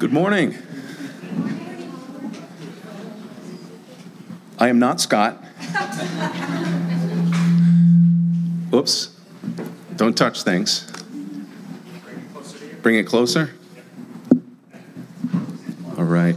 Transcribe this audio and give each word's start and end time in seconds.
Good 0.00 0.12
morning. 0.14 0.56
I 4.58 4.68
am 4.68 4.78
not 4.78 5.00
Scott. 5.00 5.44
Oops. 8.74 9.14
Don't 9.96 10.16
touch 10.16 10.42
things. 10.42 10.90
Bring 12.80 12.96
it 12.96 13.06
closer. 13.06 13.50
All 15.98 16.04
right. 16.04 16.36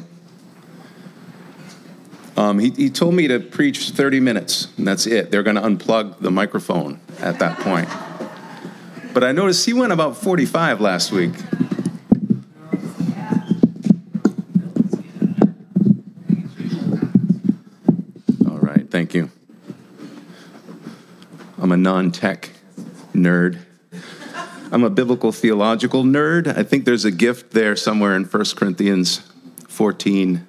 Um, 2.36 2.60
he, 2.60 2.72
he 2.72 2.90
told 2.90 3.14
me 3.14 3.30
to 3.30 3.40
preach 3.40 3.92
30 3.92 4.20
minutes, 4.20 4.68
and 4.78 4.86
that's 4.86 5.08
it. 5.08 5.32
They're 5.32 5.42
going 5.42 5.56
to 5.56 5.62
unplug 5.62 6.20
the 6.20 6.32
microphone 6.32 7.00
at 7.20 7.40
that 7.40 7.60
point. 7.60 7.88
But 9.14 9.24
I 9.24 9.32
noticed 9.32 9.66
he 9.66 9.72
went 9.72 9.94
about 9.94 10.18
45 10.18 10.82
last 10.82 11.14
week. 11.14 11.32
All 18.50 18.58
right, 18.58 18.90
thank 18.90 19.14
you. 19.14 19.30
I'm 21.60 21.72
a 21.72 21.73
non 21.84 22.12
tech 22.12 22.50
nerd. 23.14 23.60
I'm 24.72 24.84
a 24.84 24.90
biblical 24.90 25.32
theological 25.32 26.04
nerd. 26.04 26.48
I 26.58 26.64
think 26.64 26.86
there's 26.86 27.06
a 27.06 27.12
gift 27.12 27.52
there 27.52 27.76
somewhere 27.76 28.16
in 28.16 28.24
1 28.24 28.46
Corinthians 28.56 29.22
14 29.68 30.48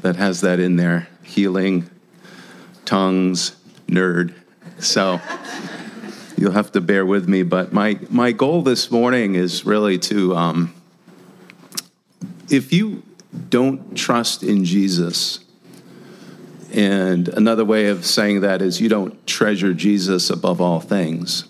that 0.00 0.16
has 0.16 0.42
that 0.42 0.58
in 0.60 0.76
there 0.76 1.08
healing, 1.22 1.88
tongues, 2.84 3.56
nerd. 3.86 4.34
So 4.80 5.20
you'll 6.36 6.52
have 6.52 6.72
to 6.72 6.80
bear 6.80 7.06
with 7.06 7.28
me. 7.28 7.42
But 7.42 7.72
my, 7.72 7.98
my 8.10 8.32
goal 8.32 8.62
this 8.62 8.90
morning 8.90 9.36
is 9.36 9.64
really 9.64 9.98
to, 10.00 10.36
um, 10.36 10.74
if 12.50 12.72
you 12.72 13.02
don't 13.48 13.96
trust 13.96 14.42
in 14.42 14.64
Jesus, 14.64 15.41
and 16.72 17.28
another 17.28 17.64
way 17.64 17.88
of 17.88 18.06
saying 18.06 18.40
that 18.40 18.62
is 18.62 18.80
you 18.80 18.88
don't 18.88 19.26
treasure 19.26 19.74
Jesus 19.74 20.30
above 20.30 20.60
all 20.60 20.80
things, 20.80 21.44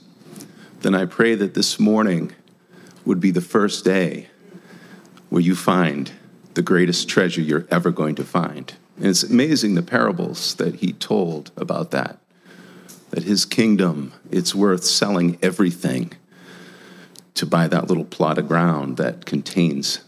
then 0.80 0.94
I 0.94 1.06
pray 1.06 1.36
that 1.36 1.54
this 1.54 1.78
morning 1.78 2.32
would 3.04 3.20
be 3.20 3.30
the 3.30 3.40
first 3.40 3.84
day 3.84 4.28
where 5.28 5.42
you 5.42 5.54
find 5.54 6.10
the 6.54 6.62
greatest 6.62 7.08
treasure 7.08 7.40
you're 7.40 7.66
ever 7.70 7.90
going 7.90 8.16
to 8.16 8.24
find. 8.24 8.74
And 8.96 9.06
it's 9.06 9.22
amazing 9.22 9.74
the 9.74 9.82
parables 9.82 10.56
that 10.56 10.76
he 10.76 10.92
told 10.92 11.52
about 11.56 11.92
that. 11.92 12.18
That 13.10 13.22
his 13.22 13.44
kingdom, 13.44 14.12
it's 14.30 14.54
worth 14.54 14.84
selling 14.84 15.38
everything 15.40 16.12
to 17.34 17.46
buy 17.46 17.68
that 17.68 17.86
little 17.86 18.04
plot 18.04 18.38
of 18.38 18.48
ground 18.48 18.96
that 18.96 19.24
contains 19.24 20.00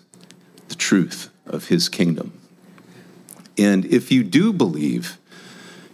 the 0.68 0.74
truth 0.74 1.30
of 1.46 1.68
his 1.68 1.88
kingdom. 1.88 2.32
And 3.58 3.84
if 3.86 4.10
you 4.10 4.24
do 4.24 4.52
believe 4.52 5.18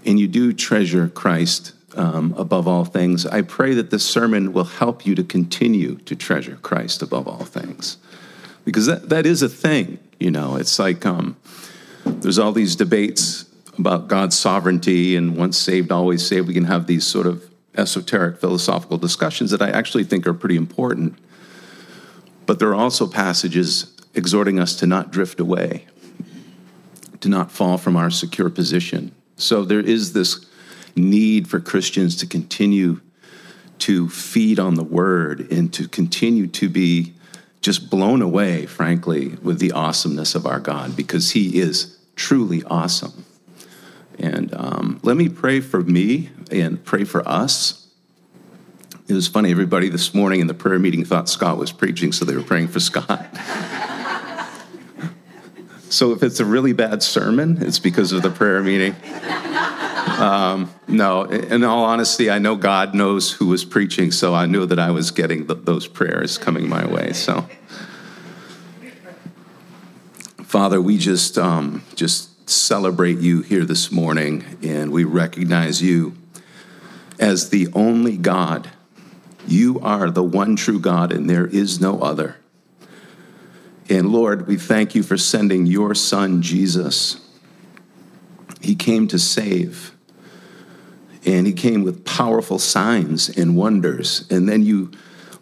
and 0.04 0.18
you 0.18 0.28
do 0.28 0.52
treasure 0.52 1.08
Christ 1.08 1.72
um, 1.94 2.34
above 2.36 2.66
all 2.66 2.84
things, 2.84 3.26
I 3.26 3.42
pray 3.42 3.74
that 3.74 3.90
this 3.90 4.06
sermon 4.06 4.52
will 4.52 4.64
help 4.64 5.04
you 5.04 5.14
to 5.14 5.24
continue 5.24 5.96
to 5.96 6.16
treasure 6.16 6.58
Christ 6.62 7.02
above 7.02 7.28
all 7.28 7.44
things. 7.44 7.98
Because 8.64 8.86
that, 8.86 9.08
that 9.08 9.26
is 9.26 9.42
a 9.42 9.48
thing, 9.48 9.98
you 10.18 10.30
know. 10.30 10.56
It's 10.56 10.78
like 10.78 11.04
um, 11.04 11.36
there's 12.04 12.38
all 12.38 12.52
these 12.52 12.76
debates 12.76 13.44
about 13.78 14.08
God's 14.08 14.38
sovereignty 14.38 15.16
and 15.16 15.36
once 15.36 15.56
saved, 15.56 15.90
always 15.90 16.26
saved. 16.26 16.48
We 16.48 16.54
can 16.54 16.64
have 16.64 16.86
these 16.86 17.04
sort 17.04 17.26
of 17.26 17.50
esoteric 17.76 18.38
philosophical 18.40 18.98
discussions 18.98 19.50
that 19.50 19.62
I 19.62 19.70
actually 19.70 20.04
think 20.04 20.26
are 20.26 20.34
pretty 20.34 20.56
important. 20.56 21.18
But 22.46 22.58
there 22.58 22.68
are 22.68 22.74
also 22.74 23.06
passages 23.06 23.96
exhorting 24.14 24.58
us 24.58 24.74
to 24.76 24.86
not 24.86 25.10
drift 25.10 25.40
away, 25.40 25.86
to 27.20 27.28
not 27.28 27.50
fall 27.50 27.78
from 27.78 27.96
our 27.96 28.10
secure 28.10 28.50
position. 28.50 29.14
So 29.36 29.64
there 29.64 29.80
is 29.80 30.12
this 30.12 30.46
need 30.96 31.48
for 31.48 31.60
Christians 31.60 32.16
to 32.16 32.26
continue 32.26 33.00
to 33.80 34.08
feed 34.08 34.58
on 34.58 34.74
the 34.74 34.84
word 34.84 35.50
and 35.50 35.72
to 35.72 35.88
continue 35.88 36.46
to 36.46 36.68
be 36.68 37.14
just 37.62 37.90
blown 37.90 38.22
away, 38.22 38.66
frankly, 38.66 39.36
with 39.42 39.58
the 39.58 39.72
awesomeness 39.72 40.34
of 40.34 40.46
our 40.46 40.60
God 40.60 40.96
because 40.96 41.32
he 41.32 41.58
is 41.58 41.98
truly 42.16 42.62
awesome. 42.64 43.24
And 44.18 44.54
um, 44.54 45.00
let 45.02 45.16
me 45.16 45.28
pray 45.28 45.60
for 45.60 45.80
me 45.80 46.30
and 46.50 46.82
pray 46.84 47.04
for 47.04 47.26
us. 47.26 47.88
It 49.08 49.14
was 49.14 49.26
funny, 49.26 49.50
everybody 49.50 49.88
this 49.88 50.14
morning 50.14 50.40
in 50.40 50.46
the 50.46 50.54
prayer 50.54 50.78
meeting 50.78 51.04
thought 51.04 51.28
Scott 51.28 51.58
was 51.58 51.72
preaching, 51.72 52.12
so 52.12 52.24
they 52.24 52.36
were 52.36 52.42
praying 52.42 52.68
for 52.68 52.80
Scott. 52.80 53.26
so 55.90 56.12
if 56.12 56.22
it's 56.22 56.38
a 56.38 56.44
really 56.44 56.72
bad 56.72 57.02
sermon, 57.02 57.58
it's 57.62 57.80
because 57.80 58.12
of 58.12 58.22
the 58.22 58.30
prayer 58.30 58.62
meeting. 58.62 58.94
Um, 60.20 60.70
no, 60.86 61.24
in 61.24 61.64
all 61.64 61.84
honesty, 61.84 62.30
I 62.30 62.38
know 62.38 62.54
God 62.54 62.94
knows 62.94 63.32
who 63.32 63.46
was 63.46 63.64
preaching, 63.64 64.12
so 64.12 64.34
I 64.34 64.46
knew 64.46 64.66
that 64.66 64.78
I 64.78 64.90
was 64.90 65.10
getting 65.10 65.46
the, 65.46 65.54
those 65.54 65.86
prayers 65.86 66.38
coming 66.38 66.68
my 66.68 66.86
way. 66.86 67.12
So, 67.12 67.48
Father, 70.44 70.80
we 70.80 70.96
just 70.96 71.38
um, 71.38 71.82
just 71.96 72.48
celebrate 72.48 73.18
you 73.18 73.42
here 73.42 73.64
this 73.64 73.90
morning, 73.90 74.44
and 74.62 74.92
we 74.92 75.04
recognize 75.04 75.82
you 75.82 76.14
as 77.18 77.50
the 77.50 77.68
only 77.72 78.16
God. 78.16 78.70
You 79.46 79.80
are 79.80 80.10
the 80.10 80.22
one 80.22 80.54
true 80.54 80.78
God, 80.78 81.12
and 81.12 81.28
there 81.28 81.46
is 81.46 81.80
no 81.80 82.00
other. 82.00 82.36
And 83.90 84.10
Lord, 84.10 84.46
we 84.46 84.56
thank 84.56 84.94
you 84.94 85.02
for 85.02 85.16
sending 85.16 85.66
your 85.66 85.96
Son, 85.96 86.42
Jesus. 86.42 87.20
He 88.60 88.76
came 88.76 89.08
to 89.08 89.18
save, 89.18 89.96
and 91.26 91.44
he 91.44 91.52
came 91.52 91.82
with 91.82 92.04
powerful 92.04 92.60
signs 92.60 93.28
and 93.28 93.56
wonders. 93.56 94.30
And 94.30 94.48
then 94.48 94.62
you, 94.62 94.92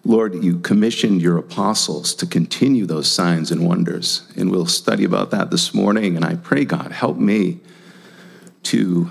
Lord, 0.03 0.43
you 0.43 0.61
commissioned 0.61 1.21
your 1.21 1.37
apostles 1.37 2.15
to 2.15 2.27
continue 2.27 2.87
those 2.87 3.07
signs 3.07 3.51
and 3.51 3.67
wonders. 3.67 4.27
And 4.35 4.51
we'll 4.51 4.67
study 4.67 5.05
about 5.05 5.31
that 5.33 5.51
this 5.51 5.75
morning. 5.75 6.17
And 6.17 6.25
I 6.25 6.37
pray, 6.37 6.65
God, 6.65 6.91
help 6.91 7.19
me 7.19 7.61
to 8.65 9.11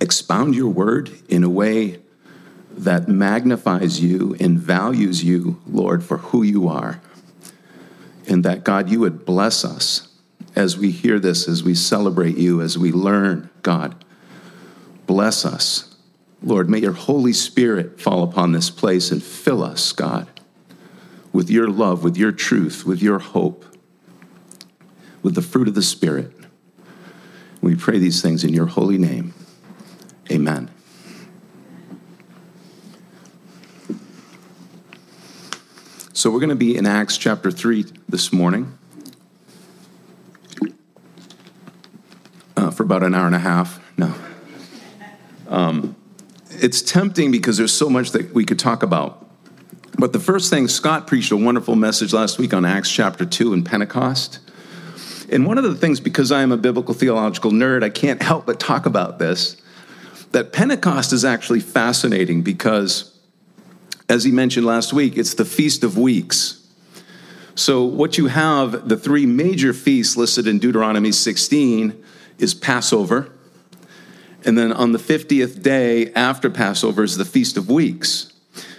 expound 0.00 0.56
your 0.56 0.70
word 0.70 1.12
in 1.28 1.44
a 1.44 1.48
way 1.48 2.00
that 2.76 3.06
magnifies 3.06 4.00
you 4.00 4.36
and 4.40 4.58
values 4.58 5.22
you, 5.22 5.60
Lord, 5.68 6.02
for 6.02 6.18
who 6.18 6.42
you 6.42 6.66
are 6.66 7.00
and 8.28 8.44
that 8.44 8.64
God, 8.64 8.90
you 8.90 9.00
would 9.00 9.24
bless 9.24 9.64
us 9.64 10.08
as 10.54 10.76
we 10.76 10.90
hear 10.90 11.18
this, 11.18 11.48
as 11.48 11.62
we 11.62 11.74
celebrate 11.74 12.36
you, 12.36 12.60
as 12.60 12.76
we 12.76 12.92
learn, 12.92 13.48
God. 13.62 14.04
Bless 15.06 15.44
us. 15.44 15.96
Lord, 16.42 16.68
may 16.68 16.78
your 16.78 16.92
Holy 16.92 17.32
Spirit 17.32 18.00
fall 18.00 18.22
upon 18.22 18.52
this 18.52 18.70
place 18.70 19.10
and 19.10 19.22
fill 19.22 19.62
us, 19.62 19.92
God, 19.92 20.28
with 21.32 21.50
your 21.50 21.68
love, 21.68 22.04
with 22.04 22.16
your 22.16 22.32
truth, 22.32 22.84
with 22.84 23.02
your 23.02 23.18
hope, 23.18 23.64
with 25.22 25.34
the 25.34 25.42
fruit 25.42 25.68
of 25.68 25.74
the 25.74 25.82
Spirit. 25.82 26.32
We 27.60 27.74
pray 27.74 27.98
these 27.98 28.22
things 28.22 28.44
in 28.44 28.52
your 28.52 28.66
holy 28.66 28.98
name. 28.98 29.34
Amen. 30.30 30.70
So 36.18 36.32
we're 36.32 36.40
going 36.40 36.48
to 36.48 36.56
be 36.56 36.76
in 36.76 36.84
Acts 36.84 37.16
chapter 37.16 37.48
3 37.48 37.84
this 38.08 38.32
morning 38.32 38.76
uh, 42.56 42.72
for 42.72 42.82
about 42.82 43.04
an 43.04 43.14
hour 43.14 43.26
and 43.26 43.36
a 43.36 43.38
half. 43.38 43.80
No. 43.96 44.12
Um, 45.48 45.94
it's 46.50 46.82
tempting 46.82 47.30
because 47.30 47.56
there's 47.56 47.72
so 47.72 47.88
much 47.88 48.10
that 48.10 48.34
we 48.34 48.44
could 48.44 48.58
talk 48.58 48.82
about. 48.82 49.30
But 49.96 50.12
the 50.12 50.18
first 50.18 50.50
thing, 50.50 50.66
Scott 50.66 51.06
preached 51.06 51.30
a 51.30 51.36
wonderful 51.36 51.76
message 51.76 52.12
last 52.12 52.36
week 52.36 52.52
on 52.52 52.64
Acts 52.64 52.90
chapter 52.90 53.24
2 53.24 53.52
and 53.52 53.64
Pentecost. 53.64 54.40
And 55.30 55.46
one 55.46 55.56
of 55.56 55.62
the 55.62 55.76
things, 55.76 56.00
because 56.00 56.32
I 56.32 56.42
am 56.42 56.50
a 56.50 56.56
biblical 56.56 56.94
theological 56.94 57.52
nerd, 57.52 57.84
I 57.84 57.90
can't 57.90 58.20
help 58.20 58.44
but 58.44 58.58
talk 58.58 58.86
about 58.86 59.20
this 59.20 59.62
that 60.32 60.52
Pentecost 60.52 61.12
is 61.12 61.24
actually 61.24 61.60
fascinating 61.60 62.42
because 62.42 63.17
as 64.08 64.24
he 64.24 64.32
mentioned 64.32 64.66
last 64.66 64.92
week, 64.92 65.16
it's 65.16 65.34
the 65.34 65.44
Feast 65.44 65.84
of 65.84 65.98
Weeks. 65.98 66.66
So, 67.54 67.84
what 67.84 68.16
you 68.16 68.28
have, 68.28 68.88
the 68.88 68.96
three 68.96 69.26
major 69.26 69.72
feasts 69.72 70.16
listed 70.16 70.46
in 70.46 70.58
Deuteronomy 70.58 71.12
16 71.12 72.04
is 72.38 72.54
Passover. 72.54 73.30
And 74.44 74.56
then 74.56 74.72
on 74.72 74.92
the 74.92 74.98
50th 74.98 75.62
day 75.62 76.12
after 76.12 76.48
Passover 76.48 77.02
is 77.02 77.16
the 77.16 77.24
Feast 77.24 77.56
of 77.56 77.68
Weeks. 77.68 78.32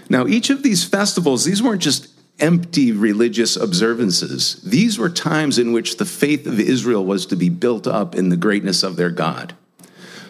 Now, 0.10 0.26
each 0.26 0.50
of 0.50 0.64
these 0.64 0.86
festivals, 0.86 1.44
these 1.44 1.62
weren't 1.62 1.82
just 1.82 2.08
empty 2.40 2.92
religious 2.94 3.58
observances. 3.58 4.62
These 4.64 4.98
were 4.98 5.10
times 5.10 5.60
in 5.60 5.74
which 5.74 5.98
the 5.98 6.06
faith 6.06 6.48
of 6.48 6.60
Israel 6.60 7.06
was 7.06 7.26
to 7.28 7.36
be 7.36 7.50
built 7.50 7.86
up 7.86 8.16
in 8.16 8.30
the 8.30 8.38
greatness 8.38 8.82
of 8.82 8.96
their 8.96 9.12
God. 9.12 9.54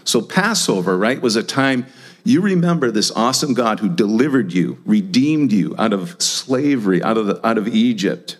So, 0.03 0.21
Passover, 0.21 0.97
right, 0.97 1.21
was 1.21 1.35
a 1.35 1.43
time 1.43 1.85
you 2.24 2.42
remember 2.42 2.92
this 2.92 3.12
awesome 3.12 3.54
God 3.54 3.80
who 3.80 3.89
delivered 3.89 4.54
you, 4.54 4.81
redeemed 4.86 5.51
you 5.51 5.75
out 5.77 5.94
of 5.94 6.21
slavery, 6.21 7.01
out 7.01 7.18
of, 7.18 7.27
the, 7.27 7.48
out 7.48 7.57
of 7.57 7.68
Egypt. 7.68 8.38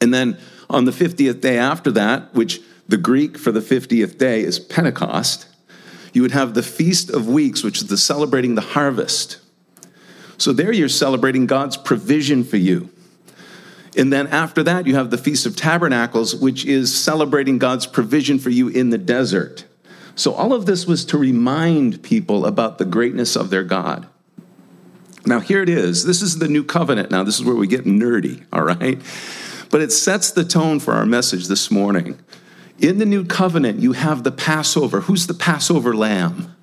And 0.00 0.12
then 0.12 0.38
on 0.68 0.84
the 0.84 0.92
50th 0.92 1.40
day 1.40 1.58
after 1.58 1.90
that, 1.92 2.34
which 2.34 2.60
the 2.88 2.96
Greek 2.96 3.38
for 3.38 3.52
the 3.52 3.60
50th 3.60 4.18
day 4.18 4.42
is 4.42 4.58
Pentecost, 4.58 5.46
you 6.12 6.22
would 6.22 6.32
have 6.32 6.54
the 6.54 6.62
Feast 6.62 7.10
of 7.10 7.28
Weeks, 7.28 7.62
which 7.62 7.78
is 7.78 7.86
the 7.86 7.96
celebrating 7.96 8.54
the 8.54 8.60
harvest. 8.60 9.38
So 10.38 10.52
there 10.52 10.72
you're 10.72 10.88
celebrating 10.88 11.46
God's 11.46 11.76
provision 11.76 12.42
for 12.44 12.56
you. 12.56 12.90
And 13.96 14.12
then 14.12 14.26
after 14.28 14.62
that, 14.62 14.86
you 14.86 14.94
have 14.94 15.10
the 15.10 15.18
Feast 15.18 15.46
of 15.46 15.54
Tabernacles, 15.54 16.34
which 16.34 16.64
is 16.64 16.98
celebrating 16.98 17.58
God's 17.58 17.86
provision 17.86 18.38
for 18.38 18.50
you 18.50 18.68
in 18.68 18.90
the 18.90 18.98
desert. 18.98 19.66
So 20.14 20.34
all 20.34 20.52
of 20.52 20.66
this 20.66 20.86
was 20.86 21.04
to 21.06 21.18
remind 21.18 22.02
people 22.02 22.46
about 22.46 22.78
the 22.78 22.84
greatness 22.84 23.36
of 23.36 23.50
their 23.50 23.64
God. 23.64 24.06
Now, 25.24 25.40
here 25.40 25.62
it 25.62 25.68
is. 25.68 26.04
This 26.04 26.20
is 26.20 26.38
the 26.38 26.48
new 26.48 26.64
covenant. 26.64 27.10
Now, 27.10 27.22
this 27.22 27.38
is 27.38 27.44
where 27.44 27.54
we 27.54 27.66
get 27.66 27.84
nerdy, 27.84 28.44
all 28.52 28.62
right? 28.62 29.00
But 29.70 29.80
it 29.80 29.92
sets 29.92 30.30
the 30.30 30.44
tone 30.44 30.80
for 30.80 30.94
our 30.94 31.06
message 31.06 31.46
this 31.46 31.70
morning. 31.70 32.18
In 32.78 32.98
the 32.98 33.06
new 33.06 33.24
covenant, 33.24 33.78
you 33.78 33.92
have 33.92 34.24
the 34.24 34.32
Passover. 34.32 35.02
Who's 35.02 35.28
the 35.28 35.34
Passover 35.34 35.94
lamb? 35.94 36.54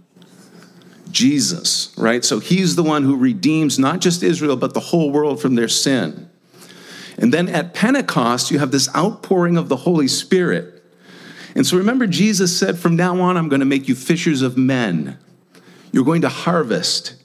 Jesus, 1.09 1.93
right? 1.97 2.23
So 2.23 2.39
he's 2.39 2.75
the 2.75 2.83
one 2.83 3.03
who 3.03 3.15
redeems 3.15 3.79
not 3.79 4.01
just 4.01 4.21
Israel, 4.21 4.57
but 4.57 4.73
the 4.73 4.79
whole 4.79 5.11
world 5.11 5.41
from 5.41 5.55
their 5.55 5.69
sin. 5.69 6.29
And 7.17 7.33
then 7.33 7.47
at 7.49 7.73
Pentecost, 7.73 8.51
you 8.51 8.59
have 8.59 8.71
this 8.71 8.93
outpouring 8.95 9.57
of 9.57 9.69
the 9.69 9.77
Holy 9.77 10.07
Spirit. 10.07 10.78
And 11.55 11.65
so 11.65 11.77
remember, 11.77 12.07
Jesus 12.07 12.57
said, 12.57 12.77
From 12.77 12.95
now 12.95 13.19
on, 13.21 13.37
I'm 13.37 13.49
going 13.49 13.59
to 13.59 13.65
make 13.65 13.87
you 13.87 13.95
fishers 13.95 14.41
of 14.41 14.57
men. 14.57 15.17
You're 15.91 16.05
going 16.05 16.21
to 16.21 16.29
harvest, 16.29 17.15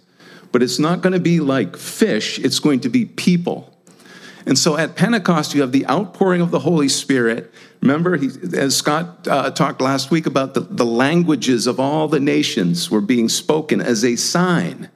but 0.53 0.62
it's 0.62 0.79
not 0.79 1.03
going 1.03 1.12
to 1.12 1.21
be 1.21 1.41
like 1.41 1.76
fish, 1.76 2.38
it's 2.38 2.59
going 2.59 2.81
to 2.81 2.88
be 2.88 3.05
people. 3.05 3.71
And 4.47 4.59
so 4.59 4.76
at 4.76 4.94
Pentecost, 4.94 5.55
you 5.55 5.62
have 5.62 5.73
the 5.73 5.87
outpouring 5.88 6.43
of 6.43 6.50
the 6.50 6.59
Holy 6.59 6.88
Spirit. 6.88 7.53
Remember, 7.81 8.17
he, 8.17 8.29
as 8.55 8.76
Scott 8.76 9.26
uh, 9.26 9.50
talked 9.50 9.81
last 9.81 10.11
week 10.11 10.26
about 10.26 10.53
the, 10.53 10.61
the 10.61 10.85
languages 10.85 11.67
of 11.67 11.81
all 11.81 12.09
the 12.09 12.21
nations 12.21 12.91
were 12.91 13.00
being 13.00 13.29
spoken 13.29 13.81
as 13.81 14.05
a 14.05 14.17
sign 14.17 14.91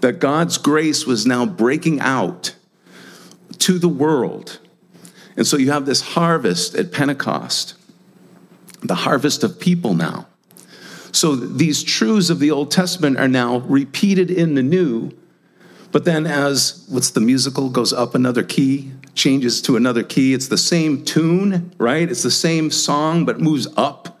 that 0.00 0.18
God's 0.18 0.56
grace 0.56 1.06
was 1.06 1.26
now 1.26 1.44
breaking 1.46 2.00
out 2.00 2.54
to 3.58 3.78
the 3.78 3.88
world. 3.88 4.58
And 5.36 5.46
so 5.46 5.56
you 5.56 5.70
have 5.70 5.86
this 5.86 6.00
harvest 6.00 6.74
at 6.74 6.92
Pentecost, 6.92 7.74
the 8.82 8.94
harvest 8.94 9.44
of 9.44 9.60
people 9.60 9.94
now. 9.94 10.26
So 11.12 11.34
these 11.34 11.82
truths 11.82 12.30
of 12.30 12.38
the 12.38 12.50
Old 12.50 12.70
Testament 12.70 13.18
are 13.18 13.28
now 13.28 13.58
repeated 13.58 14.30
in 14.30 14.54
the 14.54 14.62
New 14.62 15.12
but 15.92 16.04
then, 16.04 16.26
as 16.26 16.84
what's 16.88 17.10
the 17.10 17.20
musical 17.20 17.68
goes 17.68 17.92
up 17.92 18.14
another 18.14 18.42
key, 18.42 18.92
changes 19.14 19.60
to 19.62 19.76
another 19.76 20.02
key, 20.02 20.34
it's 20.34 20.48
the 20.48 20.58
same 20.58 21.04
tune, 21.04 21.72
right? 21.78 22.08
It's 22.08 22.22
the 22.22 22.30
same 22.30 22.70
song, 22.70 23.24
but 23.24 23.40
moves 23.40 23.66
up 23.76 24.20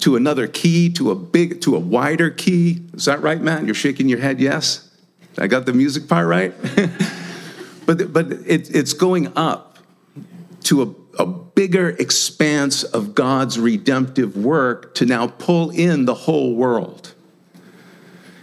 to 0.00 0.16
another 0.16 0.46
key, 0.46 0.92
to 0.92 1.10
a 1.10 1.14
big, 1.14 1.62
to 1.62 1.76
a 1.76 1.78
wider 1.78 2.30
key. 2.30 2.82
Is 2.92 3.06
that 3.06 3.22
right, 3.22 3.40
Matt? 3.40 3.64
You're 3.64 3.74
shaking 3.74 4.08
your 4.08 4.18
head, 4.18 4.38
yes? 4.38 4.90
I 5.38 5.46
got 5.46 5.66
the 5.66 5.72
music 5.72 6.08
part 6.08 6.26
right? 6.26 6.54
but 7.86 8.12
but 8.12 8.32
it, 8.32 8.74
it's 8.74 8.92
going 8.92 9.32
up 9.36 9.78
to 10.64 10.82
a, 10.82 10.86
a 11.18 11.26
bigger 11.26 11.90
expanse 11.90 12.82
of 12.82 13.14
God's 13.14 13.58
redemptive 13.58 14.36
work 14.36 14.94
to 14.96 15.06
now 15.06 15.26
pull 15.26 15.70
in 15.70 16.04
the 16.04 16.14
whole 16.14 16.54
world. 16.54 17.14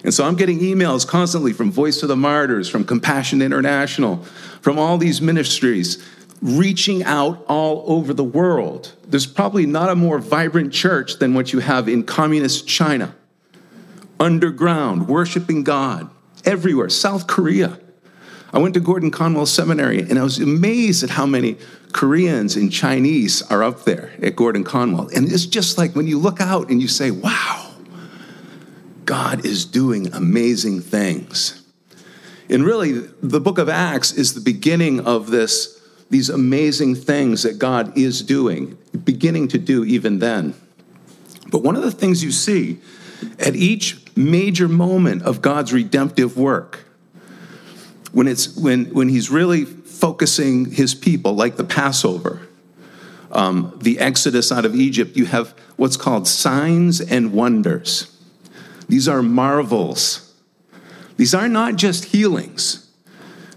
And 0.03 0.13
so 0.13 0.25
I'm 0.25 0.35
getting 0.35 0.59
emails 0.59 1.07
constantly 1.07 1.53
from 1.53 1.71
Voice 1.71 2.03
of 2.03 2.09
the 2.09 2.15
Martyrs, 2.15 2.69
from 2.69 2.83
Compassion 2.83 3.41
International, 3.41 4.17
from 4.61 4.77
all 4.77 4.97
these 4.97 5.21
ministries 5.21 6.03
reaching 6.41 7.03
out 7.03 7.45
all 7.47 7.85
over 7.87 8.13
the 8.13 8.23
world. 8.23 8.91
There's 9.07 9.25
probably 9.25 9.65
not 9.65 9.89
a 9.89 9.95
more 9.95 10.19
vibrant 10.19 10.73
church 10.73 11.19
than 11.19 11.33
what 11.33 11.53
you 11.53 11.59
have 11.59 11.87
in 11.87 12.03
communist 12.03 12.67
China, 12.67 13.15
underground, 14.19 15.07
worshiping 15.07 15.63
God 15.63 16.09
everywhere, 16.43 16.89
South 16.89 17.27
Korea. 17.27 17.79
I 18.53 18.59
went 18.59 18.75
to 18.75 18.79
Gordon 18.79 19.09
Conwell 19.09 19.47
Seminary 19.47 19.99
and 19.99 20.19
I 20.19 20.23
was 20.23 20.37
amazed 20.37 21.03
at 21.03 21.09
how 21.09 21.25
many 21.25 21.57
Koreans 21.91 22.55
and 22.55 22.71
Chinese 22.71 23.41
are 23.43 23.63
up 23.63 23.83
there 23.83 24.13
at 24.21 24.35
Gordon 24.35 24.63
Conwell. 24.63 25.09
And 25.13 25.31
it's 25.31 25.47
just 25.47 25.79
like 25.79 25.95
when 25.95 26.05
you 26.05 26.19
look 26.19 26.39
out 26.39 26.69
and 26.69 26.79
you 26.79 26.87
say, 26.87 27.09
wow, 27.09 27.71
God 29.05 29.43
is 29.43 29.65
doing 29.65 30.13
amazing 30.13 30.81
things. 30.81 31.63
And 32.47 32.63
really, 32.63 32.91
the 33.23 33.39
book 33.39 33.57
of 33.57 33.69
Acts 33.69 34.11
is 34.11 34.35
the 34.35 34.41
beginning 34.41 34.99
of 34.99 35.31
this, 35.31 35.81
these 36.11 36.29
amazing 36.29 36.93
things 36.93 37.41
that 37.43 37.57
God 37.57 37.97
is 37.97 38.21
doing, 38.21 38.77
beginning 39.03 39.47
to 39.49 39.57
do 39.57 39.83
even 39.83 40.19
then. 40.19 40.53
But 41.49 41.63
one 41.63 41.75
of 41.75 41.81
the 41.81 41.91
things 41.91 42.23
you 42.23 42.31
see 42.31 42.79
at 43.39 43.55
each 43.55 43.97
major 44.15 44.67
moment 44.67 45.23
of 45.23 45.41
God's 45.41 45.73
redemptive 45.73 46.37
work, 46.37 46.85
when, 48.13 48.27
it's, 48.27 48.55
when, 48.55 48.85
when 48.93 49.09
he's 49.09 49.29
really 49.29 49.65
focusing 49.65 50.71
his 50.71 50.95
people, 50.95 51.33
like 51.33 51.57
the 51.57 51.63
Passover, 51.63 52.47
um, 53.31 53.77
the 53.81 53.99
Exodus 53.99 54.51
out 54.51 54.65
of 54.65 54.75
Egypt, 54.75 55.17
you 55.17 55.25
have 55.25 55.53
what's 55.75 55.97
called 55.97 56.27
signs 56.27 57.01
and 57.01 57.33
wonders. 57.33 58.15
These 58.87 59.07
are 59.07 59.23
marvels. 59.23 60.31
These 61.17 61.33
are 61.33 61.49
not 61.49 61.75
just 61.75 62.05
healings. 62.05 62.91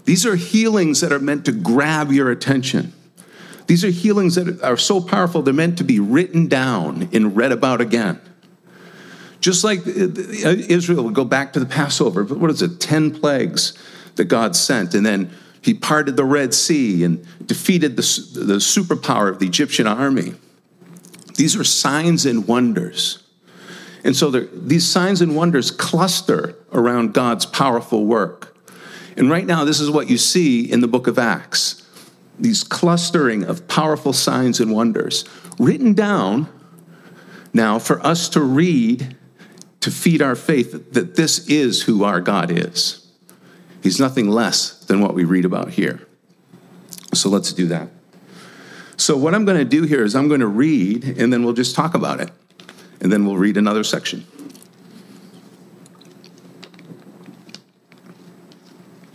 These 0.05 0.25
are 0.25 0.35
healings 0.35 1.01
that 1.01 1.11
are 1.11 1.19
meant 1.19 1.45
to 1.45 1.51
grab 1.51 2.11
your 2.11 2.31
attention. 2.31 2.93
These 3.67 3.83
are 3.83 3.89
healings 3.89 4.35
that 4.35 4.61
are 4.63 4.77
so 4.77 5.01
powerful, 5.01 5.41
they're 5.41 5.53
meant 5.53 5.77
to 5.77 5.83
be 5.83 5.99
written 5.99 6.47
down 6.47 7.09
and 7.13 7.35
read 7.35 7.51
about 7.51 7.81
again. 7.81 8.19
Just 9.41 9.63
like 9.63 9.79
uh, 9.85 9.89
Israel 9.89 11.03
would 11.03 11.13
go 11.13 11.25
back 11.25 11.53
to 11.53 11.59
the 11.59 11.65
Passover, 11.65 12.23
but 12.23 12.39
what 12.39 12.49
is 12.49 12.61
it, 12.61 12.79
10 12.79 13.19
plagues 13.19 13.77
that 14.17 14.25
God 14.25 14.55
sent, 14.55 14.93
and 14.93 15.05
then 15.05 15.31
he 15.61 15.73
parted 15.73 16.15
the 16.15 16.25
Red 16.25 16.53
Sea 16.53 17.03
and 17.03 17.25
defeated 17.45 17.95
the, 17.95 18.01
the 18.39 18.55
superpower 18.55 19.29
of 19.29 19.39
the 19.39 19.47
Egyptian 19.47 19.87
army. 19.87 20.33
These 21.35 21.55
are 21.55 21.63
signs 21.63 22.25
and 22.25 22.47
wonders. 22.47 23.23
And 24.03 24.15
so 24.15 24.31
these 24.31 24.85
signs 24.85 25.21
and 25.21 25.35
wonders 25.35 25.71
cluster 25.71 26.55
around 26.71 27.13
God's 27.13 27.45
powerful 27.45 28.05
work. 28.05 28.57
And 29.17 29.29
right 29.29 29.45
now, 29.45 29.65
this 29.65 29.79
is 29.79 29.89
what 29.89 30.09
you 30.09 30.17
see 30.17 30.71
in 30.71 30.79
the 30.81 30.87
book 30.87 31.07
of 31.07 31.19
Acts 31.19 31.83
these 32.39 32.63
clustering 32.63 33.43
of 33.43 33.67
powerful 33.67 34.13
signs 34.13 34.59
and 34.59 34.71
wonders 34.71 35.25
written 35.57 35.93
down 35.93 36.47
now 37.53 37.79
for 37.79 37.99
us 38.05 38.29
to 38.29 38.41
read 38.41 39.15
to 39.79 39.91
feed 39.91 40.21
our 40.21 40.35
faith 40.35 40.93
that 40.93 41.15
this 41.15 41.47
is 41.47 41.83
who 41.83 42.03
our 42.03 42.21
God 42.21 42.51
is. 42.51 43.06
He's 43.81 43.99
nothing 43.99 44.29
less 44.29 44.79
than 44.85 45.01
what 45.01 45.13
we 45.13 45.23
read 45.23 45.45
about 45.45 45.71
here. 45.71 46.07
So 47.13 47.29
let's 47.29 47.53
do 47.53 47.67
that. 47.67 47.89
So, 48.99 49.15
what 49.15 49.35
I'm 49.35 49.45
going 49.45 49.59
to 49.59 49.65
do 49.65 49.83
here 49.83 50.03
is 50.03 50.15
I'm 50.15 50.27
going 50.27 50.39
to 50.39 50.47
read 50.47 51.03
and 51.03 51.31
then 51.31 51.43
we'll 51.43 51.53
just 51.53 51.75
talk 51.75 51.93
about 51.93 52.19
it 52.19 52.31
and 52.99 53.11
then 53.11 53.25
we'll 53.25 53.37
read 53.37 53.55
another 53.55 53.83
section. 53.83 54.25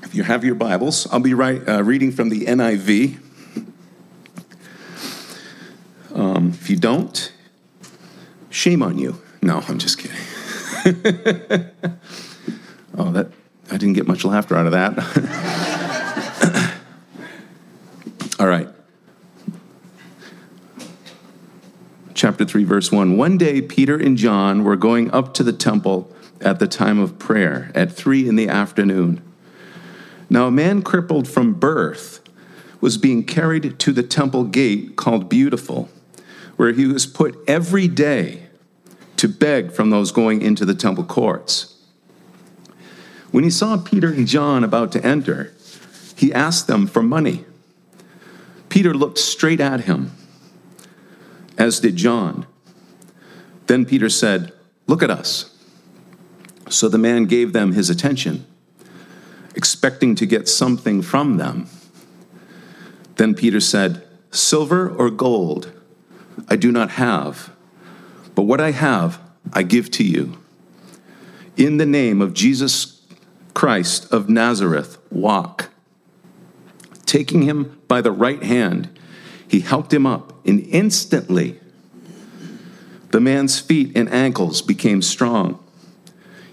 If 0.02 0.14
you 0.14 0.22
have 0.22 0.44
your 0.44 0.54
Bibles, 0.54 1.10
I'll 1.12 1.20
be 1.20 1.34
right, 1.34 1.66
uh, 1.68 1.82
reading 1.82 2.12
from 2.12 2.28
the 2.28 2.46
NIV. 2.46 3.18
Um, 6.14 6.50
if 6.50 6.70
you 6.70 6.76
don't, 6.76 7.32
shame 8.50 8.82
on 8.82 8.98
you. 8.98 9.20
No, 9.40 9.64
I'm 9.66 9.78
just 9.78 9.98
kidding. 9.98 10.16
oh, 12.96 13.10
that 13.12 13.32
I 13.72 13.78
didn't 13.78 13.94
get 13.94 14.06
much 14.06 14.24
laughter 14.24 14.54
out 14.54 14.66
of 14.66 14.72
that. 14.72 14.98
All 18.38 18.46
right. 18.46 18.68
chapter 22.22 22.44
3, 22.44 22.62
verse 22.62 22.92
1. 22.92 23.16
One 23.16 23.36
day, 23.36 23.60
Peter 23.60 23.96
and 23.96 24.16
John 24.16 24.62
were 24.62 24.76
going 24.76 25.10
up 25.10 25.34
to 25.34 25.42
the 25.42 25.52
temple 25.52 26.08
at 26.40 26.60
the 26.60 26.68
time 26.68 27.00
of 27.00 27.18
prayer 27.18 27.72
at 27.74 27.90
3 27.90 28.28
in 28.28 28.36
the 28.36 28.48
afternoon. 28.48 29.20
Now, 30.30 30.46
a 30.46 30.52
man 30.52 30.82
crippled 30.82 31.26
from 31.26 31.54
birth 31.54 32.20
was 32.80 32.96
being 32.96 33.24
carried 33.24 33.76
to 33.80 33.92
the 33.92 34.04
temple 34.04 34.44
gate 34.44 34.94
called 34.94 35.28
Beautiful, 35.28 35.88
where 36.54 36.72
he 36.72 36.86
was 36.86 37.06
put 37.06 37.36
every 37.48 37.88
day 37.88 38.44
to 39.16 39.26
beg 39.26 39.72
from 39.72 39.90
those 39.90 40.12
going 40.12 40.42
into 40.42 40.64
the 40.64 40.76
temple 40.76 41.02
courts. 41.02 41.71
When 43.32 43.44
he 43.44 43.50
saw 43.50 43.76
Peter 43.76 44.12
and 44.12 44.28
John 44.28 44.62
about 44.62 44.92
to 44.92 45.04
enter, 45.04 45.52
he 46.14 46.32
asked 46.32 46.68
them 46.68 46.86
for 46.86 47.02
money. 47.02 47.44
Peter 48.68 48.94
looked 48.94 49.18
straight 49.18 49.60
at 49.60 49.82
him 49.82 50.12
as 51.58 51.80
did 51.80 51.96
John. 51.96 52.46
Then 53.66 53.84
Peter 53.84 54.08
said, 54.08 54.52
Look 54.86 55.02
at 55.02 55.10
us. 55.10 55.56
So 56.68 56.88
the 56.88 56.98
man 56.98 57.26
gave 57.26 57.52
them 57.52 57.72
his 57.72 57.88
attention, 57.88 58.46
expecting 59.54 60.14
to 60.16 60.26
get 60.26 60.48
something 60.48 61.02
from 61.02 61.36
them. 61.36 61.68
Then 63.16 63.34
Peter 63.34 63.60
said, 63.60 64.06
Silver 64.30 64.90
or 64.90 65.10
gold 65.10 65.72
I 66.48 66.56
do 66.56 66.72
not 66.72 66.92
have, 66.92 67.52
but 68.34 68.42
what 68.42 68.60
I 68.60 68.72
have 68.72 69.20
I 69.52 69.62
give 69.62 69.90
to 69.92 70.04
you. 70.04 70.38
In 71.56 71.76
the 71.76 71.86
name 71.86 72.20
of 72.20 72.32
Jesus 72.32 72.91
Christ 73.54 74.12
of 74.12 74.28
Nazareth, 74.28 74.98
walk. 75.10 75.70
Taking 77.06 77.42
him 77.42 77.80
by 77.88 78.00
the 78.00 78.12
right 78.12 78.42
hand, 78.42 78.98
he 79.46 79.60
helped 79.60 79.92
him 79.92 80.06
up, 80.06 80.46
and 80.46 80.60
instantly 80.60 81.60
the 83.10 83.20
man's 83.20 83.60
feet 83.60 83.92
and 83.94 84.10
ankles 84.10 84.62
became 84.62 85.02
strong. 85.02 85.62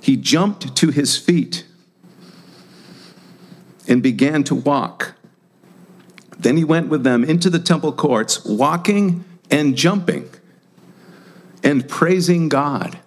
He 0.02 0.18
jumped 0.18 0.76
to 0.76 0.92
his 0.92 1.18
feet 1.18 1.66
and 3.88 4.04
began 4.04 4.44
to 4.44 4.56
walk. 4.56 5.14
Then 6.38 6.58
he 6.58 6.64
went 6.64 6.90
with 6.90 7.04
them 7.04 7.24
into 7.24 7.50
the 7.50 7.60
temple 7.60 7.94
courts, 7.94 8.46
walking 8.46 9.24
and 9.50 9.76
jumping 9.76 10.30
and 11.64 11.88
praising 11.88 12.50
God. 12.50 13.00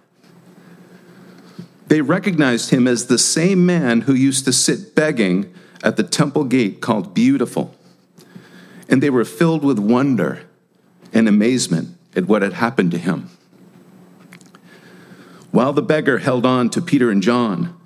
They 1.87 2.01
recognized 2.01 2.69
him 2.69 2.87
as 2.87 3.07
the 3.07 3.17
same 3.17 3.65
man 3.65 4.01
who 4.01 4.13
used 4.13 4.45
to 4.45 4.53
sit 4.53 4.95
begging 4.95 5.53
at 5.83 5.97
the 5.97 6.03
temple 6.03 6.45
gate 6.45 6.81
called 6.81 7.13
Beautiful. 7.13 7.75
And 8.89 9.03
they 9.03 9.09
were 9.09 9.25
filled 9.25 9.63
with 9.63 9.79
wonder 9.79 10.43
and 11.11 11.27
amazement 11.27 11.97
at 12.15 12.25
what 12.25 12.41
had 12.41 12.53
happened 12.53 12.91
to 12.91 12.97
him. 12.97 13.29
While 15.51 15.73
the 15.73 15.81
beggar 15.81 16.19
held 16.19 16.45
on 16.45 16.69
to 16.71 16.81
Peter 16.81 17.11
and 17.11 17.21
John, 17.21 17.77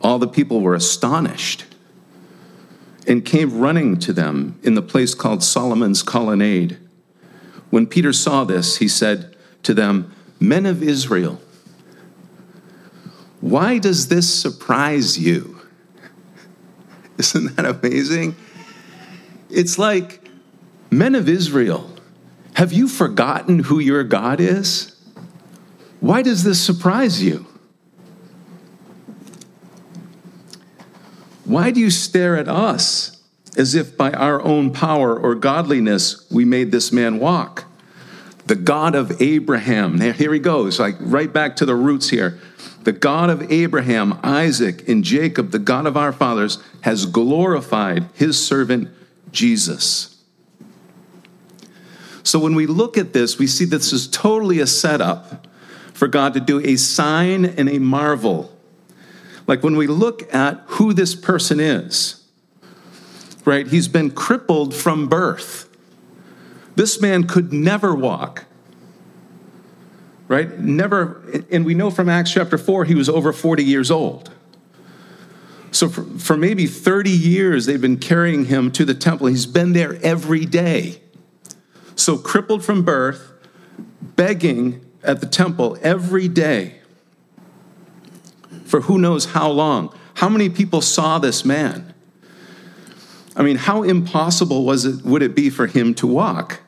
all 0.00 0.18
the 0.18 0.28
people 0.28 0.60
were 0.60 0.74
astonished 0.74 1.64
and 3.06 3.24
came 3.24 3.58
running 3.58 3.98
to 4.00 4.12
them 4.12 4.58
in 4.62 4.74
the 4.74 4.82
place 4.82 5.14
called 5.14 5.42
Solomon's 5.42 6.02
Colonnade. 6.02 6.78
When 7.70 7.86
Peter 7.86 8.12
saw 8.12 8.44
this, 8.44 8.76
he 8.76 8.88
said 8.88 9.34
to 9.62 9.74
them, 9.74 10.12
Men 10.38 10.66
of 10.66 10.82
Israel, 10.82 11.40
why 13.40 13.78
does 13.78 14.08
this 14.08 14.32
surprise 14.32 15.18
you? 15.18 15.60
Isn't 17.18 17.56
that 17.56 17.64
amazing? 17.64 18.36
It's 19.48 19.78
like, 19.78 20.28
men 20.90 21.14
of 21.14 21.28
Israel, 21.28 21.90
have 22.54 22.72
you 22.72 22.88
forgotten 22.88 23.60
who 23.60 23.78
your 23.78 24.04
God 24.04 24.40
is? 24.40 24.92
Why 26.00 26.22
does 26.22 26.44
this 26.44 26.60
surprise 26.60 27.22
you? 27.22 27.46
Why 31.44 31.70
do 31.70 31.80
you 31.80 31.90
stare 31.90 32.36
at 32.36 32.48
us 32.48 33.22
as 33.56 33.74
if 33.74 33.96
by 33.96 34.10
our 34.12 34.42
own 34.42 34.72
power 34.72 35.18
or 35.18 35.34
godliness 35.34 36.28
we 36.30 36.44
made 36.44 36.72
this 36.72 36.92
man 36.92 37.18
walk? 37.18 37.64
The 38.46 38.56
God 38.56 38.94
of 38.94 39.20
Abraham, 39.22 40.00
here 40.00 40.32
he 40.32 40.38
goes, 40.38 40.78
like 40.78 40.96
right 41.00 41.32
back 41.32 41.56
to 41.56 41.66
the 41.66 41.74
roots 41.74 42.10
here. 42.10 42.38
The 42.86 42.92
God 42.92 43.30
of 43.30 43.50
Abraham, 43.50 44.16
Isaac, 44.22 44.88
and 44.88 45.02
Jacob, 45.02 45.50
the 45.50 45.58
God 45.58 45.86
of 45.86 45.96
our 45.96 46.12
fathers, 46.12 46.62
has 46.82 47.04
glorified 47.04 48.04
his 48.14 48.38
servant 48.46 48.90
Jesus. 49.32 50.16
So 52.22 52.38
when 52.38 52.54
we 52.54 52.68
look 52.68 52.96
at 52.96 53.12
this, 53.12 53.40
we 53.40 53.48
see 53.48 53.64
this 53.64 53.92
is 53.92 54.06
totally 54.06 54.60
a 54.60 54.68
setup 54.68 55.48
for 55.94 56.06
God 56.06 56.32
to 56.34 56.40
do 56.40 56.60
a 56.60 56.76
sign 56.76 57.44
and 57.44 57.68
a 57.68 57.80
marvel 57.80 58.56
like 59.48 59.64
when 59.64 59.76
we 59.76 59.88
look 59.88 60.32
at 60.32 60.62
who 60.66 60.92
this 60.92 61.16
person 61.16 61.58
is, 61.58 62.24
right? 63.44 63.66
He's 63.66 63.88
been 63.88 64.12
crippled 64.12 64.74
from 64.74 65.08
birth. 65.08 65.68
This 66.76 67.00
man 67.00 67.26
could 67.26 67.52
never 67.52 67.96
walk, 67.96 68.44
right? 70.28 70.58
Never, 70.58 71.22
and 71.50 71.64
we 71.64 71.74
know 71.74 71.90
from 71.90 72.08
Acts 72.08 72.32
chapter 72.32 72.58
4, 72.58 72.84
he 72.84 72.94
was 72.94 73.08
over 73.08 73.32
40 73.32 73.64
years 73.64 73.90
old. 73.90 74.30
So 75.70 75.88
for, 75.88 76.04
for 76.18 76.36
maybe 76.36 76.66
30 76.66 77.10
years, 77.10 77.66
they've 77.66 77.80
been 77.80 77.98
carrying 77.98 78.46
him 78.46 78.70
to 78.72 78.84
the 78.84 78.94
temple. 78.94 79.26
He's 79.26 79.46
been 79.46 79.72
there 79.72 79.98
every 80.02 80.46
day. 80.46 81.00
So 81.94 82.16
crippled 82.16 82.64
from 82.64 82.82
birth, 82.82 83.32
begging 84.00 84.84
at 85.02 85.20
the 85.20 85.26
temple 85.26 85.78
every 85.82 86.28
day 86.28 86.80
for 88.64 88.82
who 88.82 88.98
knows 88.98 89.26
how 89.26 89.50
long. 89.50 89.94
How 90.14 90.28
many 90.28 90.48
people 90.48 90.80
saw 90.80 91.18
this 91.18 91.44
man? 91.44 91.94
I 93.36 93.42
mean, 93.42 93.56
how 93.56 93.82
impossible 93.82 94.64
was 94.64 94.84
it 94.84 95.04
would 95.04 95.22
it 95.22 95.34
be 95.34 95.50
for 95.50 95.66
him 95.66 95.94
to 95.94 96.06
walk? 96.06 96.60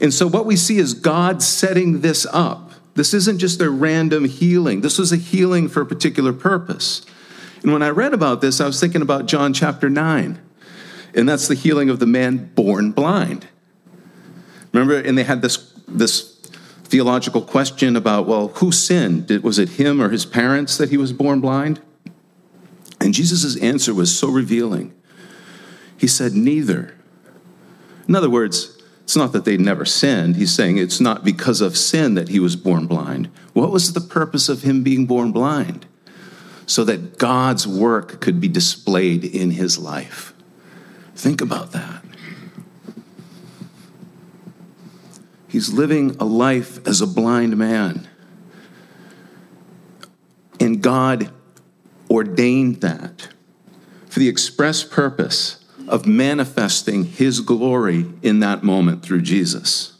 And 0.00 0.12
so 0.12 0.26
what 0.26 0.46
we 0.46 0.56
see 0.56 0.78
is 0.78 0.94
God 0.94 1.42
setting 1.42 2.00
this 2.00 2.26
up. 2.32 2.72
This 2.94 3.14
isn't 3.14 3.38
just 3.38 3.60
a 3.60 3.70
random 3.70 4.24
healing. 4.24 4.80
This 4.80 4.98
was 4.98 5.12
a 5.12 5.16
healing 5.16 5.68
for 5.68 5.80
a 5.80 5.86
particular 5.86 6.32
purpose. 6.32 7.04
And 7.62 7.72
when 7.72 7.82
I 7.82 7.88
read 7.90 8.12
about 8.12 8.40
this, 8.40 8.60
I 8.60 8.66
was 8.66 8.78
thinking 8.78 9.02
about 9.02 9.26
John 9.26 9.52
chapter 9.52 9.88
9. 9.88 10.40
And 11.14 11.28
that's 11.28 11.48
the 11.48 11.54
healing 11.54 11.90
of 11.90 11.98
the 11.98 12.06
man 12.06 12.52
born 12.54 12.92
blind. 12.92 13.48
Remember, 14.72 14.98
and 14.98 15.16
they 15.16 15.24
had 15.24 15.42
this 15.42 15.70
this 15.86 16.34
theological 16.84 17.42
question 17.42 17.96
about, 17.96 18.26
well, 18.26 18.48
who 18.48 18.70
sinned? 18.70 19.26
Did, 19.26 19.42
Was 19.42 19.58
it 19.58 19.70
him 19.70 20.00
or 20.00 20.10
his 20.10 20.26
parents 20.26 20.76
that 20.78 20.90
he 20.90 20.96
was 20.96 21.12
born 21.12 21.40
blind? 21.40 21.80
And 23.00 23.12
Jesus' 23.12 23.56
answer 23.56 23.92
was 23.92 24.16
so 24.16 24.28
revealing. 24.28 24.94
He 25.96 26.06
said, 26.06 26.34
Neither. 26.34 26.94
In 28.06 28.14
other 28.14 28.30
words, 28.30 28.73
it's 29.04 29.16
not 29.16 29.32
that 29.32 29.44
they 29.44 29.58
never 29.58 29.84
sinned. 29.84 30.36
He's 30.36 30.52
saying 30.54 30.78
it's 30.78 30.98
not 30.98 31.24
because 31.24 31.60
of 31.60 31.76
sin 31.76 32.14
that 32.14 32.30
he 32.30 32.40
was 32.40 32.56
born 32.56 32.86
blind. 32.86 33.28
What 33.52 33.70
was 33.70 33.92
the 33.92 34.00
purpose 34.00 34.48
of 34.48 34.62
him 34.62 34.82
being 34.82 35.04
born 35.04 35.30
blind? 35.30 35.86
So 36.66 36.84
that 36.84 37.18
God's 37.18 37.68
work 37.68 38.22
could 38.22 38.40
be 38.40 38.48
displayed 38.48 39.22
in 39.22 39.50
his 39.50 39.78
life. 39.78 40.32
Think 41.14 41.42
about 41.42 41.72
that. 41.72 42.02
He's 45.48 45.70
living 45.70 46.16
a 46.18 46.24
life 46.24 46.84
as 46.86 47.02
a 47.02 47.06
blind 47.06 47.58
man. 47.58 48.08
And 50.58 50.82
God 50.82 51.30
ordained 52.10 52.80
that 52.80 53.28
for 54.08 54.18
the 54.18 54.28
express 54.28 54.82
purpose 54.82 55.63
of 55.88 56.06
manifesting 56.06 57.04
His 57.04 57.40
glory 57.40 58.06
in 58.22 58.40
that 58.40 58.62
moment 58.62 59.02
through 59.02 59.22
Jesus. 59.22 59.94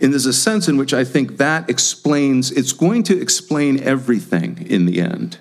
And 0.00 0.12
there's 0.12 0.26
a 0.26 0.32
sense 0.32 0.68
in 0.68 0.76
which 0.76 0.92
I 0.92 1.04
think 1.04 1.36
that 1.36 1.70
explains, 1.70 2.50
it's 2.50 2.72
going 2.72 3.04
to 3.04 3.20
explain 3.20 3.80
everything 3.80 4.66
in 4.68 4.86
the 4.86 5.00
end. 5.00 5.38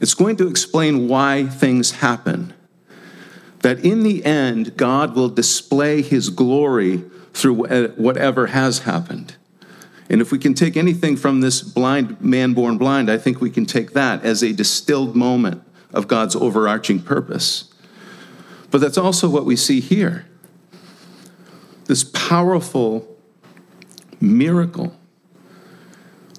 It's 0.00 0.14
going 0.14 0.36
to 0.36 0.46
explain 0.46 1.08
why 1.08 1.46
things 1.46 1.92
happen 1.92 2.52
that 3.60 3.84
in 3.84 4.02
the 4.02 4.24
end, 4.24 4.76
God 4.76 5.16
will 5.16 5.28
display 5.28 6.02
his 6.02 6.28
glory 6.28 7.02
through 7.32 7.54
whatever 7.96 8.48
has 8.48 8.80
happened. 8.80 9.36
And 10.10 10.20
if 10.20 10.30
we 10.30 10.38
can 10.38 10.54
take 10.54 10.76
anything 10.76 11.16
from 11.16 11.40
this 11.40 11.60
blind 11.60 12.20
man 12.20 12.54
born 12.54 12.78
blind, 12.78 13.10
I 13.10 13.18
think 13.18 13.40
we 13.40 13.50
can 13.50 13.66
take 13.66 13.92
that 13.92 14.24
as 14.24 14.42
a 14.42 14.52
distilled 14.52 15.16
moment 15.16 15.62
of 15.92 16.08
God's 16.08 16.36
overarching 16.36 17.00
purpose. 17.00 17.72
But 18.70 18.80
that's 18.80 18.98
also 18.98 19.28
what 19.28 19.44
we 19.44 19.56
see 19.56 19.80
here 19.80 20.24
this 21.86 22.04
powerful 22.04 23.16
miracle 24.20 24.94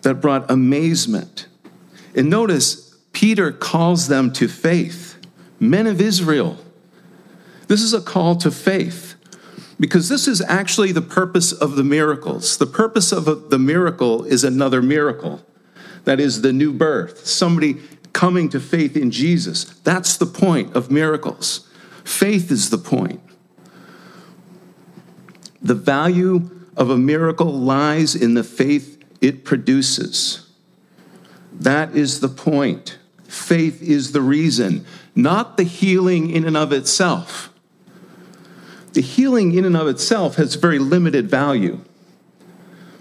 that 0.04 0.16
brought 0.16 0.50
amazement. 0.50 1.48
And 2.16 2.30
notice, 2.30 2.96
Peter 3.14 3.52
calls 3.52 4.08
them 4.08 4.32
to 4.34 4.48
faith. 4.48 5.18
Men 5.60 5.88
of 5.88 6.00
Israel, 6.00 6.58
this 7.68 7.82
is 7.82 7.94
a 7.94 8.02
call 8.02 8.36
to 8.38 8.52
faith 8.52 9.16
because 9.80 10.08
this 10.08 10.28
is 10.28 10.42
actually 10.42 10.92
the 10.92 11.02
purpose 11.02 11.52
of 11.52 11.76
the 11.76 11.84
miracles. 11.84 12.58
The 12.58 12.68
purpose 12.68 13.12
of 13.12 13.50
the 13.50 13.60
miracle 13.60 14.24
is 14.26 14.44
another 14.44 14.82
miracle. 14.82 15.44
That 16.04 16.20
is 16.20 16.42
the 16.42 16.54
new 16.54 16.74
birth, 16.74 17.26
somebody 17.26 17.78
coming 18.14 18.50
to 18.50 18.60
faith 18.60 18.96
in 18.96 19.12
Jesus. 19.12 19.66
That's 19.84 20.18
the 20.18 20.26
point 20.26 20.76
of 20.76 20.92
miracles. 20.92 21.68
Faith 22.04 22.52
is 22.52 22.70
the 22.70 22.78
point. 22.78 23.22
The 25.62 25.76
value 25.76 26.50
of 26.76 26.90
a 26.90 26.98
miracle 26.98 27.52
lies 27.52 28.16
in 28.16 28.34
the 28.34 28.44
faith 28.44 29.04
it 29.22 29.44
produces. 29.44 30.48
That 31.52 31.96
is 31.96 32.22
the 32.22 32.30
point. 32.30 32.98
Faith 33.26 33.82
is 33.82 34.12
the 34.12 34.22
reason, 34.22 34.86
not 35.14 35.58
the 35.58 35.64
healing 35.64 36.30
in 36.30 36.46
and 36.46 36.58
of 36.58 36.72
itself 36.72 37.50
the 38.94 39.02
healing 39.02 39.54
in 39.54 39.66
and 39.66 39.78
of 39.78 39.88
itself 39.88 40.36
has 40.36 40.56
very 40.56 40.80
limited 40.80 41.30
value. 41.30 41.80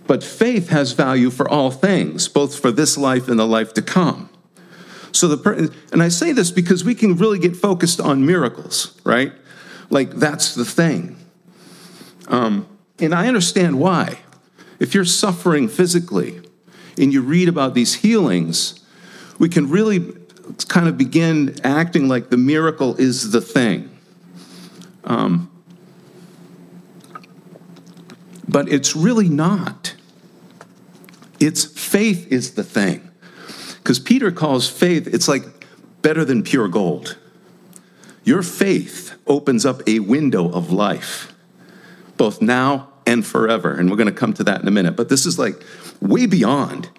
But 0.06 0.22
faith 0.22 0.68
has 0.68 0.92
value 0.92 1.30
for 1.30 1.48
all 1.48 1.70
things, 1.70 2.28
both 2.28 2.58
for 2.58 2.70
this 2.70 2.96
life 2.96 3.28
and 3.28 3.38
the 3.38 3.46
life 3.46 3.74
to 3.74 3.82
come. 3.82 4.30
So 5.12 5.28
the 5.28 5.36
per- 5.36 5.68
and 5.92 6.02
I 6.02 6.08
say 6.08 6.32
this 6.32 6.50
because 6.50 6.84
we 6.84 6.94
can 6.94 7.16
really 7.16 7.38
get 7.38 7.56
focused 7.56 8.00
on 8.00 8.26
miracles, 8.26 8.98
right? 9.04 9.32
Like 9.90 10.10
that's 10.10 10.54
the 10.54 10.64
thing. 10.64 11.16
Um, 12.28 12.68
and 12.98 13.14
I 13.14 13.26
understand 13.26 13.78
why. 13.78 14.18
If 14.78 14.94
you're 14.94 15.04
suffering 15.04 15.68
physically 15.68 16.40
and 16.98 17.12
you 17.12 17.22
read 17.22 17.48
about 17.48 17.74
these 17.74 17.94
healings, 17.94 18.84
we 19.38 19.48
can 19.48 19.68
really 19.68 20.14
kind 20.68 20.88
of 20.88 20.96
begin 20.96 21.56
acting 21.64 22.08
like 22.08 22.30
the 22.30 22.36
miracle 22.36 22.96
is 22.96 23.32
the 23.32 23.40
thing. 23.40 23.90
Um, 25.04 25.50
but 28.46 28.68
it's 28.68 28.96
really 28.96 29.28
not. 29.28 29.94
It's 31.38 31.64
faith 31.64 32.30
is 32.32 32.54
the 32.54 32.64
thing. 32.64 33.07
Because 33.88 33.98
Peter 33.98 34.30
calls 34.30 34.68
faith, 34.68 35.06
it's 35.06 35.28
like 35.28 35.44
better 36.02 36.22
than 36.22 36.42
pure 36.42 36.68
gold. 36.68 37.16
Your 38.22 38.42
faith 38.42 39.14
opens 39.26 39.64
up 39.64 39.80
a 39.88 40.00
window 40.00 40.52
of 40.52 40.70
life, 40.70 41.32
both 42.18 42.42
now 42.42 42.90
and 43.06 43.24
forever. 43.24 43.72
And 43.72 43.88
we're 43.88 43.96
going 43.96 44.10
to 44.10 44.12
come 44.12 44.34
to 44.34 44.44
that 44.44 44.60
in 44.60 44.68
a 44.68 44.70
minute. 44.70 44.94
But 44.94 45.08
this 45.08 45.24
is 45.24 45.38
like 45.38 45.54
way 46.02 46.26
beyond 46.26 46.90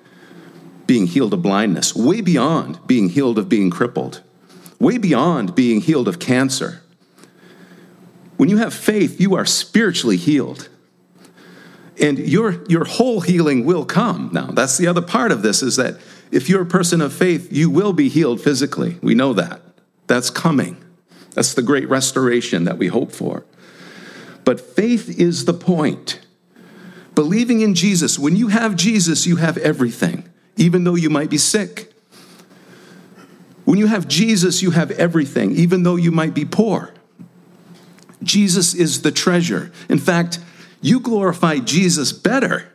being 0.88 1.06
healed 1.06 1.32
of 1.32 1.44
blindness, 1.44 1.96
way 1.96 2.22
beyond 2.22 2.80
being 2.88 3.10
healed 3.10 3.38
of 3.38 3.48
being 3.48 3.70
crippled, 3.70 4.24
way 4.80 4.98
beyond 4.98 5.54
being 5.54 5.82
healed 5.82 6.08
of 6.08 6.18
cancer. 6.18 6.82
When 8.38 8.50
you 8.50 8.58
have 8.58 8.74
faith, 8.74 9.22
you 9.22 9.36
are 9.36 9.46
spiritually 9.46 10.18
healed. 10.18 10.70
And 12.02 12.18
your, 12.18 12.66
your 12.68 12.86
whole 12.86 13.22
healing 13.22 13.64
will 13.64 13.86
come. 13.86 14.32
Now, 14.34 14.48
that's 14.48 14.80
the 14.80 14.88
other 14.88 15.04
part 15.04 15.32
of 15.32 15.44
this 15.44 15.62
is 15.62 15.76
that 15.76 16.00
if 16.32 16.50
you're 16.50 16.62
a 16.62 16.66
person 16.66 17.02
of 17.02 17.14
faith, 17.14 17.52
you 17.52 17.70
will 17.70 17.94
be 17.94 18.10
healed 18.10 18.42
physically. 18.42 18.98
We 19.02 19.16
know 19.16 19.34
that. 19.34 19.62
That's 20.08 20.30
coming. 20.30 20.84
That's 21.32 21.54
the 21.54 21.62
great 21.62 21.88
restoration 21.90 22.64
that 22.66 22.78
we 22.78 22.88
hope 22.88 23.12
for. 23.12 23.46
But 24.44 24.60
faith 24.60 25.20
is 25.20 25.46
the 25.46 25.54
point. 25.54 26.22
Believing 27.16 27.62
in 27.62 27.76
Jesus, 27.76 28.18
when 28.18 28.36
you 28.36 28.48
have 28.48 28.76
Jesus, 28.76 29.26
you 29.26 29.38
have 29.38 29.58
everything 29.58 30.30
even 30.60 30.84
though 30.84 30.96
you 30.96 31.10
might 31.10 31.30
be 31.30 31.38
sick. 31.38 31.92
When 33.64 33.80
you 33.80 33.88
have 33.88 34.08
Jesus, 34.08 34.62
you 34.62 34.72
have 34.72 34.92
everything, 34.92 35.56
even 35.56 35.84
though 35.84 35.96
you 35.96 36.12
might 36.12 36.34
be 36.34 36.46
poor. 36.46 36.94
Jesus 38.22 38.74
is 38.74 39.02
the 39.02 39.12
treasure. 39.12 39.72
In 39.88 40.00
fact, 40.00 40.40
you 40.82 41.00
glorify 41.00 41.60
Jesus 41.60 42.12
better 42.12 42.72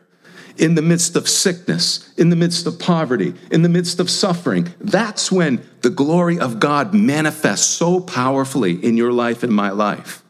in 0.56 0.75
the 0.75 0.82
midst 0.82 1.16
of 1.16 1.28
sickness, 1.28 2.12
in 2.16 2.30
the 2.30 2.37
midst 2.37 2.66
of 2.66 2.78
poverty, 2.78 3.34
in 3.50 3.62
the 3.62 3.68
midst 3.68 3.99
of 3.99 4.08
suffering. 4.08 4.73
That's 4.80 5.32
when 5.32 5.64
the 5.82 5.90
glory 5.90 6.38
of 6.38 6.61
God 6.61 6.94
manifests 6.94 7.66
so 7.66 8.00
powerfully 8.00 8.73
in 8.84 8.96
your 8.96 9.12
life 9.12 9.42
and 9.42 9.52
my 9.52 9.70
life. 9.70 10.23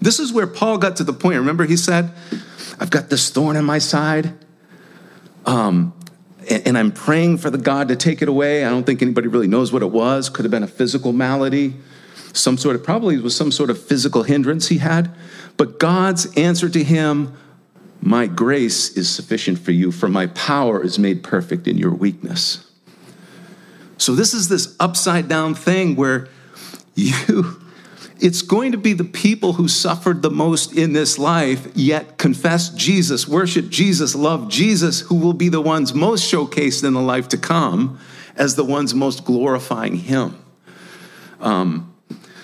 This 0.00 0.18
is 0.18 0.32
where 0.32 0.46
Paul 0.46 0.78
got 0.78 0.96
to 0.96 1.04
the 1.04 1.12
point. 1.12 1.38
Remember, 1.38 1.64
he 1.64 1.76
said, 1.76 2.10
I've 2.78 2.90
got 2.90 3.10
this 3.10 3.30
thorn 3.30 3.56
in 3.56 3.64
my 3.64 3.78
side. 3.78 4.32
Um, 5.44 5.92
and 6.48 6.78
I'm 6.78 6.92
praying 6.92 7.38
for 7.38 7.50
the 7.50 7.58
God 7.58 7.88
to 7.88 7.96
take 7.96 8.22
it 8.22 8.28
away. 8.28 8.64
I 8.64 8.70
don't 8.70 8.84
think 8.84 9.02
anybody 9.02 9.28
really 9.28 9.48
knows 9.48 9.72
what 9.72 9.82
it 9.82 9.90
was. 9.90 10.28
Could 10.28 10.44
have 10.44 10.50
been 10.50 10.62
a 10.62 10.68
physical 10.68 11.12
malady, 11.12 11.74
some 12.32 12.56
sort 12.56 12.76
of, 12.76 12.84
probably 12.84 13.18
was 13.18 13.36
some 13.36 13.50
sort 13.50 13.70
of 13.70 13.82
physical 13.82 14.22
hindrance 14.22 14.68
he 14.68 14.78
had. 14.78 15.10
But 15.56 15.78
God's 15.78 16.32
answer 16.36 16.68
to 16.68 16.84
him, 16.84 17.36
My 18.06 18.28
grace 18.28 18.96
is 18.96 19.10
sufficient 19.10 19.58
for 19.58 19.72
you, 19.72 19.90
for 19.90 20.08
my 20.08 20.28
power 20.28 20.80
is 20.80 20.96
made 20.96 21.24
perfect 21.24 21.66
in 21.66 21.76
your 21.76 21.90
weakness. 21.90 22.64
So 23.98 24.14
this 24.14 24.32
is 24.32 24.48
this 24.48 24.76
upside 24.78 25.26
down 25.26 25.56
thing 25.56 25.96
where 25.96 26.28
you 26.94 27.60
it's 28.20 28.42
going 28.42 28.70
to 28.70 28.78
be 28.78 28.92
the 28.92 29.02
people 29.02 29.54
who 29.54 29.66
suffered 29.66 30.22
the 30.22 30.30
most 30.30 30.72
in 30.72 30.92
this 30.92 31.18
life, 31.18 31.66
yet 31.74 32.16
confess 32.16 32.68
Jesus, 32.68 33.26
worship 33.26 33.70
Jesus, 33.70 34.14
love 34.14 34.48
Jesus, 34.48 35.00
who 35.00 35.16
will 35.16 35.32
be 35.32 35.48
the 35.48 35.60
ones 35.60 35.92
most 35.92 36.32
showcased 36.32 36.84
in 36.84 36.94
the 36.94 37.00
life 37.00 37.26
to 37.30 37.36
come 37.36 37.98
as 38.36 38.54
the 38.54 38.64
ones 38.64 38.94
most 38.94 39.24
glorifying 39.24 39.96
Him. 39.96 40.38
Um, 41.40 41.92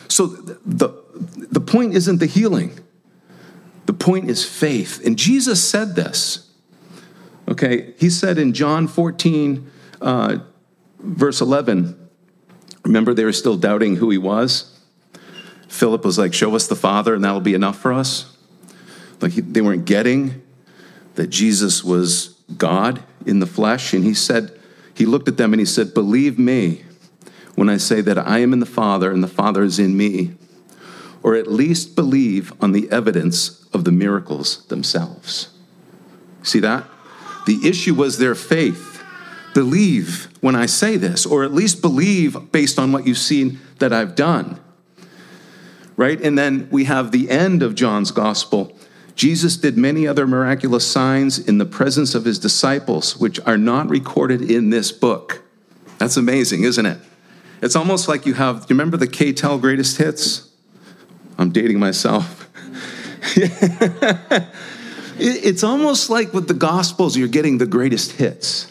so 0.08 0.26
the, 0.26 0.92
the 1.36 1.60
point 1.60 1.94
isn't 1.94 2.18
the 2.18 2.26
healing, 2.26 2.80
point 4.02 4.28
is 4.28 4.44
faith. 4.44 5.04
And 5.06 5.18
Jesus 5.18 5.66
said 5.66 5.94
this. 5.94 6.50
Okay, 7.48 7.94
he 7.98 8.10
said 8.10 8.38
in 8.38 8.52
John 8.52 8.86
14, 8.86 9.70
uh, 10.00 10.38
verse 10.98 11.40
11, 11.40 11.98
remember 12.84 13.14
they 13.14 13.24
were 13.24 13.32
still 13.32 13.56
doubting 13.56 13.96
who 13.96 14.10
he 14.10 14.18
was? 14.18 14.78
Philip 15.68 16.04
was 16.04 16.18
like, 16.18 16.34
Show 16.34 16.54
us 16.54 16.66
the 16.66 16.76
Father, 16.76 17.14
and 17.14 17.24
that'll 17.24 17.40
be 17.40 17.54
enough 17.54 17.78
for 17.78 17.92
us. 17.92 18.36
Like 19.20 19.32
he, 19.32 19.40
they 19.40 19.60
weren't 19.60 19.84
getting 19.84 20.42
that 21.14 21.28
Jesus 21.28 21.82
was 21.82 22.40
God 22.56 23.02
in 23.24 23.40
the 23.40 23.46
flesh. 23.46 23.92
And 23.92 24.04
he 24.04 24.14
said, 24.14 24.58
He 24.94 25.06
looked 25.06 25.28
at 25.28 25.36
them 25.36 25.52
and 25.52 25.60
he 25.60 25.66
said, 25.66 25.94
Believe 25.94 26.38
me 26.38 26.84
when 27.54 27.68
I 27.68 27.76
say 27.76 28.00
that 28.00 28.18
I 28.18 28.38
am 28.38 28.52
in 28.52 28.60
the 28.60 28.66
Father 28.66 29.10
and 29.10 29.22
the 29.22 29.28
Father 29.28 29.62
is 29.62 29.78
in 29.78 29.96
me, 29.96 30.32
or 31.22 31.34
at 31.34 31.50
least 31.50 31.94
believe 31.94 32.52
on 32.60 32.72
the 32.72 32.90
evidence 32.90 33.66
of 33.72 33.84
the 33.84 33.92
miracles 33.92 34.66
themselves. 34.66 35.50
See 36.42 36.60
that? 36.60 36.84
The 37.46 37.60
issue 37.68 37.94
was 37.94 38.18
their 38.18 38.34
faith. 38.34 39.02
Believe 39.54 40.28
when 40.40 40.56
I 40.56 40.66
say 40.66 40.96
this, 40.96 41.26
or 41.26 41.44
at 41.44 41.52
least 41.52 41.82
believe 41.82 42.52
based 42.52 42.78
on 42.78 42.92
what 42.92 43.06
you've 43.06 43.18
seen 43.18 43.60
that 43.78 43.92
I've 43.92 44.14
done 44.14 44.58
right? 45.96 46.20
And 46.20 46.38
then 46.38 46.68
we 46.70 46.84
have 46.84 47.12
the 47.12 47.30
end 47.30 47.62
of 47.62 47.74
John's 47.74 48.10
gospel. 48.10 48.76
Jesus 49.14 49.56
did 49.56 49.76
many 49.76 50.06
other 50.06 50.26
miraculous 50.26 50.84
signs 50.90 51.38
in 51.38 51.58
the 51.58 51.66
presence 51.66 52.14
of 52.14 52.24
his 52.24 52.38
disciples, 52.38 53.16
which 53.18 53.38
are 53.40 53.58
not 53.58 53.88
recorded 53.88 54.42
in 54.42 54.70
this 54.70 54.90
book. 54.90 55.42
That's 55.98 56.16
amazing, 56.16 56.64
isn't 56.64 56.86
it? 56.86 56.98
It's 57.60 57.76
almost 57.76 58.08
like 58.08 58.26
you 58.26 58.34
have, 58.34 58.66
do 58.66 58.74
you 58.74 58.78
remember 58.78 58.96
the 58.96 59.06
K-tel 59.06 59.58
greatest 59.58 59.98
hits? 59.98 60.48
I'm 61.38 61.50
dating 61.50 61.78
myself. 61.78 62.48
it's 65.18 65.62
almost 65.62 66.10
like 66.10 66.32
with 66.32 66.48
the 66.48 66.54
Gospels, 66.54 67.16
you're 67.16 67.28
getting 67.28 67.58
the 67.58 67.66
greatest 67.66 68.12
hits, 68.12 68.70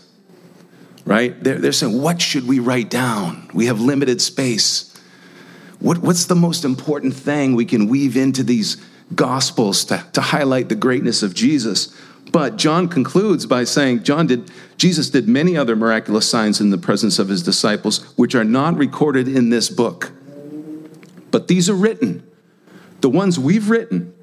right? 1.06 1.42
They're, 1.44 1.58
they're 1.58 1.72
saying, 1.72 2.02
what 2.02 2.22
should 2.22 2.48
we 2.48 2.60
write 2.60 2.90
down? 2.90 3.50
We 3.54 3.68
have 3.68 3.80
limited 3.80 4.22
space. 4.22 4.88
What, 5.80 6.00
what's 6.00 6.26
the 6.26 6.36
most 6.36 6.66
important 6.66 7.14
thing 7.16 7.56
we 7.56 7.66
can 7.66 7.88
weave 7.88 8.16
into 8.16 8.44
these 8.44 8.78
gospels 9.16 9.86
to, 9.86 10.06
to 10.14 10.22
highlight 10.22 10.70
the 10.70 10.76
greatness 10.76 11.24
of 11.24 11.34
Jesus? 11.34 11.96
But 12.32 12.56
John 12.56 12.88
concludes 12.88 13.46
by 13.46 13.66
saying, 13.66 14.04
John 14.04 14.28
did, 14.28 14.50
Jesus 14.78 15.10
did 15.10 15.28
many 15.28 15.58
other 15.58 15.76
miraculous 15.76 16.30
signs 16.30 16.62
in 16.62 16.70
the 16.70 16.78
presence 16.78 17.20
of 17.20 17.28
his 17.28 17.44
disciples, 17.44 18.04
which 18.18 18.36
are 18.36 18.44
not 18.44 18.78
recorded 18.78 19.28
in 19.28 19.50
this 19.50 19.70
book. 19.70 20.12
But 21.30 21.48
these 21.48 21.70
are 21.70 21.76
written. 21.76 22.24
The 23.02 23.10
ones 23.10 23.38
we've 23.40 23.70
written 23.70 24.14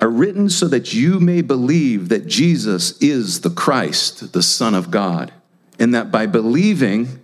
are 0.00 0.08
written 0.08 0.50
so 0.50 0.68
that 0.68 0.92
you 0.92 1.20
may 1.20 1.40
believe 1.40 2.08
that 2.08 2.26
Jesus 2.26 2.98
is 2.98 3.40
the 3.40 3.50
Christ, 3.50 4.32
the 4.32 4.42
Son 4.42 4.74
of 4.74 4.90
God, 4.90 5.32
and 5.78 5.94
that 5.94 6.10
by 6.10 6.26
believing, 6.26 7.20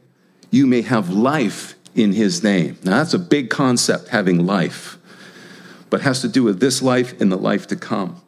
you 0.51 0.67
may 0.67 0.83
have 0.83 1.11
life 1.11 1.75
in 1.95 2.13
his 2.13 2.43
name. 2.43 2.79
Now, 2.85 2.99
that's 2.99 3.15
a 3.15 3.19
big 3.19 3.51
concept, 3.51 4.09
having 4.09 4.47
life, 4.47 4.99
but 5.91 6.03
has 6.03 6.21
to 6.23 6.29
do 6.29 6.45
with 6.45 6.61
this 6.61 6.81
life 6.81 7.21
and 7.21 7.31
the 7.31 7.37
life 7.37 7.67
to 7.69 7.77
come. 7.77 8.23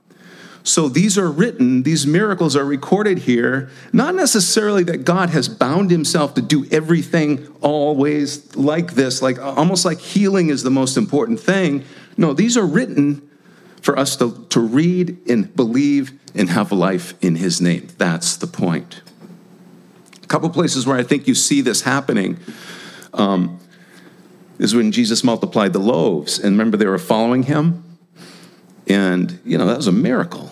So 0.65 0.89
these 0.89 1.19
are 1.19 1.31
written, 1.31 1.83
these 1.83 2.07
miracles 2.07 2.55
are 2.55 2.65
recorded 2.65 3.19
here, 3.19 3.69
not 3.93 4.15
necessarily 4.15 4.85
that 4.85 5.05
God 5.05 5.31
has 5.31 5.49
bound 5.49 5.91
himself 5.91 6.35
to 6.35 6.43
do 6.43 6.67
everything 6.71 7.49
always 7.61 8.55
like 8.55 8.93
this, 8.93 9.23
like 9.23 9.41
almost 9.41 9.85
like 9.85 9.99
healing 9.99 10.51
is 10.51 10.63
the 10.63 10.71
most 10.71 10.97
important 10.97 11.41
thing. 11.41 11.85
No, 12.17 12.33
these 12.33 12.57
are 12.57 12.65
written 12.65 13.29
for 13.81 13.99
us 13.99 14.15
to, 14.17 14.47
to 14.51 14.61
read 14.61 15.19
and 15.29 15.55
believe 15.57 16.13
and 16.35 16.49
have 16.51 16.71
life 16.71 17.15
in 17.21 17.37
his 17.37 17.61
name. 17.61 17.89
That's 17.99 18.37
the 18.37 18.47
point. 18.47 19.03
A 20.23 20.27
couple 20.29 20.49
places 20.51 20.87
where 20.87 20.97
I 20.97 21.03
think 21.03 21.27
you 21.27 21.35
see 21.35 21.61
this 21.61 21.83
happening 21.83 22.39
um, 23.13 23.59
is 24.61 24.75
when 24.75 24.93
Jesus 24.93 25.25
multiplied 25.25 25.73
the 25.73 25.81
loaves. 25.81 26.39
And 26.39 26.53
remember, 26.53 26.77
they 26.77 26.87
were 26.87 26.99
following 26.99 27.43
him. 27.43 27.83
And, 28.87 29.41
you 29.45 29.59
know, 29.59 29.67
that 29.67 29.77
was 29.77 29.89
a 29.89 29.93
miracle. 29.93 30.52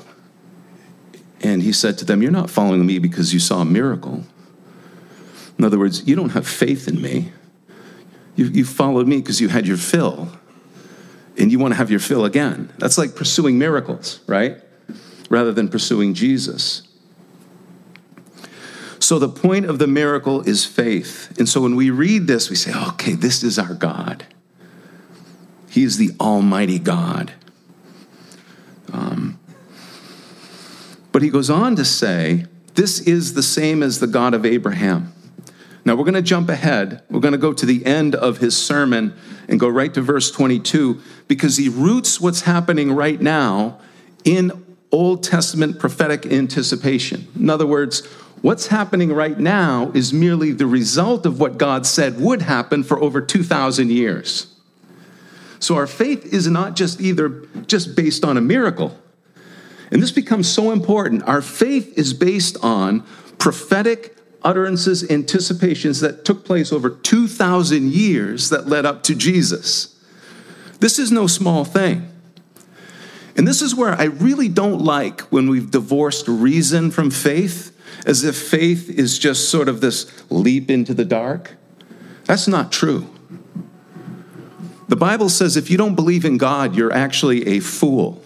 And 1.41 1.63
he 1.63 1.73
said 1.73 1.99
to 1.99 2.05
them, 2.05 2.23
You're 2.23 2.31
not 2.31 2.51
following 2.51 2.85
me 2.87 2.99
because 2.99 3.33
you 3.33 3.41
saw 3.41 3.61
a 3.61 3.65
miracle. 3.65 4.25
In 5.59 5.65
other 5.65 5.79
words, 5.79 6.07
you 6.07 6.17
don't 6.17 6.31
have 6.31 6.47
faith 6.47 6.89
in 6.89 7.01
me. 7.01 7.33
You, 8.37 8.47
you 8.47 8.65
followed 8.65 9.07
me 9.07 9.19
because 9.19 9.41
you 9.41 9.49
had 9.49 9.67
your 9.67 9.77
fill. 9.77 10.29
And 11.37 11.51
you 11.51 11.59
want 11.59 11.73
to 11.73 11.77
have 11.77 11.91
your 11.91 12.01
fill 12.01 12.25
again. 12.25 12.73
That's 12.79 12.99
like 12.99 13.15
pursuing 13.15 13.59
miracles, 13.59 14.21
right? 14.27 14.59
Rather 15.29 15.53
than 15.53 15.69
pursuing 15.69 16.15
Jesus. 16.15 16.83
So 19.01 19.19
the 19.19 19.29
point 19.29 19.67
of 19.67 19.81
the 19.81 19.89
miracle 19.89 20.43
is 20.43 20.65
faith. 20.65 21.37
And 21.39 21.49
so 21.49 21.63
when 21.63 21.75
we 21.75 21.91
read 21.91 22.29
this, 22.29 22.49
we 22.49 22.55
say, 22.55 22.73
okay, 22.91 23.15
this 23.15 23.43
is 23.43 23.59
our 23.59 23.75
God. 23.75 24.25
He 25.69 25.83
is 25.83 25.97
the 25.97 26.13
Almighty 26.21 26.79
God. 26.79 27.33
Um, 28.93 29.40
but 31.13 31.23
he 31.23 31.31
goes 31.31 31.51
on 31.51 31.77
to 31.77 31.85
say, 31.85 32.47
this 32.75 33.01
is 33.01 33.35
the 33.35 33.43
same 33.43 33.83
as 33.83 34.01
the 34.01 34.07
God 34.07 34.35
of 34.35 34.47
Abraham. 34.47 35.13
Now 35.85 35.97
we're 35.97 36.05
going 36.05 36.15
to 36.15 36.23
jump 36.23 36.49
ahead. 36.49 37.03
We're 37.11 37.21
going 37.21 37.33
to 37.33 37.39
go 37.39 37.53
to 37.53 37.67
the 37.67 37.85
end 37.87 38.15
of 38.15 38.39
his 38.39 38.57
sermon 38.57 39.15
and 39.49 39.59
go 39.59 39.69
right 39.69 39.93
to 39.95 40.03
verse 40.03 40.31
22 40.31 41.01
because 41.27 41.57
he 41.57 41.69
roots 41.69 42.21
what's 42.21 42.43
happening 42.43 42.93
right 42.93 43.21
now 43.21 43.79
in 44.25 44.65
Old 44.93 45.23
Testament 45.23 45.79
prophetic 45.79 46.27
anticipation. 46.27 47.27
In 47.35 47.49
other 47.49 47.67
words, 47.67 48.05
what's 48.43 48.69
happening 48.69 49.13
right 49.13 49.39
now 49.39 49.91
is 49.95 50.13
merely 50.13 50.53
the 50.53 50.67
result 50.67 51.27
of 51.27 51.41
what 51.41 51.59
God 51.59 51.87
said 51.87 52.21
would 52.21 52.43
happen 52.43 52.83
for 52.83 52.99
over 53.01 53.21
2,000 53.21 53.91
years. 53.91 54.55
So 55.59 55.77
our 55.77 55.87
faith 55.87 56.33
is 56.33 56.47
not 56.47 56.75
just 56.75 57.01
either 57.01 57.47
just 57.67 57.95
based 57.95 58.25
on 58.25 58.37
a 58.37 58.41
miracle. 58.41 58.99
And 59.91 60.03
this 60.03 60.13
becomes 60.13 60.49
so 60.49 60.71
important. 60.71 61.23
Our 61.25 61.43
faith 61.43 61.99
is 61.99 62.13
based 62.13 62.57
on 62.63 63.05
prophetic 63.39 64.17
utterances, 64.43 65.09
anticipations 65.11 66.01
that 66.01 66.25
took 66.25 66.45
place 66.45 66.73
over 66.73 66.91
2,000 66.91 67.93
years 67.93 68.51
that 68.51 68.67
led 68.67 68.87
up 68.87 69.03
to 69.05 69.15
Jesus. 69.15 69.97
This 70.79 70.99
is 70.99 71.13
no 71.13 71.27
small 71.27 71.65
thing. 71.65 72.09
And 73.37 73.47
this 73.47 73.63
is 73.63 73.75
where 73.75 73.95
I 73.95 74.05
really 74.05 74.49
don't 74.49 74.81
like 74.81 75.21
when 75.23 75.49
we've 75.49 75.71
divorced 75.71 76.27
reason 76.29 76.91
from 76.91 77.11
faith, 77.11 77.77
as 78.07 78.25
if 78.25 78.37
faith 78.37 78.89
is 78.89 79.19
just 79.19 79.49
sort 79.49 79.69
of 79.69 79.81
this 79.81 80.11
leap 80.31 80.71
into 80.71 80.95
the 80.95 81.05
dark. 81.05 81.55
That's 82.25 82.49
not 82.49 82.73
true. 82.73 83.09
The 84.89 84.97
Bible 84.97 85.29
says 85.29 85.57
if 85.57 85.71
you 85.71 85.77
don't 85.77 85.95
believe 85.95 86.25
in 86.25 86.37
God, 86.37 86.75
you're 86.75 86.93
actually 86.93 87.47
a 87.47 87.61
fool. 87.61 88.23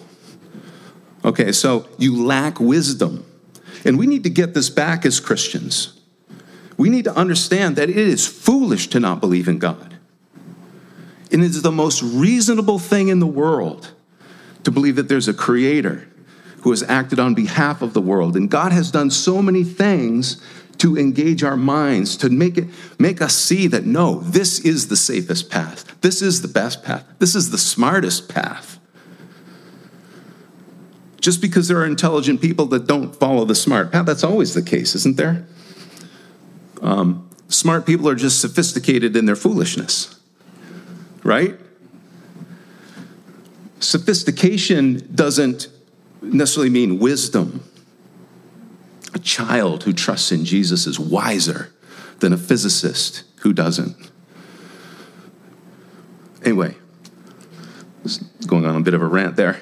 Okay, 1.25 1.53
so 1.53 1.89
you 1.99 2.25
lack 2.25 2.61
wisdom. 2.61 3.25
And 3.85 3.99
we 3.99 4.07
need 4.07 4.25
to 4.25 4.31
get 4.31 4.55
this 4.55 4.71
back 4.71 5.05
as 5.05 5.21
Christians. 5.21 5.99
We 6.77 6.89
need 6.89 7.05
to 7.05 7.15
understand 7.15 7.77
that 7.77 7.89
it 7.89 7.97
is 7.97 8.27
foolish 8.27 8.89
to 8.89 9.01
not 9.01 9.21
believe 9.21 9.49
in 9.49 9.59
God. 9.59 9.97
And 11.33 11.43
it 11.43 11.47
is 11.47 11.63
the 11.63 11.73
most 11.73 12.03
reasonable 12.03 12.79
thing 12.79 13.09
in 13.09 13.21
the 13.21 13.27
world 13.27 13.93
to 14.65 14.71
believe 14.71 14.97
that 14.97 15.09
there's 15.09 15.29
a 15.29 15.35
creator 15.35 16.09
who 16.63 16.71
has 16.71 16.83
acted 16.85 17.19
on 17.19 17.35
behalf 17.35 17.83
of 17.83 17.93
the 17.93 18.01
world. 18.01 18.37
And 18.37 18.51
God 18.51 18.73
has 18.73 18.91
done 18.91 19.11
so 19.11 19.43
many 19.43 19.65
things 19.65 20.41
to 20.79 20.97
engage 20.97 21.45
our 21.45 21.57
minds, 21.57 22.17
to 22.17 22.29
make 22.31 22.59
it 22.59 22.69
make 22.99 23.23
us 23.23 23.37
see 23.37 23.67
that 23.69 23.85
no, 23.85 24.21
this 24.21 24.59
is 24.61 24.89
the 24.89 24.97
safest 24.97 25.51
path. 25.51 26.01
This 26.01 26.23
is 26.23 26.43
the 26.43 26.49
best 26.49 26.83
path. 26.83 27.07
This 27.19 27.35
is 27.35 27.51
the 27.51 27.59
smartest 27.59 28.29
path. 28.29 28.79
Just 31.25 31.41
because 31.41 31.69
there 31.69 31.79
are 31.79 31.87
intelligent 31.87 32.43
people 32.43 32.67
that 32.67 32.87
don't 32.87 33.17
follow 33.17 33.47
the 33.47 33.55
smart 33.55 33.91
path, 33.91 34.05
that's 34.05 34.23
always 34.23 34.53
the 34.53 34.61
case, 34.61 34.95
isn't 34.95 35.17
there? 35.17 35.47
Um, 36.83 37.31
smart 37.49 37.87
people 37.87 38.11
are 38.11 38.15
just 38.15 38.43
sophisticated 38.43 39.17
in 39.17 39.25
their 39.25 39.35
foolishness, 39.35 40.21
right? 41.23 41.59
Sophistication 43.81 45.01
doesn't 45.15 45.69
necessarily 46.21 46.69
mean 46.69 46.99
wisdom. 46.99 47.63
A 49.15 49.19
child 49.19 49.85
who 49.85 49.95
trusts 49.95 50.31
in 50.31 50.45
Jesus 50.45 50.87
is 50.87 51.01
wiser 51.01 51.73
than 52.21 52.35
a 52.35 52.37
physicist 52.37 53.23
who 53.37 53.55
doesn't. 53.55 53.97
Anyway, 56.45 56.75
going 58.47 58.67
on 58.67 58.77
a 58.77 58.81
bit 58.83 58.93
of 58.93 59.01
a 59.01 59.07
rant 59.07 59.37
there. 59.37 59.59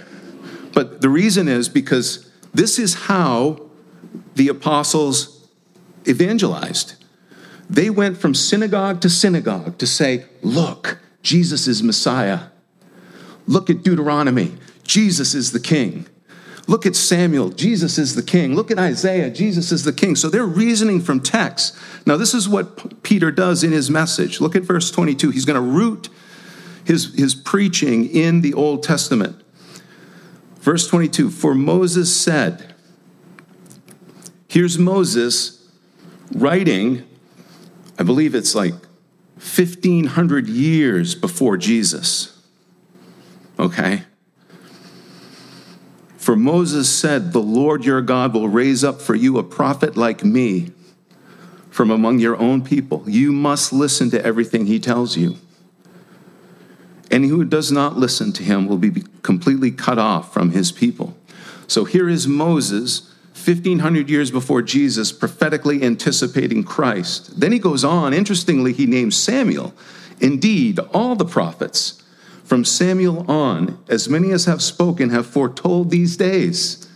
But 0.73 1.01
the 1.01 1.09
reason 1.09 1.49
is 1.49 1.69
because 1.69 2.31
this 2.55 2.79
is 2.79 2.95
how 2.95 3.61
the 4.35 4.49
apostles 4.49 5.49
evangelized. 6.07 6.95
They 7.69 7.91
went 7.91 8.19
from 8.19 8.35
synagogue 8.35 9.01
to 9.03 9.11
synagogue 9.11 9.79
to 9.79 9.87
say, 9.87 10.27
Look, 10.43 10.99
Jesus 11.23 11.67
is 11.67 11.83
Messiah. 11.83 12.41
Look 13.47 13.71
at 13.71 13.83
Deuteronomy. 13.83 14.57
Jesus 14.85 15.35
is 15.35 15.53
the 15.53 15.61
king. 15.61 16.07
Look 16.69 16.87
at 16.87 16.95
Samuel. 16.95 17.51
Jesus 17.51 17.99
is 17.99 18.15
the 18.15 18.23
king. 18.23 18.55
Look 18.55 18.71
at 18.71 18.79
Isaiah. 18.79 19.31
Jesus 19.31 19.73
is 19.73 19.85
the 19.85 19.93
king. 19.93 20.15
So 20.15 20.29
they're 20.29 20.47
reasoning 20.47 21.01
from 21.01 21.21
text. 21.21 21.77
Now, 22.07 22.17
this 22.17 22.35
is 22.35 22.49
what 22.49 23.03
Peter 23.03 23.33
does 23.33 23.65
in 23.65 23.73
his 23.73 23.91
message. 23.91 24.41
Look 24.41 24.55
at 24.55 24.63
verse 24.63 24.91
22. 24.91 25.31
He's 25.31 25.45
going 25.45 25.57
to 25.57 25.61
root 25.61 26.09
his, 26.85 27.15
his 27.15 27.35
preaching 27.35 28.09
in 28.09 28.43
the 28.43 28.55
Old 28.55 28.83
Testament. 28.83 29.43
Verse 30.62 30.88
22 30.88 31.31
For 31.31 31.55
Moses 31.55 32.14
said, 32.14 32.75
Here's 34.48 34.79
Moses 34.79 35.70
writing, 36.35 37.05
I 37.98 38.03
believe 38.03 38.35
it's 38.35 38.55
like 38.55 38.72
1,500 39.37 40.48
years 40.48 41.14
before 41.14 41.57
Jesus 41.57 42.33
okay? 43.62 44.05
For 46.16 46.37
Moses 46.37 46.88
said, 46.88 47.33
The 47.33 47.40
Lord 47.40 47.85
your 47.85 48.03
God 48.03 48.35
will 48.35 48.48
raise 48.48 48.85
up 48.85 49.01
for 49.01 49.14
you 49.14 49.38
a 49.38 49.42
prophet 49.42 49.96
like 49.96 50.25
me 50.25 50.70
from 51.70 51.90
among 51.90 52.18
your 52.18 52.37
own 52.38 52.62
people. 52.62 53.05
You 53.07 53.33
must 53.33 53.72
listen 53.72 54.11
to 54.11 54.25
everything 54.25 54.66
he 54.66 54.79
tells 54.79 55.16
you. 55.16 55.37
And 57.12 57.27
who 57.27 57.44
does 57.44 57.70
not 57.70 57.98
listen 57.98 58.33
to 58.33 58.42
him 58.42 58.66
will 58.66 58.79
be 58.79 59.05
completely 59.22 59.70
cut 59.70 59.98
off 59.98 60.33
from 60.33 60.51
his 60.51 60.72
people. 60.72 61.14
So 61.68 61.85
here 61.85 62.09
is 62.09 62.27
Moses, 62.27 63.03
1500 63.35 64.09
years 64.09 64.31
before 64.31 64.62
Jesus, 64.62 65.12
prophetically 65.12 65.83
anticipating 65.83 66.64
Christ. 66.64 67.38
Then 67.38 67.53
he 67.53 67.59
goes 67.59 67.85
on, 67.85 68.14
interestingly, 68.14 68.72
he 68.72 68.87
names 68.87 69.14
Samuel. 69.16 69.75
Indeed, 70.20 70.79
all 70.94 71.14
the 71.14 71.25
prophets 71.25 72.03
from 72.44 72.64
Samuel 72.64 73.31
on, 73.31 73.83
as 73.88 74.09
many 74.09 74.31
as 74.31 74.46
have 74.46 74.62
spoken 74.62 75.11
have 75.11 75.27
foretold 75.27 75.90
these 75.90 76.16
days. 76.16 76.88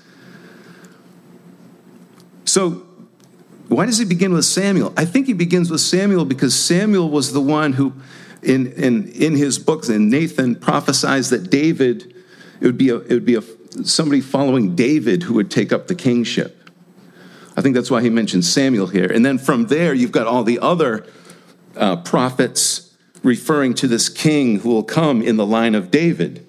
So, 2.45 2.87
why 3.69 3.87
does 3.87 3.99
he 3.99 4.05
begin 4.05 4.33
with 4.33 4.45
Samuel? 4.45 4.93
I 4.97 5.05
think 5.05 5.27
he 5.27 5.33
begins 5.33 5.71
with 5.71 5.81
Samuel 5.81 6.25
because 6.25 6.55
Samuel 6.55 7.11
was 7.11 7.33
the 7.33 7.41
one 7.41 7.73
who, 7.73 7.93
in, 8.47 8.73
in, 8.73 9.09
in 9.09 9.35
his 9.35 9.59
books, 9.59 9.89
and 9.89 10.09
Nathan 10.09 10.55
prophesies 10.55 11.31
that 11.31 11.51
David, 11.51 12.15
it 12.61 12.67
would 12.67 12.79
be, 12.79 12.91
a, 12.91 12.97
it 12.97 13.11
would 13.11 13.25
be 13.25 13.35
a, 13.35 13.43
somebody 13.85 14.21
following 14.21 14.77
David 14.77 15.25
who 15.25 15.35
would 15.35 15.51
take 15.51 15.73
up 15.73 15.89
the 15.89 15.95
kingship. 15.95 16.71
I 17.57 17.63
think 17.63 17.75
that's 17.75 17.91
why 17.91 18.03
he 18.03 18.11
mentions 18.11 18.51
Samuel 18.51 18.87
here. 18.87 19.11
And 19.11 19.27
then 19.27 19.39
from 19.39 19.67
there, 19.67 19.95
you've 19.95 20.13
got 20.13 20.27
all 20.27 20.45
the 20.45 20.61
other 20.61 21.07
uh, 21.75 21.97
prophets 21.97 22.95
referring 23.23 23.75
to 23.75 23.89
this 23.89 24.09
king 24.09 24.61
who 24.61 24.69
will 24.69 24.85
come 24.85 25.23
in 25.23 25.37
the 25.37 25.47
line 25.47 25.75
of 25.75 25.91
David. 25.91 26.47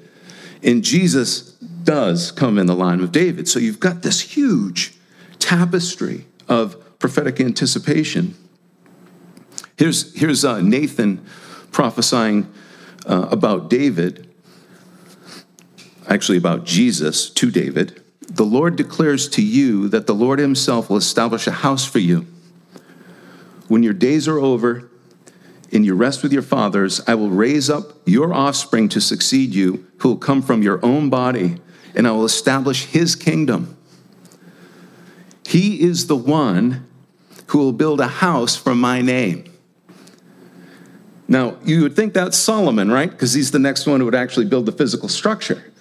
And 0.61 0.83
Jesus 0.83 1.51
does 1.51 2.31
come 2.31 2.59
in 2.59 2.67
the 2.67 2.75
line 2.75 2.99
of 2.99 3.11
David. 3.11 3.47
So 3.47 3.57
you've 3.57 3.79
got 3.79 4.03
this 4.03 4.21
huge 4.21 4.93
tapestry 5.39 6.25
of 6.47 6.99
prophetic 6.99 7.39
anticipation. 7.39 8.35
Here's, 9.77 10.15
here's 10.15 10.43
uh, 10.43 10.61
Nathan 10.61 11.25
prophesying 11.71 12.51
uh, 13.05 13.27
about 13.31 13.69
David, 13.69 14.29
actually 16.07 16.37
about 16.37 16.65
Jesus 16.65 17.29
to 17.31 17.51
David. 17.51 18.01
The 18.21 18.45
Lord 18.45 18.75
declares 18.75 19.29
to 19.29 19.41
you 19.41 19.87
that 19.89 20.07
the 20.07 20.15
Lord 20.15 20.39
himself 20.39 20.89
will 20.89 20.97
establish 20.97 21.47
a 21.47 21.51
house 21.51 21.85
for 21.85 21.99
you. 21.99 22.25
When 23.67 23.83
your 23.83 23.93
days 23.93 24.27
are 24.27 24.39
over, 24.39 24.89
and 25.71 25.85
you 25.85 25.95
rest 25.95 26.23
with 26.23 26.31
your 26.31 26.41
fathers, 26.41 27.01
I 27.07 27.15
will 27.15 27.29
raise 27.29 27.69
up 27.69 27.93
your 28.05 28.33
offspring 28.33 28.89
to 28.89 29.01
succeed 29.01 29.53
you, 29.53 29.85
who 29.97 30.09
will 30.09 30.17
come 30.17 30.41
from 30.41 30.61
your 30.61 30.83
own 30.83 31.09
body, 31.09 31.57
and 31.93 32.07
I 32.07 32.11
will 32.11 32.25
establish 32.25 32.85
his 32.85 33.15
kingdom. 33.15 33.75
He 35.45 35.81
is 35.81 36.07
the 36.07 36.15
one 36.15 36.87
who 37.47 37.59
will 37.59 37.73
build 37.73 37.99
a 37.99 38.07
house 38.07 38.55
for 38.55 38.75
my 38.75 39.01
name. 39.01 39.45
Now, 41.27 41.57
you 41.65 41.81
would 41.83 41.95
think 41.95 42.13
that's 42.13 42.37
Solomon, 42.37 42.89
right? 42.89 43.09
Because 43.09 43.33
he's 43.33 43.51
the 43.51 43.59
next 43.59 43.85
one 43.85 43.99
who 43.99 44.05
would 44.05 44.15
actually 44.15 44.45
build 44.45 44.65
the 44.65 44.71
physical 44.71 45.09
structure. 45.09 45.71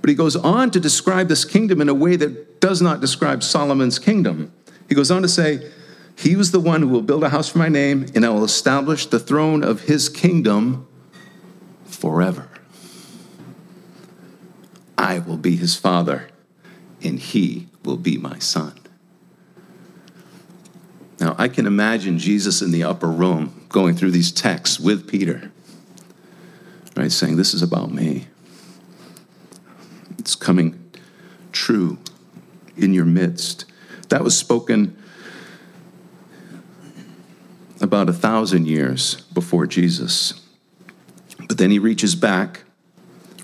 But 0.00 0.10
he 0.10 0.16
goes 0.16 0.36
on 0.36 0.70
to 0.72 0.80
describe 0.80 1.28
this 1.28 1.44
kingdom 1.44 1.80
in 1.80 1.88
a 1.88 1.94
way 1.94 2.16
that 2.16 2.60
does 2.60 2.82
not 2.82 3.00
describe 3.00 3.42
Solomon's 3.42 3.98
kingdom. 3.98 4.52
He 4.88 4.94
goes 4.94 5.10
on 5.10 5.22
to 5.22 5.28
say, 5.28 5.70
he 6.16 6.34
was 6.34 6.50
the 6.50 6.60
one 6.60 6.80
who 6.80 6.88
will 6.88 7.02
build 7.02 7.22
a 7.24 7.28
house 7.28 7.50
for 7.50 7.58
my 7.58 7.68
name, 7.68 8.06
and 8.14 8.24
I 8.24 8.30
will 8.30 8.44
establish 8.44 9.06
the 9.06 9.20
throne 9.20 9.62
of 9.62 9.82
his 9.82 10.08
kingdom 10.08 10.86
forever. 11.84 12.48
I 14.96 15.18
will 15.18 15.36
be 15.36 15.56
his 15.56 15.76
father, 15.76 16.28
and 17.02 17.18
he 17.18 17.68
will 17.84 17.98
be 17.98 18.16
my 18.16 18.38
son. 18.38 18.78
Now, 21.20 21.34
I 21.38 21.48
can 21.48 21.66
imagine 21.66 22.18
Jesus 22.18 22.62
in 22.62 22.70
the 22.70 22.82
upper 22.82 23.08
room 23.08 23.65
going 23.76 23.94
through 23.94 24.10
these 24.10 24.32
texts 24.32 24.80
with 24.80 25.06
Peter, 25.06 25.52
right, 26.96 27.12
saying, 27.12 27.36
This 27.36 27.52
is 27.52 27.60
about 27.60 27.92
me. 27.92 28.26
It's 30.18 30.34
coming 30.34 30.82
true 31.52 31.98
in 32.74 32.94
your 32.94 33.04
midst. 33.04 33.66
That 34.08 34.24
was 34.24 34.34
spoken 34.34 34.96
about 37.78 38.08
a 38.08 38.14
thousand 38.14 38.66
years 38.66 39.20
before 39.34 39.66
Jesus. 39.66 40.32
But 41.46 41.58
then 41.58 41.70
he 41.70 41.78
reaches 41.78 42.14
back, 42.14 42.62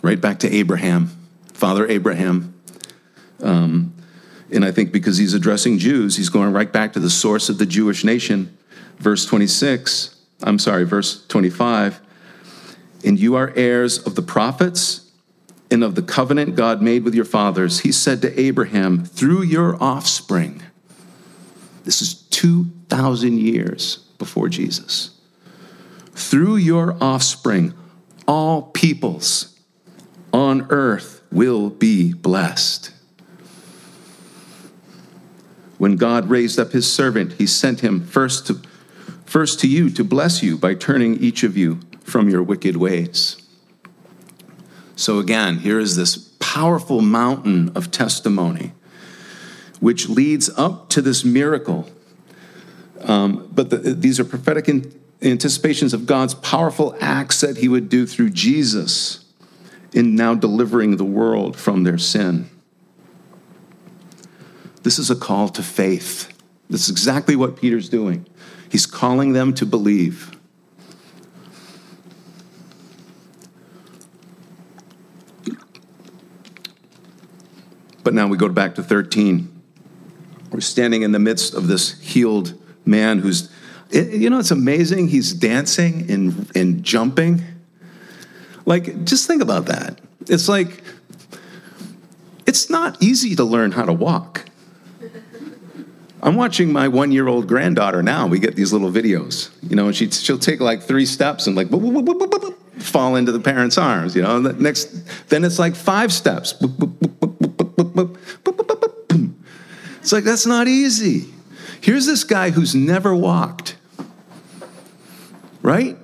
right 0.00 0.18
back 0.18 0.38
to 0.38 0.50
Abraham, 0.50 1.10
Father 1.52 1.86
Abraham. 1.86 2.58
Um, 3.42 3.92
and 4.50 4.64
I 4.64 4.72
think 4.72 4.92
because 4.92 5.18
he's 5.18 5.34
addressing 5.34 5.76
Jews, 5.76 6.16
he's 6.16 6.30
going 6.30 6.54
right 6.54 6.72
back 6.72 6.94
to 6.94 7.00
the 7.00 7.10
source 7.10 7.50
of 7.50 7.58
the 7.58 7.66
Jewish 7.66 8.02
nation. 8.02 8.56
Verse 8.96 9.26
26, 9.26 10.20
I'm 10.42 10.58
sorry, 10.58 10.84
verse 10.84 11.26
25. 11.26 12.00
And 13.04 13.18
you 13.18 13.34
are 13.34 13.52
heirs 13.56 13.98
of 13.98 14.14
the 14.14 14.22
prophets 14.22 15.10
and 15.70 15.82
of 15.82 15.94
the 15.94 16.02
covenant 16.02 16.54
God 16.54 16.82
made 16.82 17.04
with 17.04 17.14
your 17.14 17.24
fathers. 17.24 17.80
He 17.80 17.92
said 17.92 18.20
to 18.22 18.40
Abraham, 18.40 19.04
through 19.04 19.42
your 19.42 19.82
offspring. 19.82 20.62
This 21.84 22.02
is 22.02 22.14
2,000 22.14 23.38
years 23.38 23.96
before 24.18 24.48
Jesus. 24.48 25.18
Through 26.14 26.56
your 26.56 26.96
offspring, 27.02 27.74
all 28.28 28.62
peoples 28.62 29.58
on 30.32 30.66
earth 30.70 31.22
will 31.32 31.70
be 31.70 32.12
blessed. 32.12 32.92
When 35.78 35.96
God 35.96 36.30
raised 36.30 36.60
up 36.60 36.70
his 36.72 36.90
servant, 36.90 37.32
he 37.34 37.46
sent 37.46 37.80
him 37.80 38.06
first 38.06 38.46
to, 38.46 38.60
first 39.32 39.58
to 39.60 39.66
you 39.66 39.88
to 39.88 40.04
bless 40.04 40.42
you 40.42 40.58
by 40.58 40.74
turning 40.74 41.16
each 41.16 41.42
of 41.42 41.56
you 41.56 41.80
from 42.04 42.28
your 42.28 42.42
wicked 42.42 42.76
ways. 42.76 43.40
So, 44.94 45.18
again, 45.20 45.60
here 45.60 45.78
is 45.78 45.96
this 45.96 46.18
powerful 46.38 47.00
mountain 47.00 47.72
of 47.74 47.90
testimony 47.90 48.72
which 49.80 50.10
leads 50.10 50.50
up 50.58 50.90
to 50.90 51.00
this 51.00 51.24
miracle. 51.24 51.88
Um, 53.00 53.48
but 53.50 53.70
the, 53.70 53.78
these 53.78 54.20
are 54.20 54.24
prophetic 54.24 54.68
anticipations 55.22 55.94
of 55.94 56.04
God's 56.04 56.34
powerful 56.34 56.94
acts 57.00 57.40
that 57.40 57.56
he 57.56 57.68
would 57.68 57.88
do 57.88 58.06
through 58.06 58.30
Jesus 58.30 59.24
in 59.94 60.14
now 60.14 60.34
delivering 60.34 60.98
the 60.98 61.06
world 61.06 61.56
from 61.56 61.84
their 61.84 61.96
sin. 61.96 62.50
This 64.82 64.98
is 64.98 65.10
a 65.10 65.16
call 65.16 65.48
to 65.48 65.62
faith. 65.62 66.28
This 66.68 66.82
is 66.82 66.90
exactly 66.90 67.34
what 67.34 67.56
Peter's 67.56 67.88
doing. 67.88 68.26
He's 68.72 68.86
calling 68.86 69.34
them 69.34 69.52
to 69.56 69.66
believe. 69.66 70.34
But 78.02 78.14
now 78.14 78.26
we 78.28 78.38
go 78.38 78.48
back 78.48 78.76
to 78.76 78.82
13. 78.82 79.62
We're 80.50 80.60
standing 80.60 81.02
in 81.02 81.12
the 81.12 81.18
midst 81.18 81.52
of 81.52 81.66
this 81.66 82.00
healed 82.00 82.58
man 82.86 83.18
who's, 83.18 83.52
you 83.90 84.30
know, 84.30 84.38
it's 84.38 84.50
amazing. 84.50 85.08
He's 85.08 85.34
dancing 85.34 86.10
and, 86.10 86.50
and 86.56 86.82
jumping. 86.82 87.44
Like, 88.64 89.04
just 89.04 89.26
think 89.26 89.42
about 89.42 89.66
that. 89.66 90.00
It's 90.28 90.48
like, 90.48 90.82
it's 92.46 92.70
not 92.70 93.02
easy 93.02 93.36
to 93.36 93.44
learn 93.44 93.72
how 93.72 93.84
to 93.84 93.92
walk. 93.92 94.48
I'm 96.22 96.36
watching 96.36 96.72
my 96.72 96.86
one 96.86 97.10
year 97.10 97.26
old 97.26 97.48
granddaughter 97.48 98.02
now. 98.02 98.26
We 98.26 98.38
get 98.38 98.54
these 98.54 98.72
little 98.72 98.90
videos, 98.90 99.50
you 99.68 99.74
know, 99.74 99.86
and 99.86 99.96
she, 99.96 100.08
she'll 100.10 100.38
take 100.38 100.60
like 100.60 100.82
three 100.82 101.06
steps 101.06 101.46
and 101.46 101.56
like 101.56 101.68
boop, 101.68 101.80
boop, 101.80 102.18
boop, 102.18 102.54
fall 102.80 103.16
into 103.16 103.32
the 103.32 103.40
parents' 103.40 103.76
arms, 103.76 104.14
you 104.14 104.22
know. 104.22 104.36
And 104.36 104.46
the 104.46 104.52
next, 104.52 105.28
then 105.28 105.44
it's 105.44 105.58
like 105.58 105.74
five 105.74 106.12
steps. 106.12 106.54
It's 110.02 110.12
like, 110.12 110.24
that's 110.24 110.46
not 110.46 110.66
easy. 110.66 111.32
Here's 111.80 112.06
this 112.06 112.24
guy 112.24 112.50
who's 112.50 112.74
never 112.74 113.14
walked, 113.14 113.76
right? 115.62 115.96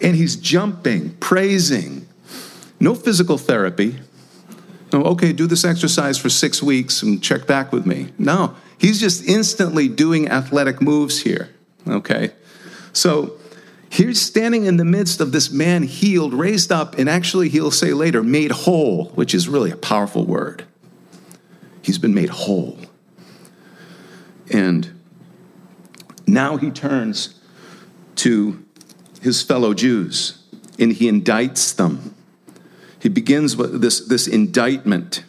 And 0.00 0.16
he's 0.16 0.36
jumping, 0.36 1.10
praising. 1.18 2.06
No 2.80 2.94
physical 2.94 3.38
therapy. 3.38 4.00
No, 4.92 5.02
okay, 5.02 5.32
do 5.32 5.46
this 5.46 5.64
exercise 5.64 6.18
for 6.18 6.28
six 6.28 6.62
weeks 6.62 7.02
and 7.02 7.22
check 7.22 7.46
back 7.46 7.72
with 7.72 7.86
me. 7.86 8.12
No, 8.18 8.54
He's 8.78 9.00
just 9.00 9.24
instantly 9.26 9.88
doing 9.88 10.28
athletic 10.28 10.82
moves 10.82 11.22
here, 11.22 11.50
okay? 11.88 12.32
So 12.92 13.38
he's 13.88 14.20
standing 14.20 14.64
in 14.64 14.76
the 14.76 14.84
midst 14.84 15.20
of 15.20 15.32
this 15.32 15.50
man 15.50 15.82
healed, 15.82 16.34
raised 16.34 16.70
up, 16.70 16.98
and 16.98 17.08
actually, 17.08 17.48
he'll 17.48 17.70
say 17.70 17.92
later, 17.92 18.22
made 18.22 18.50
whole, 18.50 19.06
which 19.10 19.34
is 19.34 19.48
really 19.48 19.70
a 19.70 19.76
powerful 19.76 20.24
word. 20.24 20.64
He's 21.82 21.98
been 21.98 22.14
made 22.14 22.30
whole. 22.30 22.78
And 24.52 25.00
now 26.26 26.56
he 26.56 26.70
turns 26.70 27.40
to 28.16 28.64
his 29.20 29.42
fellow 29.42 29.74
Jews 29.74 30.42
and 30.78 30.92
he 30.92 31.10
indicts 31.10 31.74
them. 31.74 32.14
He 32.98 33.08
begins 33.08 33.56
with 33.56 33.80
this, 33.80 34.00
this 34.00 34.26
indictment 34.26 35.24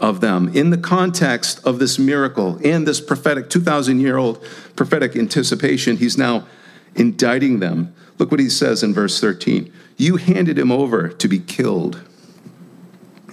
of 0.00 0.20
them 0.20 0.54
in 0.56 0.70
the 0.70 0.78
context 0.78 1.64
of 1.66 1.78
this 1.78 1.98
miracle 1.98 2.58
and 2.64 2.86
this 2.86 3.00
prophetic 3.00 3.50
2,000 3.50 4.00
year 4.00 4.16
old 4.16 4.42
prophetic 4.76 5.16
anticipation. 5.16 5.96
He's 5.96 6.16
now 6.16 6.46
indicting 6.94 7.60
them. 7.60 7.94
Look 8.18 8.30
what 8.30 8.40
he 8.40 8.50
says 8.50 8.82
in 8.82 8.94
verse 8.94 9.20
13 9.20 9.72
You 9.96 10.16
handed 10.16 10.58
him 10.58 10.72
over 10.72 11.08
to 11.08 11.28
be 11.28 11.38
killed, 11.38 12.02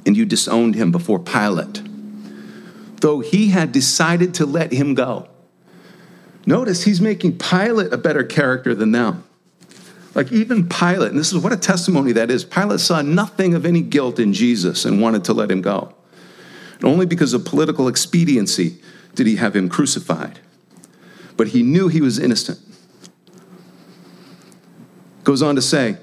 and 0.06 0.16
you 0.16 0.26
disowned 0.26 0.76
him 0.76 0.92
before 0.92 1.20
Pilate, 1.20 1.82
though 3.02 3.20
he 3.20 3.50
had 3.50 3.72
decided 3.72 4.34
to 4.36 4.46
let 4.46 4.72
him 4.72 4.94
go. 4.94 5.28
Notice 6.46 6.84
he's 6.84 7.02
making 7.02 7.40
Pilate 7.40 7.92
a 7.92 7.98
better 7.98 8.24
character 8.24 8.76
than 8.76 8.92
them. 8.92 9.24
Like 10.14 10.32
even 10.32 10.70
Pilate, 10.70 11.10
and 11.10 11.20
this 11.20 11.34
is 11.34 11.40
what 11.40 11.52
a 11.52 11.58
testimony 11.58 12.14
that 12.14 12.32
is. 12.32 12.46
Pilate 12.46 12.80
saw 12.80 13.02
nothing 13.02 13.54
of 13.54 13.66
any 13.66 13.82
guilt 13.82 14.20
in 14.20 14.32
Jesus 14.32 14.86
and 14.86 15.02
wanted 15.02 15.26
to 15.26 15.34
let 15.34 15.52
him 15.52 15.62
go. 15.62 15.94
And 16.76 16.86
only 16.86 17.06
because 17.06 17.34
of 17.34 17.46
political 17.46 17.88
expediency 17.88 18.78
did 19.14 19.28
he 19.28 19.38
have 19.38 19.56
him 19.56 19.70
crucified. 19.70 20.40
But 21.38 21.50
he 21.50 21.64
knew 21.64 21.88
he 21.88 22.02
was 22.02 22.20
innocent. 22.20 22.60
Goes 25.24 25.42
on 25.42 25.56
to 25.56 25.62
say, 25.62 25.98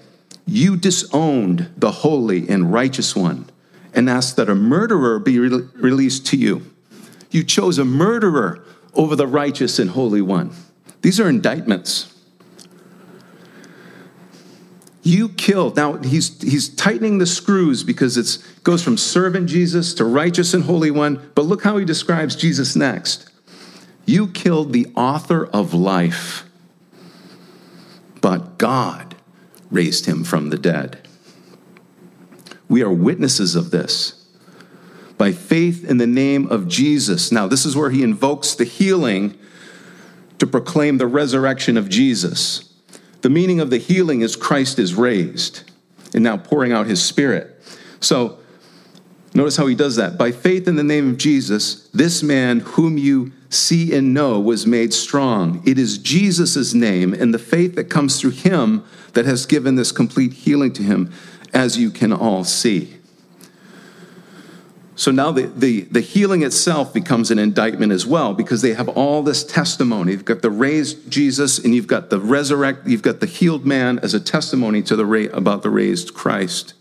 You 0.47 0.77
disowned 0.77 1.71
the 1.77 1.91
holy 1.91 2.49
and 2.49 2.73
righteous 2.73 3.15
one 3.15 3.49
and 3.95 4.09
asked 4.09 4.37
that 4.37 4.49
a 4.49 4.55
murderer 4.55 5.19
be 5.19 5.39
re- 5.39 5.69
released 5.75 6.27
to 6.29 6.37
you. 6.37 6.63
You 7.31 7.45
chose 7.45 7.79
a 7.79 7.85
murderer 7.85 8.65
over 8.95 9.17
the 9.17 9.27
righteous 9.27 9.79
and 9.79 9.91
holy 9.91 10.21
one. 10.21 10.53
These 11.03 11.21
are 11.21 11.29
indictments. 11.29 12.13
You 15.03 15.31
killed. 15.31 15.77
Now 15.77 15.95
he's 15.95 16.41
he's 16.41 16.69
tightening 16.69 17.19
the 17.19 17.27
screws 17.27 17.83
because 17.83 18.17
it 18.17 18.39
goes 18.63 18.83
from 18.85 18.97
servant 18.97 19.49
Jesus 19.49 19.95
to 19.95 20.05
righteous 20.05 20.55
and 20.55 20.65
holy 20.65 20.93
one. 20.93 21.31
But 21.35 21.45
look 21.45 21.65
how 21.65 21.77
he 21.77 21.85
describes 21.85 22.37
Jesus 22.37 22.77
next. 22.77 23.29
You 24.07 24.29
killed 24.29 24.73
the 24.73 24.87
author 24.95 25.47
of 25.47 25.75
life, 25.75 26.45
but 28.21 28.59
God 28.59 29.17
raised 29.71 30.07
him 30.07 30.23
from 30.23 30.51
the 30.51 30.59
dead. 30.59 31.09
We 32.69 32.83
are 32.83 32.93
witnesses 32.93 33.55
of 33.55 33.71
this. 33.71 34.25
By 35.19 35.33
faith 35.33 35.89
in 35.89 35.99
the 35.99 36.07
name 36.07 36.47
of 36.49 36.69
Jesus. 36.69 37.31
Now, 37.31 37.47
this 37.47 37.65
is 37.65 37.77
where 37.77 37.91
he 37.91 38.03
invokes 38.03 38.55
the 38.55 38.65
healing 38.65 39.39
to 40.39 40.47
proclaim 40.47 40.99
the 40.99 41.07
resurrection 41.07 41.77
of 41.77 41.89
Jesus. 41.89 42.72
The 43.23 43.31
meaning 43.31 43.61
of 43.61 43.71
the 43.71 43.79
healing 43.79 44.21
is 44.21 44.37
Christ 44.37 44.79
is 44.79 44.95
raised 44.95 45.63
and 46.15 46.23
now 46.23 46.37
pouring 46.37 46.73
out 46.73 46.87
his 46.87 47.03
spirit. 47.03 47.61
So 48.01 48.39
notice 49.33 49.57
how 49.57 49.67
he 49.67 49.75
does 49.75 49.97
that. 49.97 50.19
By 50.19 50.33
faith 50.33 50.69
in 50.69 50.77
the 50.77 50.85
name 50.85 51.11
of 51.11 51.17
Jesus, 51.19 51.89
this 51.89 52.23
man 52.23 52.61
whom 52.61 52.99
you 52.99 53.33
see 53.49 53.95
and 53.95 54.13
know 54.13 54.41
was 54.41 54.67
made 54.67 54.93
strong. 54.93 55.63
It 55.65 55.79
is 55.79 55.99
Jesus' 55.99 56.75
name 56.75 57.15
and 57.15 57.33
the 57.33 57.39
faith 57.39 57.77
that 57.77 57.85
comes 57.85 58.21
through 58.21 58.31
him 58.31 58.85
that 59.13 59.25
has 59.25 59.47
given 59.47 59.77
this 59.77 59.93
complete 59.93 60.33
healing 60.33 60.73
to 60.73 60.83
him, 60.83 61.13
as 61.53 61.79
you 61.79 61.91
can 61.91 62.13
all 62.13 62.45
see. 62.45 62.97
So 65.03 65.11
now 65.11 65.33
the, 65.33 65.47
the, 65.47 65.81
the 65.81 66.01
healing 66.01 66.45
itself 66.45 66.95
becomes 66.95 67.33
an 67.33 67.39
indictment 67.41 67.91
as 67.91 68.07
well 68.07 68.35
because 68.35 68.63
they 68.63 68.75
have 68.75 68.89
all 68.89 69.25
this 69.25 69.43
testimony. 69.43 70.13
You've 70.13 70.25
got 70.25 70.43
the 70.43 70.51
raised 70.53 71.11
Jesus 71.11 71.59
and 71.59 71.75
you've 71.75 71.89
got 71.89 72.09
the 72.09 72.21
resurrect, 72.21 72.87
you've 72.87 73.03
got 73.03 73.19
the 73.19 73.27
healed 73.27 73.67
man 73.67 73.99
as 73.99 74.15
a 74.15 74.21
testimony 74.21 74.81
to 74.83 74.95
the 74.95 75.31
about 75.33 75.65
the 75.65 75.71
raised 75.71 76.15
Christ. 76.15 76.75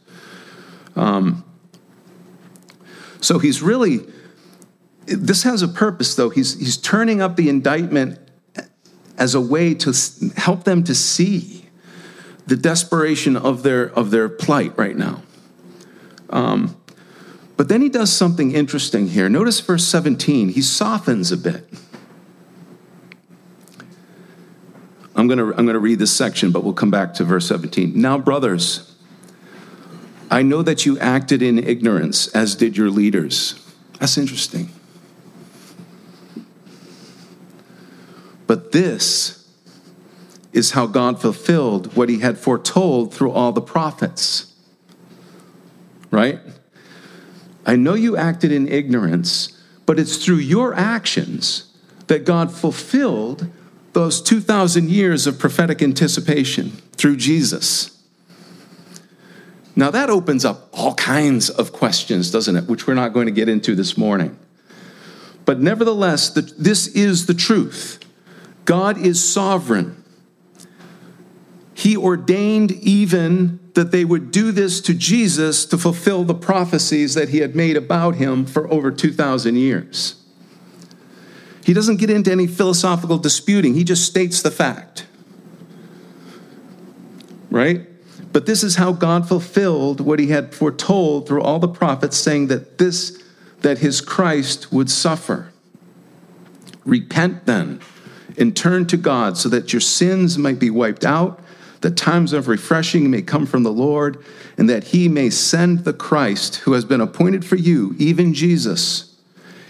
Um, 0.95 1.43
so 3.21 3.39
he's 3.39 3.63
really, 3.63 4.01
this 5.07 5.41
has 5.41 5.63
a 5.63 5.67
purpose 5.67 6.13
though. 6.13 6.29
He's, 6.29 6.59
he's 6.59 6.77
turning 6.77 7.23
up 7.23 7.37
the 7.37 7.49
indictment 7.49 8.19
as 9.17 9.33
a 9.33 9.41
way 9.41 9.73
to 9.73 9.95
help 10.37 10.63
them 10.63 10.83
to 10.83 10.93
see 10.93 11.65
the 12.45 12.55
desperation 12.55 13.35
of 13.35 13.63
their, 13.63 13.85
of 13.85 14.11
their 14.11 14.29
plight 14.29 14.77
right 14.77 14.95
now. 14.95 15.23
Um, 16.29 16.80
but 17.61 17.67
then 17.67 17.79
he 17.79 17.89
does 17.89 18.11
something 18.11 18.53
interesting 18.53 19.09
here. 19.09 19.29
Notice 19.29 19.59
verse 19.59 19.83
17, 19.83 20.49
he 20.49 20.63
softens 20.63 21.31
a 21.31 21.37
bit. 21.37 21.63
I'm 25.15 25.27
going 25.27 25.37
to 25.37 25.49
I'm 25.49 25.67
going 25.67 25.75
to 25.75 25.79
read 25.79 25.99
this 25.99 26.11
section, 26.11 26.51
but 26.51 26.63
we'll 26.63 26.73
come 26.73 26.89
back 26.89 27.13
to 27.13 27.23
verse 27.23 27.47
17. 27.47 27.93
Now, 28.01 28.17
brothers, 28.17 28.95
I 30.31 30.41
know 30.41 30.63
that 30.63 30.87
you 30.87 30.97
acted 30.97 31.43
in 31.43 31.59
ignorance, 31.59 32.29
as 32.29 32.55
did 32.55 32.77
your 32.77 32.89
leaders. 32.89 33.63
That's 33.99 34.17
interesting. 34.17 34.71
But 38.47 38.71
this 38.71 39.47
is 40.51 40.71
how 40.71 40.87
God 40.87 41.21
fulfilled 41.21 41.95
what 41.95 42.09
he 42.09 42.21
had 42.21 42.39
foretold 42.39 43.13
through 43.13 43.29
all 43.29 43.51
the 43.51 43.61
prophets. 43.61 44.51
Right? 46.09 46.39
I 47.65 47.75
know 47.75 47.93
you 47.93 48.17
acted 48.17 48.51
in 48.51 48.67
ignorance, 48.67 49.57
but 49.85 49.99
it's 49.99 50.23
through 50.23 50.37
your 50.37 50.73
actions 50.73 51.71
that 52.07 52.25
God 52.25 52.51
fulfilled 52.51 53.47
those 53.93 54.21
2,000 54.21 54.89
years 54.89 55.27
of 55.27 55.37
prophetic 55.37 55.81
anticipation 55.81 56.71
through 56.93 57.17
Jesus. 57.17 57.97
Now, 59.75 59.91
that 59.91 60.09
opens 60.09 60.43
up 60.43 60.69
all 60.73 60.95
kinds 60.95 61.49
of 61.49 61.71
questions, 61.71 62.31
doesn't 62.31 62.55
it? 62.55 62.67
Which 62.67 62.87
we're 62.87 62.93
not 62.93 63.13
going 63.13 63.25
to 63.25 63.31
get 63.31 63.47
into 63.49 63.75
this 63.75 63.97
morning. 63.97 64.37
But 65.45 65.59
nevertheless, 65.59 66.29
the, 66.29 66.41
this 66.41 66.87
is 66.87 67.25
the 67.25 67.33
truth 67.33 67.99
God 68.65 68.97
is 68.97 69.23
sovereign. 69.23 70.00
He 71.81 71.97
ordained 71.97 72.73
even 72.73 73.59
that 73.73 73.91
they 73.91 74.05
would 74.05 74.29
do 74.29 74.51
this 74.51 74.81
to 74.81 74.93
Jesus 74.93 75.65
to 75.65 75.79
fulfill 75.79 76.23
the 76.23 76.35
prophecies 76.35 77.15
that 77.15 77.29
he 77.29 77.39
had 77.39 77.55
made 77.55 77.75
about 77.75 78.17
him 78.17 78.45
for 78.45 78.71
over 78.71 78.91
2,000 78.91 79.55
years. 79.55 80.23
He 81.65 81.73
doesn't 81.73 81.97
get 81.97 82.11
into 82.11 82.31
any 82.31 82.45
philosophical 82.45 83.17
disputing, 83.17 83.73
he 83.73 83.83
just 83.83 84.05
states 84.05 84.43
the 84.43 84.51
fact. 84.51 85.07
Right? 87.49 87.87
But 88.31 88.45
this 88.45 88.63
is 88.63 88.75
how 88.75 88.91
God 88.91 89.27
fulfilled 89.27 90.01
what 90.01 90.19
he 90.19 90.27
had 90.27 90.53
foretold 90.53 91.27
through 91.27 91.41
all 91.41 91.57
the 91.57 91.67
prophets, 91.67 92.15
saying 92.15 92.45
that 92.49 92.77
this, 92.77 93.19
that 93.61 93.79
his 93.79 94.01
Christ 94.01 94.71
would 94.71 94.91
suffer. 94.91 95.51
Repent 96.85 97.47
then 97.47 97.81
and 98.37 98.55
turn 98.55 98.85
to 98.85 98.97
God 98.97 99.35
so 99.35 99.49
that 99.49 99.73
your 99.73 99.79
sins 99.79 100.37
might 100.37 100.59
be 100.59 100.69
wiped 100.69 101.03
out, 101.03 101.41
that 101.81 101.97
times 101.97 102.33
of 102.33 102.47
refreshing 102.47 103.09
may 103.11 103.21
come 103.21 103.45
from 103.45 103.63
the 103.63 103.71
Lord, 103.71 104.23
and 104.57 104.69
that 104.69 104.85
he 104.85 105.07
may 105.07 105.29
send 105.29 105.79
the 105.79 105.93
Christ 105.93 106.57
who 106.57 106.73
has 106.73 106.85
been 106.85 107.01
appointed 107.01 107.43
for 107.43 107.55
you, 107.55 107.95
even 107.97 108.33
Jesus 108.33 109.11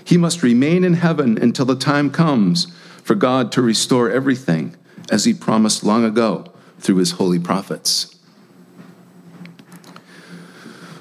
he 0.04 0.18
must 0.18 0.44
remain 0.44 0.84
in 0.84 0.96
heaven 0.96 1.38
until 1.42 1.66
the 1.66 1.76
time 1.76 2.12
comes 2.12 2.66
for 3.04 3.16
God 3.16 3.52
to 3.54 3.62
restore 3.62 4.10
everything 4.10 4.76
as 5.10 5.26
he 5.26 5.34
promised 5.34 5.84
long 5.84 6.04
ago 6.04 6.52
through 6.80 6.98
his 6.98 7.12
holy 7.12 7.40
prophets. 7.40 8.18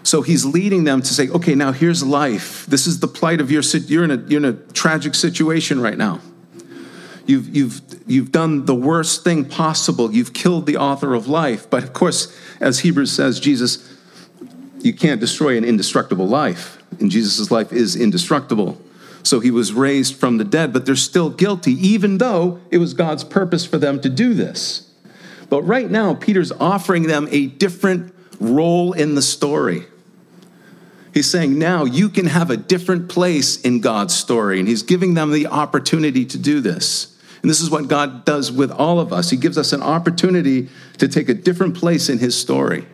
So 0.02 0.22
he's 0.22 0.44
leading 0.44 0.84
them 0.84 1.02
to 1.02 1.14
say, 1.14 1.28
okay, 1.28 1.54
now 1.54 1.72
here's 1.72 2.02
life. 2.02 2.66
This 2.66 2.86
is 2.86 3.00
the 3.00 3.08
plight 3.08 3.40
of 3.40 3.50
your 3.50 3.62
you're 3.62 4.04
in 4.04 4.10
a 4.10 4.16
you're 4.16 4.38
in 4.38 4.44
a 4.44 4.52
tragic 4.72 5.14
situation 5.14 5.80
right 5.80 5.98
now. 5.98 6.20
You've 7.26 7.54
you've 7.54 7.80
you've 8.10 8.32
done 8.32 8.66
the 8.66 8.74
worst 8.74 9.24
thing 9.24 9.44
possible. 9.44 10.12
You've 10.12 10.32
killed 10.32 10.66
the 10.66 10.76
author 10.76 11.14
of 11.14 11.28
life. 11.28 11.70
But 11.70 11.82
of 11.82 11.92
course, 11.92 12.36
as 12.60 12.80
Hebrews 12.80 13.12
says, 13.12 13.40
Jesus, 13.40 13.88
you 14.80 14.92
can't 14.92 15.20
destroy 15.20 15.56
an 15.56 15.64
indestructible 15.64 16.26
life. 16.26 16.82
And 16.98 17.10
Jesus' 17.10 17.50
life 17.50 17.72
is 17.72 17.96
indestructible. 17.96 18.80
So 19.22 19.40
he 19.40 19.50
was 19.50 19.72
raised 19.72 20.16
from 20.16 20.38
the 20.38 20.44
dead, 20.44 20.72
but 20.72 20.86
they're 20.86 20.96
still 20.96 21.30
guilty, 21.30 21.72
even 21.72 22.18
though 22.18 22.60
it 22.70 22.78
was 22.78 22.94
God's 22.94 23.22
purpose 23.22 23.66
for 23.66 23.78
them 23.78 24.00
to 24.00 24.08
do 24.08 24.34
this. 24.34 24.90
But 25.48 25.62
right 25.62 25.90
now, 25.90 26.14
Peter's 26.14 26.52
offering 26.52 27.04
them 27.04 27.28
a 27.30 27.46
different 27.46 28.14
role 28.40 28.92
in 28.92 29.14
the 29.14 29.22
story. 29.22 29.84
He's 31.12 31.30
saying, 31.30 31.58
now 31.58 31.84
you 31.84 32.08
can 32.08 32.26
have 32.26 32.50
a 32.50 32.56
different 32.56 33.08
place 33.08 33.60
in 33.60 33.80
God's 33.80 34.14
story. 34.14 34.58
And 34.58 34.68
he's 34.68 34.82
giving 34.82 35.14
them 35.14 35.32
the 35.32 35.48
opportunity 35.48 36.24
to 36.24 36.38
do 36.38 36.60
this. 36.60 37.09
And 37.42 37.50
this 37.50 37.61
is 37.61 37.70
what 37.70 37.88
God 37.88 38.24
does 38.24 38.53
with 38.53 38.70
all 38.70 39.00
of 39.00 39.12
us. 39.12 39.31
He 39.31 39.37
gives 39.37 39.57
us 39.57 39.72
an 39.72 39.83
opportunity 39.83 40.68
to 40.98 41.09
take 41.09 41.29
a 41.29 41.35
different 41.35 41.74
place 41.76 42.09
in 42.09 42.18
his 42.18 42.38
story. 42.38 42.87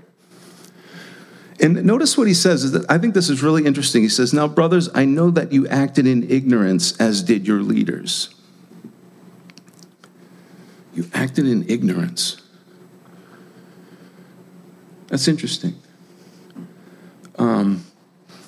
And 1.59 1.85
notice 1.85 2.19
what 2.19 2.29
he 2.29 2.35
says 2.35 2.65
is 2.65 2.73
that 2.73 2.85
I 2.89 2.99
think 2.99 3.15
this 3.15 3.31
is 3.31 3.43
really 3.43 3.65
interesting. 3.65 4.03
He 4.03 4.09
says, 4.09 4.33
Now, 4.33 4.47
brothers, 4.47 4.89
I 4.95 5.05
know 5.05 5.31
that 5.31 5.53
you 5.53 5.67
acted 5.69 6.07
in 6.07 6.31
ignorance 6.31 6.97
as 6.99 7.23
did 7.23 7.47
your 7.47 7.63
leaders. 7.63 8.35
You 10.95 11.09
acted 11.13 11.47
in 11.47 11.69
ignorance. 11.69 12.41
That's 15.09 15.29
interesting. 15.29 15.75
Um, 17.39 17.85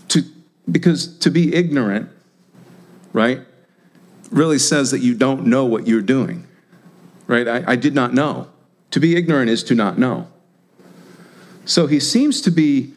to, 0.08 0.22
because 0.70 1.18
to 1.18 1.30
be 1.30 1.54
ignorant, 1.54 2.10
right, 3.12 3.40
really 4.30 4.58
says 4.58 4.90
that 4.90 5.00
you 5.00 5.14
don't 5.14 5.46
know 5.46 5.64
what 5.64 5.86
you're 5.86 6.02
doing, 6.02 6.46
right? 7.26 7.46
I, 7.46 7.64
I 7.72 7.76
did 7.76 7.94
not 7.94 8.12
know. 8.12 8.48
To 8.92 9.00
be 9.00 9.16
ignorant 9.16 9.50
is 9.50 9.62
to 9.64 9.74
not 9.74 9.98
know. 9.98 10.28
So 11.64 11.86
he 11.86 12.00
seems 12.00 12.40
to 12.42 12.50
be 12.50 12.94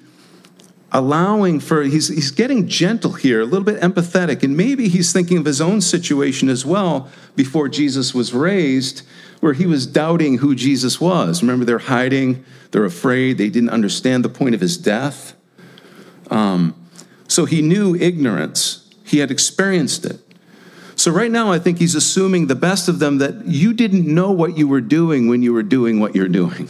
allowing 0.93 1.59
for 1.59 1.83
he's 1.83 2.09
he's 2.09 2.31
getting 2.31 2.67
gentle 2.67 3.13
here 3.13 3.41
a 3.41 3.45
little 3.45 3.63
bit 3.63 3.79
empathetic 3.79 4.43
and 4.43 4.57
maybe 4.57 4.89
he's 4.89 5.13
thinking 5.13 5.37
of 5.37 5.45
his 5.45 5.61
own 5.61 5.79
situation 5.79 6.49
as 6.49 6.65
well 6.65 7.09
before 7.35 7.69
Jesus 7.69 8.13
was 8.13 8.33
raised 8.33 9.01
where 9.39 9.53
he 9.53 9.65
was 9.65 9.87
doubting 9.87 10.39
who 10.39 10.53
Jesus 10.53 10.99
was 10.99 11.41
remember 11.41 11.63
they're 11.63 11.79
hiding 11.79 12.43
they're 12.71 12.83
afraid 12.83 13.37
they 13.37 13.49
didn't 13.49 13.69
understand 13.69 14.25
the 14.25 14.29
point 14.29 14.53
of 14.53 14.59
his 14.59 14.77
death 14.77 15.33
um, 16.29 16.75
so 17.25 17.45
he 17.45 17.61
knew 17.61 17.95
ignorance 17.95 18.89
he 19.05 19.19
had 19.19 19.31
experienced 19.31 20.05
it 20.05 20.19
so 21.01 21.11
right 21.11 21.31
now 21.31 21.51
i 21.51 21.57
think 21.59 21.79
he's 21.79 21.95
assuming 21.95 22.47
the 22.47 22.55
best 22.55 22.87
of 22.87 22.99
them 22.99 23.17
that 23.17 23.45
you 23.45 23.73
didn't 23.73 24.05
know 24.05 24.31
what 24.31 24.57
you 24.57 24.67
were 24.67 24.81
doing 24.81 25.27
when 25.27 25.41
you 25.41 25.53
were 25.53 25.63
doing 25.63 25.99
what 25.99 26.15
you're 26.15 26.27
doing 26.27 26.67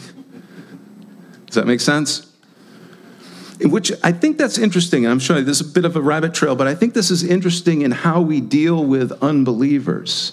does 1.46 1.54
that 1.54 1.66
make 1.66 1.80
sense 1.80 2.32
which 3.70 3.92
I 4.02 4.12
think 4.12 4.38
that's 4.38 4.58
interesting. 4.58 5.06
I'm 5.06 5.18
sure 5.18 5.40
this 5.40 5.60
is 5.60 5.70
a 5.70 5.72
bit 5.72 5.84
of 5.84 5.96
a 5.96 6.00
rabbit 6.00 6.34
trail, 6.34 6.56
but 6.56 6.66
I 6.66 6.74
think 6.74 6.94
this 6.94 7.10
is 7.10 7.22
interesting 7.22 7.82
in 7.82 7.90
how 7.90 8.20
we 8.20 8.40
deal 8.40 8.84
with 8.84 9.12
unbelievers. 9.22 10.32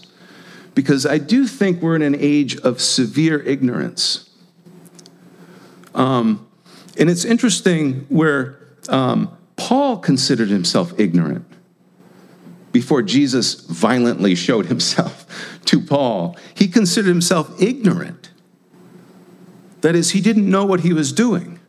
Because 0.76 1.06
I 1.06 1.18
do 1.18 1.46
think 1.46 1.82
we're 1.82 1.96
in 1.96 2.02
an 2.02 2.16
age 2.18 2.58
of 2.58 2.80
severe 2.80 3.42
ignorance. 3.42 4.30
Um, 5.94 6.48
and 6.98 7.10
it's 7.10 7.26
interesting 7.26 8.06
where 8.10 8.60
um, 8.88 9.36
Paul 9.58 9.98
considered 9.98 10.50
himself 10.50 10.98
ignorant 11.00 11.46
before 12.72 13.02
Jesus 13.02 13.56
violently 13.56 14.36
showed 14.36 14.68
himself 14.68 15.26
to 15.66 15.80
Paul. 15.80 16.38
He 16.54 16.68
considered 16.68 17.10
himself 17.10 17.62
ignorant. 17.62 18.32
That 19.82 19.96
is, 19.96 20.12
he 20.12 20.22
didn't 20.22 20.50
know 20.50 20.66
what 20.66 20.82
he 20.82 20.94
was 20.94 21.12
doing. 21.14 21.60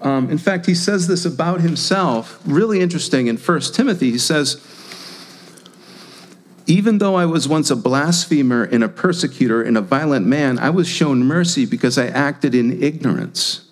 Um, 0.00 0.30
in 0.30 0.38
fact, 0.38 0.66
he 0.66 0.74
says 0.74 1.08
this 1.08 1.24
about 1.24 1.60
himself, 1.60 2.40
really 2.44 2.80
interesting 2.80 3.26
in 3.26 3.36
1 3.36 3.60
Timothy. 3.72 4.10
He 4.10 4.18
says, 4.18 4.60
Even 6.66 6.98
though 6.98 7.14
I 7.14 7.26
was 7.26 7.48
once 7.48 7.70
a 7.70 7.76
blasphemer 7.76 8.64
and 8.64 8.84
a 8.84 8.88
persecutor 8.88 9.62
and 9.62 9.76
a 9.76 9.80
violent 9.80 10.26
man, 10.26 10.58
I 10.58 10.70
was 10.70 10.88
shown 10.88 11.24
mercy 11.24 11.66
because 11.66 11.98
I 11.98 12.06
acted 12.06 12.54
in 12.54 12.82
ignorance. 12.82 13.62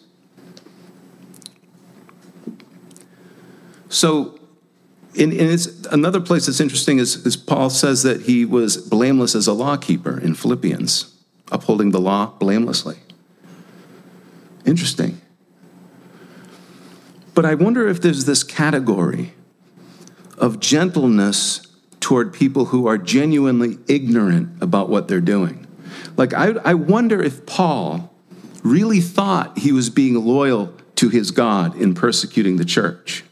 So, 3.89 4.34
in, 5.15 5.33
in 5.33 5.59
another 5.91 6.21
place 6.21 6.47
that's 6.47 6.61
interesting 6.61 6.99
is, 6.99 7.25
is 7.27 7.37
Paul 7.37 7.71
says 7.71 8.03
that 8.03 8.23
he 8.23 8.45
was 8.45 8.77
blameless 8.77 9.35
as 9.35 9.47
a 9.47 9.53
lawkeeper 9.53 10.19
in 10.19 10.35
Philippians, 10.35 11.15
upholding 11.51 11.91
the 11.91 12.01
law 12.01 12.27
blamelessly. 12.39 12.99
Interesting. 14.65 15.21
But 17.35 17.45
I 17.45 17.55
wonder 17.55 17.89
if 17.89 18.01
there's 18.01 18.25
this 18.25 18.43
category 18.43 19.35
of 20.39 20.61
gentleness 20.61 21.67
toward 22.01 22.33
people 22.33 22.67
who 22.67 22.87
are 22.87 22.99
genuinely 22.99 23.79
ignorant 23.89 24.63
about 24.63 24.89
what 24.89 25.09
they're 25.09 25.21
doing. 25.21 25.67
Like, 26.17 26.33
I, 26.33 26.51
I 26.65 26.75
wonder 26.75 27.23
if 27.23 27.47
Paul 27.47 28.13
really 28.63 29.01
thought 29.01 29.59
he 29.59 29.73
was 29.73 29.91
being 29.91 30.15
loyal 30.15 30.73
to 30.97 31.09
his 31.09 31.31
God 31.31 31.77
in 31.77 31.95
persecuting 31.95 32.57
the 32.57 32.65
church. 32.65 33.25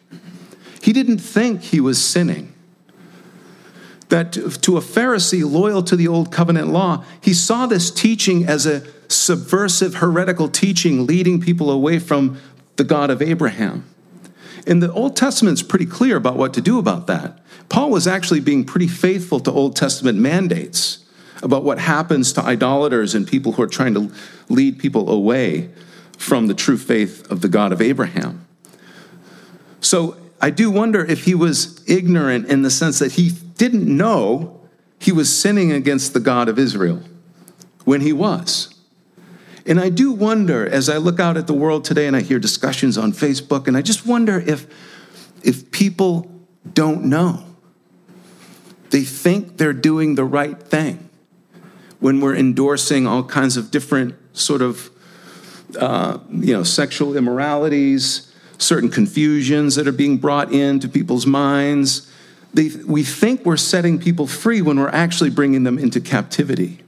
He 0.82 0.92
didn't 0.92 1.18
think 1.18 1.62
he 1.62 1.80
was 1.80 2.02
sinning. 2.02 2.52
that 4.12 4.32
to 4.34 4.76
a 4.76 4.80
Pharisee 4.80 5.42
loyal 5.50 5.82
to 5.82 5.96
the 5.96 6.06
old 6.06 6.30
covenant 6.30 6.68
law, 6.68 7.02
he 7.22 7.32
saw 7.32 7.64
this 7.64 7.90
teaching 7.90 8.46
as 8.46 8.66
a 8.66 8.82
subversive, 9.08 9.94
heretical 9.96 10.48
teaching 10.48 11.06
leading 11.06 11.40
people 11.40 11.70
away 11.70 11.98
from 11.98 12.38
the 12.76 12.84
God 12.84 13.08
of 13.08 13.22
Abraham. 13.22 13.86
And 14.66 14.82
the 14.82 14.92
Old 14.92 15.16
Testament's 15.16 15.62
pretty 15.62 15.86
clear 15.86 16.16
about 16.16 16.36
what 16.36 16.52
to 16.54 16.60
do 16.60 16.78
about 16.78 17.06
that. 17.06 17.38
Paul 17.70 17.90
was 17.90 18.06
actually 18.06 18.40
being 18.40 18.64
pretty 18.64 18.86
faithful 18.86 19.40
to 19.40 19.50
Old 19.50 19.76
Testament 19.76 20.18
mandates 20.18 20.98
about 21.42 21.64
what 21.64 21.78
happens 21.78 22.34
to 22.34 22.42
idolaters 22.42 23.14
and 23.14 23.26
people 23.26 23.52
who 23.52 23.62
are 23.62 23.66
trying 23.66 23.94
to 23.94 24.12
lead 24.50 24.78
people 24.78 25.08
away 25.10 25.70
from 26.18 26.48
the 26.48 26.54
true 26.54 26.76
faith 26.76 27.28
of 27.30 27.40
the 27.40 27.48
God 27.48 27.72
of 27.72 27.80
Abraham. 27.80 28.46
So 29.80 30.16
I 30.42 30.50
do 30.50 30.70
wonder 30.70 31.04
if 31.04 31.24
he 31.24 31.36
was 31.36 31.88
ignorant 31.88 32.48
in 32.48 32.62
the 32.62 32.70
sense 32.70 32.98
that 32.98 33.12
he 33.12 33.30
didn't 33.30 33.86
know 33.86 34.60
he 34.98 35.12
was 35.12 35.34
sinning 35.34 35.70
against 35.70 36.14
the 36.14 36.20
God 36.20 36.48
of 36.48 36.58
Israel 36.58 37.00
when 37.84 38.00
he 38.00 38.12
was. 38.12 38.74
And 39.64 39.78
I 39.78 39.88
do 39.88 40.10
wonder 40.10 40.68
as 40.68 40.88
I 40.88 40.96
look 40.96 41.20
out 41.20 41.36
at 41.36 41.46
the 41.46 41.54
world 41.54 41.84
today 41.84 42.08
and 42.08 42.16
I 42.16 42.22
hear 42.22 42.40
discussions 42.40 42.98
on 42.98 43.12
Facebook, 43.12 43.68
and 43.68 43.76
I 43.76 43.82
just 43.82 44.04
wonder 44.04 44.40
if, 44.40 44.66
if 45.44 45.70
people 45.70 46.28
don't 46.74 47.04
know. 47.04 47.44
They 48.90 49.02
think 49.02 49.58
they're 49.58 49.72
doing 49.72 50.16
the 50.16 50.24
right 50.24 50.60
thing 50.60 51.08
when 52.00 52.20
we're 52.20 52.34
endorsing 52.34 53.06
all 53.06 53.22
kinds 53.22 53.56
of 53.56 53.70
different 53.70 54.16
sort 54.32 54.60
of 54.60 54.90
uh, 55.78 56.18
you 56.30 56.52
know 56.52 56.64
sexual 56.64 57.16
immoralities, 57.16 58.31
certain 58.62 58.90
confusions 58.90 59.74
that 59.74 59.88
are 59.88 59.92
being 59.92 60.18
brought 60.18 60.52
into 60.52 60.88
people's 60.88 61.26
minds. 61.26 62.10
They, 62.54 62.70
we 62.86 63.02
think 63.02 63.44
we're 63.44 63.56
setting 63.56 63.98
people 63.98 64.26
free 64.26 64.62
when 64.62 64.78
we're 64.78 64.88
actually 64.88 65.30
bringing 65.30 65.64
them 65.64 65.78
into 65.78 66.00
captivity. 66.00 66.80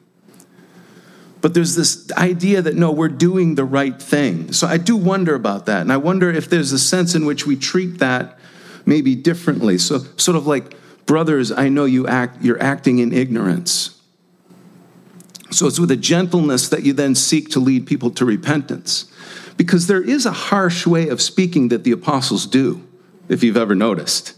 But 1.40 1.52
there's 1.52 1.74
this 1.74 2.10
idea 2.12 2.62
that 2.62 2.74
no, 2.74 2.90
we're 2.90 3.08
doing 3.08 3.54
the 3.54 3.64
right 3.64 4.00
thing. 4.00 4.52
So 4.52 4.66
I 4.66 4.78
do 4.78 4.96
wonder 4.96 5.34
about 5.34 5.66
that. 5.66 5.82
And 5.82 5.92
I 5.92 5.98
wonder 5.98 6.30
if 6.30 6.48
there's 6.48 6.72
a 6.72 6.78
sense 6.78 7.14
in 7.14 7.26
which 7.26 7.46
we 7.46 7.56
treat 7.56 7.98
that 7.98 8.38
maybe 8.86 9.14
differently. 9.14 9.76
So, 9.76 9.98
sort 10.16 10.36
of 10.36 10.46
like, 10.46 10.74
brothers, 11.06 11.52
I 11.52 11.68
know 11.68 11.84
you 11.84 12.06
act, 12.06 12.42
you're 12.42 12.62
acting 12.62 12.98
in 12.98 13.12
ignorance. 13.12 14.00
So 15.50 15.66
it's 15.66 15.78
with 15.78 15.90
a 15.90 15.96
gentleness 15.96 16.68
that 16.70 16.82
you 16.82 16.92
then 16.92 17.14
seek 17.14 17.50
to 17.50 17.60
lead 17.60 17.86
people 17.86 18.10
to 18.12 18.24
repentance. 18.24 19.10
Because 19.56 19.86
there 19.86 20.02
is 20.02 20.26
a 20.26 20.32
harsh 20.32 20.86
way 20.86 21.08
of 21.08 21.22
speaking 21.22 21.68
that 21.68 21.84
the 21.84 21.92
apostles 21.92 22.46
do, 22.46 22.86
if 23.28 23.42
you've 23.42 23.56
ever 23.56 23.74
noticed. 23.74 24.34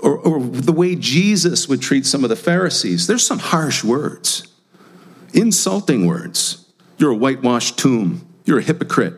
Or, 0.00 0.16
or 0.18 0.40
the 0.40 0.72
way 0.72 0.96
Jesus 0.96 1.68
would 1.68 1.80
treat 1.80 2.06
some 2.06 2.24
of 2.24 2.30
the 2.30 2.36
Pharisees. 2.36 3.06
There's 3.06 3.26
some 3.26 3.38
harsh 3.38 3.84
words 3.84 4.48
insulting 5.32 6.06
words. 6.06 6.66
You're 6.98 7.12
a 7.12 7.16
whitewashed 7.16 7.78
tomb. 7.78 8.26
You're 8.44 8.58
a 8.58 8.62
hypocrite. 8.62 9.14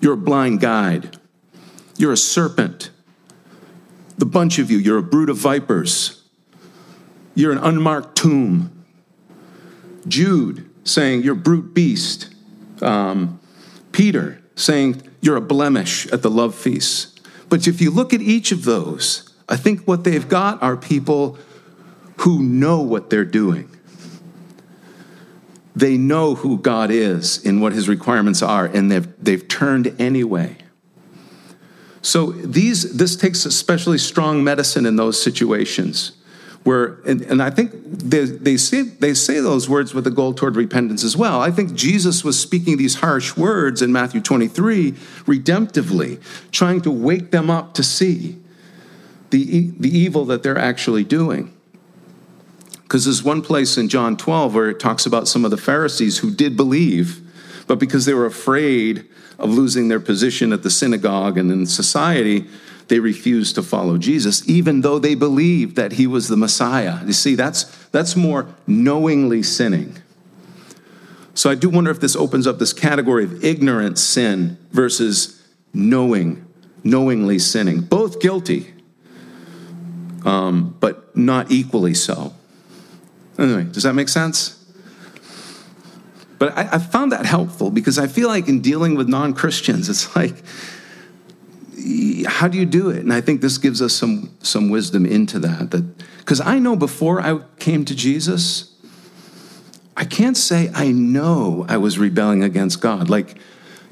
You're 0.00 0.14
a 0.14 0.18
blind 0.18 0.60
guide. 0.60 1.18
You're 1.96 2.12
a 2.12 2.16
serpent. 2.16 2.90
The 4.18 4.26
bunch 4.26 4.58
of 4.58 4.70
you, 4.70 4.78
you're 4.78 4.98
a 4.98 5.02
brood 5.02 5.28
of 5.28 5.36
vipers. 5.36 6.22
You're 7.34 7.52
an 7.52 7.58
unmarked 7.58 8.16
tomb. 8.16 8.84
Jude 10.08 10.68
saying, 10.84 11.22
You're 11.22 11.34
brute 11.34 11.74
beast. 11.74 12.34
Um, 12.80 13.40
Peter 13.96 14.42
saying, 14.56 15.00
You're 15.22 15.36
a 15.36 15.40
blemish 15.40 16.06
at 16.08 16.20
the 16.20 16.30
love 16.30 16.54
feast. 16.54 17.18
But 17.48 17.66
if 17.66 17.80
you 17.80 17.90
look 17.90 18.12
at 18.12 18.20
each 18.20 18.52
of 18.52 18.64
those, 18.64 19.32
I 19.48 19.56
think 19.56 19.88
what 19.88 20.04
they've 20.04 20.28
got 20.28 20.62
are 20.62 20.76
people 20.76 21.38
who 22.18 22.42
know 22.42 22.82
what 22.82 23.08
they're 23.08 23.24
doing. 23.24 23.70
They 25.74 25.96
know 25.96 26.34
who 26.34 26.58
God 26.58 26.90
is 26.90 27.42
and 27.46 27.62
what 27.62 27.72
his 27.72 27.88
requirements 27.88 28.42
are, 28.42 28.66
and 28.66 28.92
they've, 28.92 29.08
they've 29.18 29.48
turned 29.48 29.98
anyway. 29.98 30.58
So 32.02 32.32
these, 32.32 32.98
this 32.98 33.16
takes 33.16 33.46
especially 33.46 33.96
strong 33.96 34.44
medicine 34.44 34.84
in 34.84 34.96
those 34.96 35.20
situations 35.20 36.12
where, 36.66 36.98
and, 37.06 37.22
and 37.22 37.40
I 37.40 37.50
think 37.50 37.70
they, 37.84 38.24
they, 38.24 38.56
say, 38.56 38.82
they 38.82 39.14
say 39.14 39.38
those 39.38 39.68
words 39.68 39.94
with 39.94 40.04
a 40.08 40.10
goal 40.10 40.34
toward 40.34 40.56
repentance 40.56 41.04
as 41.04 41.16
well. 41.16 41.40
I 41.40 41.52
think 41.52 41.74
Jesus 41.74 42.24
was 42.24 42.40
speaking 42.40 42.76
these 42.76 42.96
harsh 42.96 43.36
words 43.36 43.82
in 43.82 43.92
Matthew 43.92 44.20
23 44.20 44.90
redemptively, 44.92 46.20
trying 46.50 46.80
to 46.80 46.90
wake 46.90 47.30
them 47.30 47.50
up 47.50 47.74
to 47.74 47.84
see 47.84 48.36
the, 49.30 49.70
the 49.78 49.96
evil 49.96 50.24
that 50.24 50.42
they're 50.42 50.58
actually 50.58 51.04
doing. 51.04 51.54
Because 52.82 53.04
there's 53.04 53.22
one 53.22 53.42
place 53.42 53.78
in 53.78 53.88
John 53.88 54.16
12 54.16 54.52
where 54.52 54.68
it 54.68 54.80
talks 54.80 55.06
about 55.06 55.28
some 55.28 55.44
of 55.44 55.52
the 55.52 55.56
Pharisees 55.56 56.18
who 56.18 56.32
did 56.32 56.56
believe, 56.56 57.20
but 57.68 57.78
because 57.78 58.06
they 58.06 58.14
were 58.14 58.26
afraid 58.26 59.06
of 59.38 59.50
losing 59.50 59.86
their 59.86 60.00
position 60.00 60.52
at 60.52 60.64
the 60.64 60.70
synagogue 60.70 61.38
and 61.38 61.52
in 61.52 61.66
society, 61.66 62.44
they 62.88 63.00
refused 63.00 63.54
to 63.56 63.62
follow 63.62 63.98
Jesus, 63.98 64.48
even 64.48 64.82
though 64.82 64.98
they 64.98 65.14
believed 65.14 65.76
that 65.76 65.92
he 65.92 66.06
was 66.06 66.28
the 66.28 66.36
Messiah. 66.36 67.04
You 67.04 67.12
see, 67.12 67.34
that's, 67.34 67.64
that's 67.88 68.16
more 68.16 68.54
knowingly 68.66 69.42
sinning. 69.42 69.96
So 71.34 71.50
I 71.50 71.54
do 71.54 71.68
wonder 71.68 71.90
if 71.90 72.00
this 72.00 72.16
opens 72.16 72.46
up 72.46 72.58
this 72.58 72.72
category 72.72 73.24
of 73.24 73.44
ignorant 73.44 73.98
sin 73.98 74.56
versus 74.70 75.42
knowing, 75.74 76.46
knowingly 76.82 77.38
sinning. 77.38 77.82
Both 77.82 78.20
guilty, 78.20 78.72
um, 80.24 80.76
but 80.80 81.14
not 81.16 81.50
equally 81.50 81.94
so. 81.94 82.32
Anyway, 83.38 83.64
does 83.64 83.82
that 83.82 83.94
make 83.94 84.08
sense? 84.08 84.64
But 86.38 86.56
I, 86.56 86.68
I 86.72 86.78
found 86.78 87.12
that 87.12 87.26
helpful 87.26 87.70
because 87.70 87.98
I 87.98 88.06
feel 88.06 88.28
like 88.28 88.48
in 88.48 88.60
dealing 88.60 88.94
with 88.94 89.08
non 89.08 89.34
Christians, 89.34 89.88
it's 89.88 90.14
like, 90.16 90.34
how 92.26 92.48
do 92.48 92.58
you 92.58 92.66
do 92.66 92.90
it? 92.90 92.98
And 92.98 93.12
I 93.12 93.20
think 93.20 93.40
this 93.40 93.58
gives 93.58 93.80
us 93.80 93.92
some, 93.92 94.36
some 94.40 94.70
wisdom 94.70 95.06
into 95.06 95.38
that. 95.40 95.70
That 95.70 95.84
Because 96.18 96.40
I 96.40 96.58
know 96.58 96.76
before 96.76 97.20
I 97.20 97.40
came 97.58 97.84
to 97.84 97.94
Jesus, 97.94 98.74
I 99.96 100.04
can't 100.04 100.36
say 100.36 100.70
I 100.74 100.90
know 100.90 101.64
I 101.68 101.76
was 101.76 101.98
rebelling 101.98 102.42
against 102.42 102.80
God. 102.80 103.08
Like, 103.08 103.38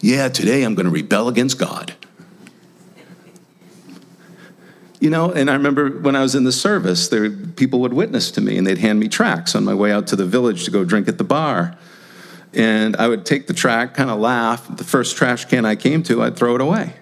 yeah, 0.01 0.29
today 0.29 0.63
I'm 0.63 0.75
going 0.75 0.87
to 0.87 0.93
rebel 0.93 1.29
against 1.29 1.59
God. 1.59 1.95
You 5.01 5.11
know, 5.11 5.31
and 5.33 5.51
I 5.51 5.55
remember 5.55 5.91
when 5.91 6.17
I 6.17 6.23
was 6.23 6.35
in 6.35 6.45
the 6.45 6.53
service, 6.53 7.09
there 7.09 7.31
people 7.31 7.81
would 7.81 7.93
witness 7.93 8.31
to 8.33 8.41
me 8.41 8.57
and 8.57 8.67
they'd 8.67 8.79
hand 8.79 8.99
me 8.99 9.09
tracts 9.09 9.55
on 9.55 9.65
my 9.65 9.75
way 9.75 9.93
out 9.93 10.07
to 10.09 10.17
the 10.17 10.25
village 10.25 10.65
to 10.65 10.71
go 10.71 10.85
drink 10.85 11.09
at 11.09 11.19
the 11.19 11.25
bar. 11.25 11.77
And 12.55 12.97
I 12.97 13.09
would 13.09 13.27
take 13.27 13.47
the 13.47 13.53
tract, 13.53 13.95
kind 13.95 14.11
of 14.11 14.19
laugh. 14.19 14.67
The 14.77 14.85
first 14.85 15.17
trash 15.17 15.45
can 15.45 15.65
I 15.65 15.77
came 15.77 16.03
to, 16.05 16.23
I'd 16.23 16.37
throw 16.37 16.55
it 16.55 16.61
away. 16.61 16.95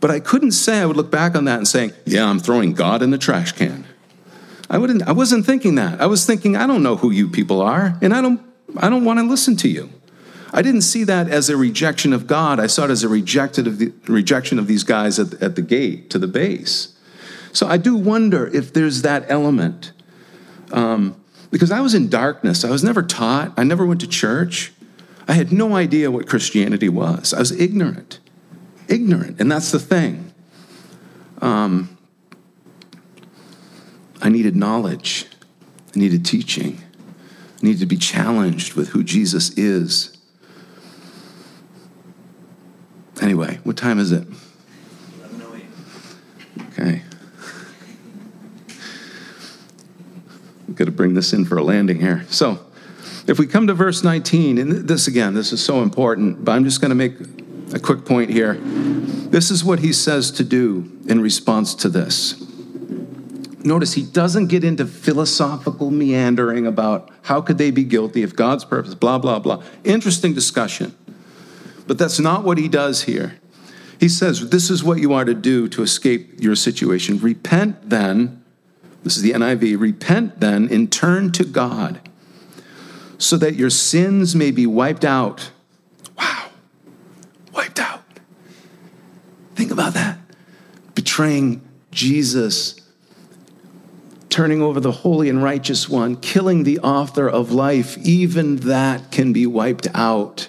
But 0.00 0.10
I 0.10 0.18
couldn't 0.18 0.52
say 0.52 0.80
I 0.80 0.86
would 0.86 0.96
look 0.96 1.10
back 1.10 1.34
on 1.34 1.44
that 1.44 1.58
and 1.58 1.68
saying, 1.68 1.92
"Yeah, 2.06 2.28
I'm 2.28 2.40
throwing 2.40 2.72
God 2.72 3.02
in 3.02 3.10
the 3.10 3.18
trash 3.18 3.52
can." 3.52 3.84
I 4.70 4.78
wouldn't 4.78 5.02
I 5.02 5.12
wasn't 5.12 5.44
thinking 5.44 5.74
that. 5.74 6.00
I 6.00 6.06
was 6.06 6.24
thinking, 6.24 6.56
I 6.56 6.66
don't 6.66 6.82
know 6.82 6.96
who 6.96 7.10
you 7.10 7.28
people 7.28 7.60
are, 7.60 7.98
and 8.00 8.14
I 8.14 8.22
don't 8.22 8.40
I 8.76 8.88
don't 8.88 9.04
want 9.04 9.18
to 9.18 9.24
listen 9.24 9.56
to 9.56 9.68
you. 9.68 9.90
I 10.52 10.62
didn't 10.62 10.82
see 10.82 11.04
that 11.04 11.28
as 11.28 11.48
a 11.48 11.56
rejection 11.56 12.12
of 12.12 12.26
God. 12.26 12.58
I 12.58 12.66
saw 12.66 12.84
it 12.84 12.90
as 12.90 13.04
a 13.04 13.08
rejected 13.08 13.66
of 13.66 13.78
the, 13.78 13.92
rejection 14.08 14.58
of 14.58 14.66
these 14.66 14.82
guys 14.84 15.18
at, 15.18 15.40
at 15.42 15.56
the 15.56 15.62
gate 15.62 16.10
to 16.10 16.18
the 16.18 16.26
base. 16.26 16.96
So 17.52 17.66
I 17.66 17.76
do 17.76 17.96
wonder 17.96 18.46
if 18.48 18.72
there's 18.72 19.02
that 19.02 19.26
element. 19.28 19.92
Um, 20.72 21.16
because 21.50 21.72
I 21.72 21.80
was 21.80 21.94
in 21.94 22.08
darkness. 22.08 22.64
I 22.64 22.70
was 22.70 22.84
never 22.84 23.02
taught. 23.02 23.52
I 23.56 23.64
never 23.64 23.84
went 23.84 24.00
to 24.02 24.06
church. 24.06 24.72
I 25.26 25.32
had 25.32 25.52
no 25.52 25.74
idea 25.74 26.10
what 26.10 26.28
Christianity 26.28 26.88
was. 26.88 27.34
I 27.34 27.40
was 27.40 27.52
ignorant. 27.52 28.19
Ignorant. 28.90 29.40
And 29.40 29.50
that's 29.50 29.70
the 29.70 29.78
thing. 29.78 30.32
Um, 31.40 31.96
I 34.20 34.28
needed 34.28 34.54
knowledge, 34.54 35.26
I 35.94 35.98
needed 35.98 36.26
teaching, 36.26 36.82
I 37.62 37.66
needed 37.66 37.80
to 37.80 37.86
be 37.86 37.96
challenged 37.96 38.74
with 38.74 38.90
who 38.90 39.02
Jesus 39.02 39.50
is 39.56 40.18
Anyway, 43.20 43.58
what 43.64 43.76
time 43.76 43.98
is 43.98 44.12
it? 44.12 44.26
Okay. 46.68 47.02
Got 50.74 50.84
to 50.86 50.90
bring 50.90 51.12
this 51.12 51.32
in 51.34 51.44
for 51.44 51.58
a 51.58 51.62
landing 51.62 52.00
here. 52.00 52.24
So, 52.30 52.58
if 53.26 53.38
we 53.38 53.46
come 53.46 53.66
to 53.66 53.74
verse 53.74 54.02
19, 54.02 54.56
and 54.56 54.72
this 54.88 55.06
again, 55.06 55.34
this 55.34 55.52
is 55.52 55.62
so 55.62 55.82
important, 55.82 56.44
but 56.44 56.52
I'm 56.52 56.64
just 56.64 56.80
going 56.80 56.88
to 56.88 56.94
make 56.94 57.14
a 57.74 57.78
quick 57.78 58.06
point 58.06 58.30
here. 58.30 58.54
This 59.30 59.50
is 59.50 59.64
what 59.64 59.78
he 59.78 59.92
says 59.92 60.30
to 60.32 60.44
do 60.44 60.98
in 61.08 61.20
response 61.20 61.74
to 61.76 61.88
this. 61.88 62.40
Notice 63.62 63.92
he 63.92 64.02
doesn't 64.02 64.46
get 64.46 64.64
into 64.64 64.86
philosophical 64.86 65.90
meandering 65.90 66.66
about 66.66 67.10
how 67.22 67.40
could 67.40 67.58
they 67.58 67.70
be 67.70 67.84
guilty 67.84 68.22
if 68.22 68.34
God's 68.34 68.64
purpose, 68.64 68.94
blah, 68.94 69.18
blah, 69.18 69.38
blah. 69.38 69.62
Interesting 69.84 70.32
discussion. 70.32 70.96
But 71.86 71.98
that's 71.98 72.18
not 72.18 72.44
what 72.44 72.56
he 72.56 72.68
does 72.68 73.02
here. 73.02 73.38
He 73.98 74.08
says, 74.08 74.48
This 74.48 74.70
is 74.70 74.82
what 74.82 74.98
you 74.98 75.12
are 75.12 75.24
to 75.24 75.34
do 75.34 75.68
to 75.68 75.82
escape 75.82 76.40
your 76.40 76.56
situation. 76.56 77.18
Repent 77.18 77.90
then, 77.90 78.42
This 79.02 79.16
is 79.16 79.22
the 79.22 79.32
NIV. 79.32 79.78
Repent 79.78 80.40
then 80.40 80.68
and 80.72 80.90
turn 80.90 81.32
to 81.32 81.44
God 81.44 82.00
so 83.18 83.36
that 83.36 83.56
your 83.56 83.68
sins 83.68 84.34
may 84.34 84.50
be 84.50 84.66
wiped 84.66 85.04
out. 85.04 85.50
Wow. 86.16 86.48
Wiped 87.52 87.78
out. 87.78 88.02
Think 89.54 89.69
about 89.80 89.94
that. 89.94 90.18
Betraying 90.94 91.62
Jesus, 91.90 92.78
turning 94.28 94.60
over 94.60 94.78
the 94.78 94.92
holy 94.92 95.30
and 95.30 95.42
righteous 95.42 95.88
one, 95.88 96.16
killing 96.16 96.64
the 96.64 96.78
author 96.80 97.28
of 97.28 97.50
life, 97.50 97.96
even 97.98 98.56
that 98.56 99.10
can 99.10 99.32
be 99.32 99.46
wiped 99.46 99.88
out. 99.94 100.48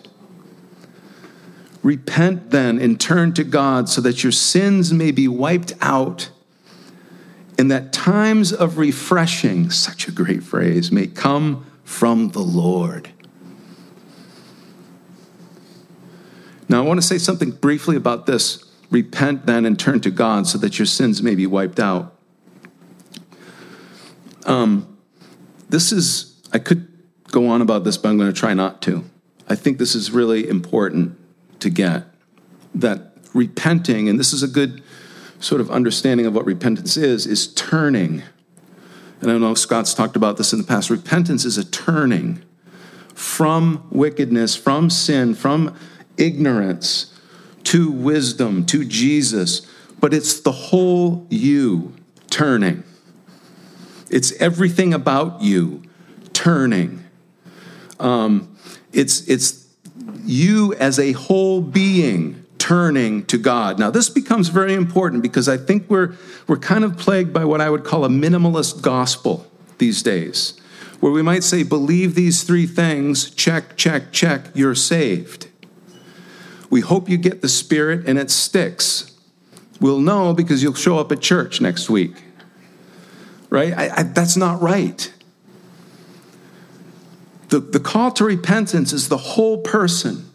Repent 1.82 2.52
then 2.52 2.78
and 2.78 3.00
turn 3.00 3.34
to 3.34 3.44
God 3.44 3.88
so 3.88 4.02
that 4.02 4.22
your 4.22 4.34
sins 4.34 4.92
may 4.92 5.12
be 5.12 5.28
wiped 5.28 5.74
out 5.80 6.30
and 7.58 7.72
that 7.72 7.94
times 7.94 8.52
of 8.52 8.78
refreshing, 8.78 9.70
such 9.70 10.08
a 10.08 10.12
great 10.12 10.44
phrase, 10.44 10.92
may 10.92 11.08
come 11.08 11.66
from 11.84 12.30
the 12.30 12.40
Lord. 12.40 13.10
Now, 16.68 16.84
I 16.84 16.86
want 16.86 17.00
to 17.00 17.06
say 17.06 17.18
something 17.18 17.52
briefly 17.52 17.96
about 17.96 18.26
this. 18.26 18.71
Repent 18.92 19.46
then 19.46 19.66
and 19.66 19.80
turn 19.80 20.02
to 20.02 20.12
God 20.12 20.46
so 20.46 20.58
that 20.60 20.78
your 20.78 20.86
sins 20.86 21.24
may 21.24 21.34
be 21.34 21.48
wiped 21.48 21.80
out. 21.80 22.18
Um, 24.46 24.98
this 25.70 25.94
is, 25.94 26.40
I 26.52 26.60
could 26.60 26.88
go 27.32 27.48
on 27.48 27.62
about 27.62 27.86
this, 27.86 27.98
but 27.98 28.10
I'm 28.10 28.18
going 28.18 28.32
to 28.32 28.38
try 28.38 28.54
not 28.54 28.82
to. 28.84 29.06
I 29.48 29.56
think 29.56 29.78
this 29.78 29.96
is 29.96 30.12
really 30.12 30.48
important 30.48 31.18
to 31.62 31.70
get 31.70 32.04
that 32.76 33.14
repenting, 33.34 34.10
and 34.10 34.20
this 34.20 34.34
is 34.34 34.44
a 34.44 34.48
good 34.48 34.84
sort 35.40 35.62
of 35.62 35.72
understanding 35.72 36.26
of 36.26 36.36
what 36.36 36.46
repentance 36.46 36.98
is, 36.98 37.26
is 37.26 37.54
turning. 37.54 38.24
And 39.22 39.32
I 39.32 39.38
know 39.38 39.54
Scott's 39.54 39.94
talked 39.94 40.16
about 40.16 40.38
this 40.38 40.52
in 40.52 40.60
the 40.60 40.66
past. 40.66 40.90
Repentance 40.90 41.46
is 41.46 41.58
a 41.58 41.64
turning 41.64 42.44
from 43.14 43.88
wickedness, 43.90 44.56
from 44.56 44.90
sin, 44.90 45.34
from 45.34 45.76
ignorance 46.18 47.11
to 47.66 47.92
wisdom, 47.92 48.66
to 48.68 48.86
Jesus. 48.86 49.68
But 50.00 50.14
it's 50.14 50.40
the 50.40 50.52
whole 50.52 51.28
you 51.30 51.94
turning. 52.30 52.84
It's 54.10 54.34
everything 54.42 54.94
about 54.94 55.42
you 55.42 55.84
turning. 56.34 57.04
Um, 58.00 58.56
it's, 58.92 59.28
it's 59.28 59.68
you 60.26 60.74
as 60.74 61.00
a 61.00 61.14
whole 61.14 61.62
being 61.62 62.44
turning 62.58 63.26
to 63.26 63.38
God. 63.38 63.80
Now, 63.80 63.90
this 63.90 64.10
becomes 64.10 64.50
very 64.50 64.74
important 64.74 65.24
because 65.24 65.50
I 65.50 65.58
think 65.58 65.90
we're, 65.90 66.16
we're 66.48 66.58
kind 66.58 66.84
of 66.84 66.98
plagued 66.98 67.34
by 67.34 67.46
what 67.46 67.60
I 67.60 67.70
would 67.70 67.84
call 67.84 68.06
a 68.06 68.10
minimalist 68.10 68.82
gospel 68.82 69.50
these 69.78 70.04
days, 70.04 70.60
where 71.00 71.12
we 71.12 71.22
might 71.22 71.44
say, 71.44 71.64
believe 71.64 72.16
these 72.16 72.44
three 72.44 72.68
things, 72.68 73.32
check, 73.32 73.76
check, 73.78 74.12
check, 74.12 74.46
you're 74.54 74.76
saved. 74.76 75.48
We 76.72 76.80
hope 76.82 77.10
you 77.10 77.18
get 77.18 77.42
the 77.42 77.50
Spirit 77.50 78.08
and 78.08 78.18
it 78.18 78.32
sticks. 78.32 79.12
We'll 79.80 80.00
know 80.00 80.34
because 80.34 80.64
you'll 80.64 80.74
show 80.74 80.98
up 80.98 81.12
at 81.12 81.22
church 81.22 81.62
next 81.62 81.90
week. 81.90 82.24
Right? 83.50 83.74
I, 83.78 83.90
I, 83.98 84.04
that's 84.04 84.38
not 84.38 84.62
right. 84.62 85.14
The, 87.50 87.60
the 87.60 87.82
call 87.82 88.12
to 88.12 88.24
repentance 88.24 88.94
is 88.94 89.10
the 89.10 89.18
whole 89.18 89.58
person 89.58 90.32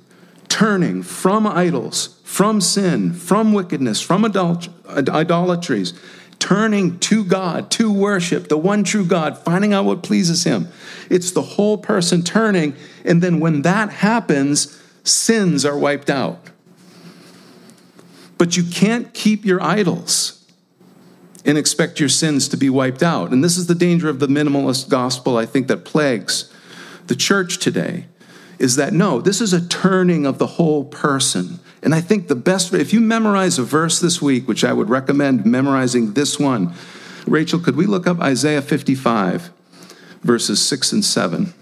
turning 0.49 1.03
from 1.03 1.47
idols, 1.47 2.21
from 2.25 2.61
sin, 2.61 3.15
from 3.15 3.55
wickedness, 3.55 4.03
from 4.03 4.25
idolatries, 4.27 5.99
turning 6.39 6.99
to 6.99 7.25
God, 7.25 7.71
to 7.71 7.91
worship 7.91 8.49
the 8.49 8.59
one 8.59 8.85
true 8.85 9.07
God, 9.07 9.39
finding 9.39 9.73
out 9.73 9.87
what 9.87 10.03
pleases 10.03 10.45
Him. 10.45 10.69
It's 11.09 11.31
the 11.31 11.41
whole 11.41 11.79
person 11.79 12.23
turning, 12.23 12.75
and 13.07 13.23
then 13.23 13.41
when 13.41 13.63
that 13.63 13.89
happens, 13.91 14.79
sins 15.07 15.65
are 15.65 15.79
wiped 15.79 16.11
out. 16.11 16.51
But 18.39 18.57
you 18.57 18.65
can't 18.65 19.15
keep 19.15 19.45
your 19.45 19.63
idols 19.63 20.45
and 21.45 21.57
expect 21.57 22.01
your 22.01 22.09
sins 22.09 22.49
to 22.49 22.57
be 22.57 22.69
wiped 22.69 23.03
out. 23.03 23.33
And 23.33 23.43
this 23.43 23.57
is 23.57 23.67
the 23.67 23.75
danger 23.75 24.09
of 24.09 24.19
the 24.19 24.27
minimalist 24.27 24.89
gospel, 24.89 25.37
I 25.37 25.47
think, 25.47 25.69
that 25.69 25.85
plagues 25.85 26.53
the 27.07 27.17
church 27.17 27.59
today 27.59 28.07
is 28.59 28.77
that 28.77 28.93
no, 28.93 29.21
this 29.21 29.41
is 29.41 29.53
a 29.53 29.67
turning 29.67 30.27
of 30.27 30.39
the 30.39 30.47
whole 30.47 30.85
person. 30.85 31.61
And 31.83 31.95
I 31.95 32.01
think 32.01 32.29
the 32.29 32.35
best, 32.35 32.73
if 32.73 32.93
you 32.93 33.01
memorize 33.01 33.59
a 33.59 33.63
verse 33.63 34.01
this 34.01 34.21
week, 34.21 34.49
which 34.49 34.65
I 34.65 34.73
would 34.73 34.89
recommend 34.89 35.45
memorizing 35.45 36.15
this 36.15 36.39
one, 36.39 36.75
Rachel, 37.27 37.61
could 37.61 37.77
we 37.77 37.87
look 37.87 38.07
up 38.07 38.21
Isaiah 38.21 38.63
55, 38.63 39.51
verses 40.23 40.67
6 40.67 40.93
and 40.93 41.05
7? 41.05 41.55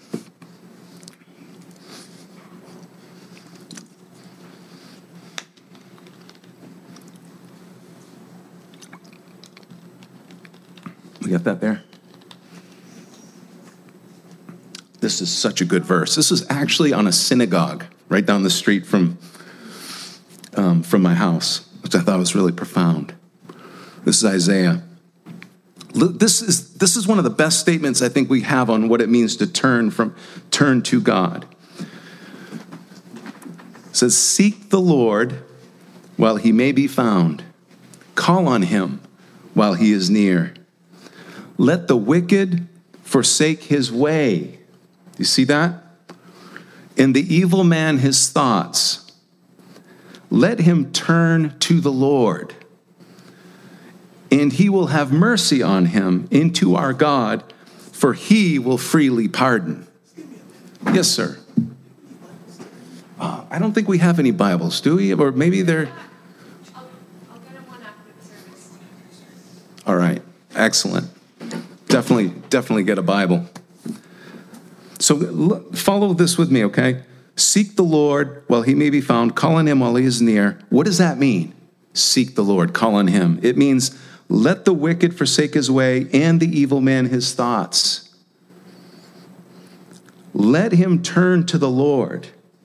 Got 11.34 11.42
that 11.42 11.60
there? 11.60 11.82
This 15.00 15.20
is 15.20 15.36
such 15.36 15.60
a 15.60 15.64
good 15.64 15.84
verse. 15.84 16.14
This 16.14 16.30
is 16.30 16.46
actually 16.48 16.92
on 16.92 17.08
a 17.08 17.12
synagogue 17.12 17.86
right 18.08 18.24
down 18.24 18.44
the 18.44 18.50
street 18.50 18.86
from, 18.86 19.18
um, 20.54 20.84
from 20.84 21.02
my 21.02 21.14
house, 21.14 21.68
which 21.82 21.96
I 21.96 21.98
thought 21.98 22.20
was 22.20 22.36
really 22.36 22.52
profound. 22.52 23.14
This 24.04 24.18
is 24.18 24.24
Isaiah. 24.24 24.84
This 25.92 26.40
is, 26.40 26.74
this 26.74 26.94
is 26.94 27.08
one 27.08 27.18
of 27.18 27.24
the 27.24 27.30
best 27.30 27.58
statements 27.58 28.00
I 28.00 28.08
think 28.08 28.30
we 28.30 28.42
have 28.42 28.70
on 28.70 28.88
what 28.88 29.00
it 29.00 29.08
means 29.08 29.34
to 29.38 29.48
turn 29.48 29.90
from 29.90 30.14
turn 30.52 30.82
to 30.82 31.00
God. 31.00 31.46
It 31.80 33.96
says, 33.96 34.16
Seek 34.16 34.70
the 34.70 34.80
Lord 34.80 35.42
while 36.16 36.36
he 36.36 36.52
may 36.52 36.70
be 36.70 36.86
found. 36.86 37.42
Call 38.14 38.46
on 38.46 38.62
him 38.62 39.00
while 39.52 39.74
he 39.74 39.90
is 39.90 40.08
near. 40.08 40.54
Let 41.56 41.88
the 41.88 41.96
wicked 41.96 42.66
forsake 43.02 43.64
his 43.64 43.92
way 43.92 44.58
you 45.18 45.24
see 45.24 45.44
that? 45.44 45.82
In 46.96 47.12
the 47.12 47.34
evil 47.34 47.64
man 47.64 47.98
his 47.98 48.28
thoughts. 48.28 49.12
Let 50.30 50.60
him 50.60 50.92
turn 50.92 51.56
to 51.60 51.80
the 51.80 51.92
Lord, 51.92 52.54
and 54.32 54.52
he 54.52 54.68
will 54.68 54.88
have 54.88 55.12
mercy 55.12 55.62
on 55.62 55.86
him 55.86 56.26
into 56.30 56.74
our 56.74 56.92
God, 56.92 57.52
for 57.92 58.14
he 58.14 58.58
will 58.58 58.78
freely 58.78 59.28
pardon. 59.28 59.86
Yes, 60.92 61.08
sir. 61.08 61.38
Uh, 63.20 63.44
I 63.48 63.60
don't 63.60 63.72
think 63.72 63.86
we 63.86 63.98
have 63.98 64.18
any 64.18 64.32
Bibles, 64.32 64.80
do 64.80 64.96
we? 64.96 65.14
Or 65.14 65.30
maybe 65.30 65.62
they're. 65.62 65.88
All 69.86 69.96
right, 69.96 70.22
excellent. 70.54 71.13
Definitely, 71.94 72.42
definitely 72.50 72.82
get 72.82 72.98
a 72.98 73.02
Bible. 73.02 73.48
So 74.98 75.60
follow 75.74 76.12
this 76.12 76.36
with 76.36 76.50
me, 76.50 76.64
okay? 76.64 77.04
Seek 77.36 77.76
the 77.76 77.84
Lord 77.84 78.42
while 78.48 78.62
he 78.62 78.74
may 78.74 78.90
be 78.90 79.00
found, 79.00 79.36
call 79.36 79.54
on 79.54 79.68
him 79.68 79.78
while 79.78 79.94
he 79.94 80.04
is 80.04 80.20
near. 80.20 80.58
What 80.70 80.86
does 80.86 80.98
that 80.98 81.18
mean? 81.18 81.54
Seek 81.92 82.34
the 82.34 82.42
Lord, 82.42 82.74
call 82.74 82.96
on 82.96 83.06
him. 83.06 83.38
It 83.44 83.56
means 83.56 83.96
let 84.28 84.64
the 84.64 84.72
wicked 84.72 85.16
forsake 85.16 85.54
his 85.54 85.70
way 85.70 86.08
and 86.12 86.40
the 86.40 86.48
evil 86.48 86.80
man 86.80 87.06
his 87.06 87.32
thoughts. 87.32 88.12
Let 90.32 90.72
him 90.72 91.00
turn 91.00 91.46
to 91.46 91.58
the 91.58 91.70
Lord. 91.70 92.22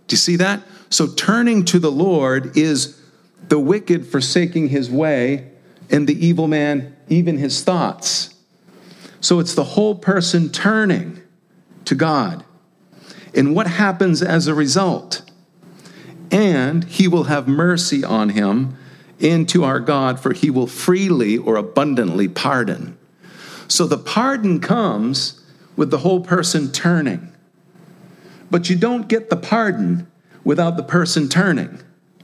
Do 0.07 0.13
you 0.13 0.17
see 0.17 0.37
that? 0.37 0.63
So 0.89 1.05
turning 1.05 1.65
to 1.65 1.77
the 1.77 1.91
Lord 1.91 2.57
is 2.57 2.99
the 3.47 3.59
wicked 3.59 4.07
forsaking 4.07 4.69
his 4.69 4.89
way 4.89 5.51
and 5.91 6.07
the 6.07 6.25
evil 6.25 6.47
man 6.47 6.97
even 7.09 7.37
his 7.37 7.63
thoughts. 7.63 8.33
So 9.21 9.39
it's 9.39 9.53
the 9.53 9.63
whole 9.63 9.95
person 9.95 10.49
turning 10.49 11.21
to 11.85 11.95
God. 11.95 12.43
And 13.35 13.55
what 13.55 13.67
happens 13.67 14.21
as 14.21 14.47
a 14.47 14.53
result? 14.53 15.21
And 16.31 16.83
he 16.85 17.07
will 17.07 17.25
have 17.25 17.47
mercy 17.47 18.03
on 18.03 18.29
him 18.29 18.77
into 19.19 19.63
our 19.63 19.79
God, 19.79 20.19
for 20.19 20.33
he 20.33 20.49
will 20.49 20.67
freely 20.67 21.37
or 21.37 21.55
abundantly 21.55 22.27
pardon. 22.27 22.97
So 23.67 23.85
the 23.85 23.97
pardon 23.97 24.59
comes 24.59 25.43
with 25.75 25.91
the 25.91 25.99
whole 25.99 26.21
person 26.21 26.71
turning. 26.71 27.31
But 28.49 28.69
you 28.69 28.75
don't 28.75 29.07
get 29.07 29.29
the 29.29 29.37
pardon 29.37 30.07
without 30.43 30.77
the 30.77 30.83
person 30.83 31.29
turning, 31.29 31.79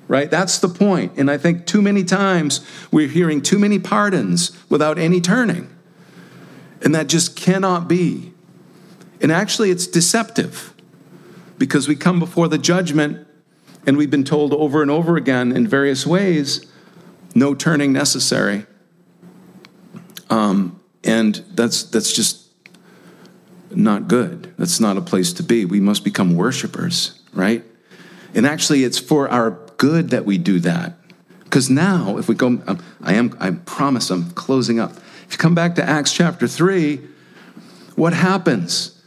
right? 0.07 0.31
That's 0.31 0.57
the 0.57 0.69
point. 0.69 1.13
And 1.17 1.29
I 1.29 1.37
think 1.37 1.65
too 1.65 1.81
many 1.81 2.03
times 2.03 2.65
we're 2.91 3.07
hearing 3.07 3.41
too 3.41 3.59
many 3.59 3.77
pardons 3.77 4.57
without 4.69 4.97
any 4.97 5.21
turning. 5.21 5.74
And 6.81 6.93
that 6.93 7.07
just 7.07 7.35
cannot 7.35 7.87
be. 7.87 8.33
And 9.21 9.31
actually, 9.31 9.71
it's 9.71 9.87
deceptive 9.87 10.73
because 11.57 11.87
we 11.87 11.95
come 11.95 12.19
before 12.19 12.47
the 12.47 12.57
judgment 12.57 13.27
and 13.85 13.97
we've 13.97 14.11
been 14.11 14.25
told 14.25 14.53
over 14.53 14.81
and 14.81 14.91
over 14.91 15.15
again 15.15 15.51
in 15.51 15.67
various 15.67 16.05
ways 16.05 16.65
no 17.33 17.53
turning 17.53 17.93
necessary. 17.93 18.65
Um, 20.29 20.81
And 21.03 21.35
that's, 21.53 21.83
that's 21.83 22.11
just 22.11 22.49
not 23.69 24.07
good. 24.07 24.53
That's 24.57 24.79
not 24.79 24.97
a 24.97 25.01
place 25.01 25.33
to 25.33 25.43
be. 25.43 25.65
We 25.65 25.79
must 25.79 26.03
become 26.03 26.35
worshipers, 26.35 27.21
right? 27.31 27.63
And 28.33 28.45
actually, 28.45 28.83
it's 28.83 28.97
for 28.97 29.29
our 29.29 29.51
good 29.77 30.09
that 30.09 30.25
we 30.25 30.39
do 30.39 30.59
that. 30.61 30.97
Because 31.43 31.69
now, 31.69 32.17
if 32.17 32.27
we 32.27 32.33
go, 32.33 32.47
um, 32.67 32.83
I 33.01 33.13
am, 33.13 33.37
I 33.39 33.51
promise 33.51 34.09
I'm 34.09 34.31
closing 34.31 34.79
up. 34.79 34.93
If 35.25 35.33
you 35.33 35.37
come 35.37 35.55
back 35.55 35.75
to 35.75 35.83
Acts 35.83 36.13
chapter 36.13 36.47
3, 36.47 37.01
what 37.95 38.13
happens? 38.13 39.01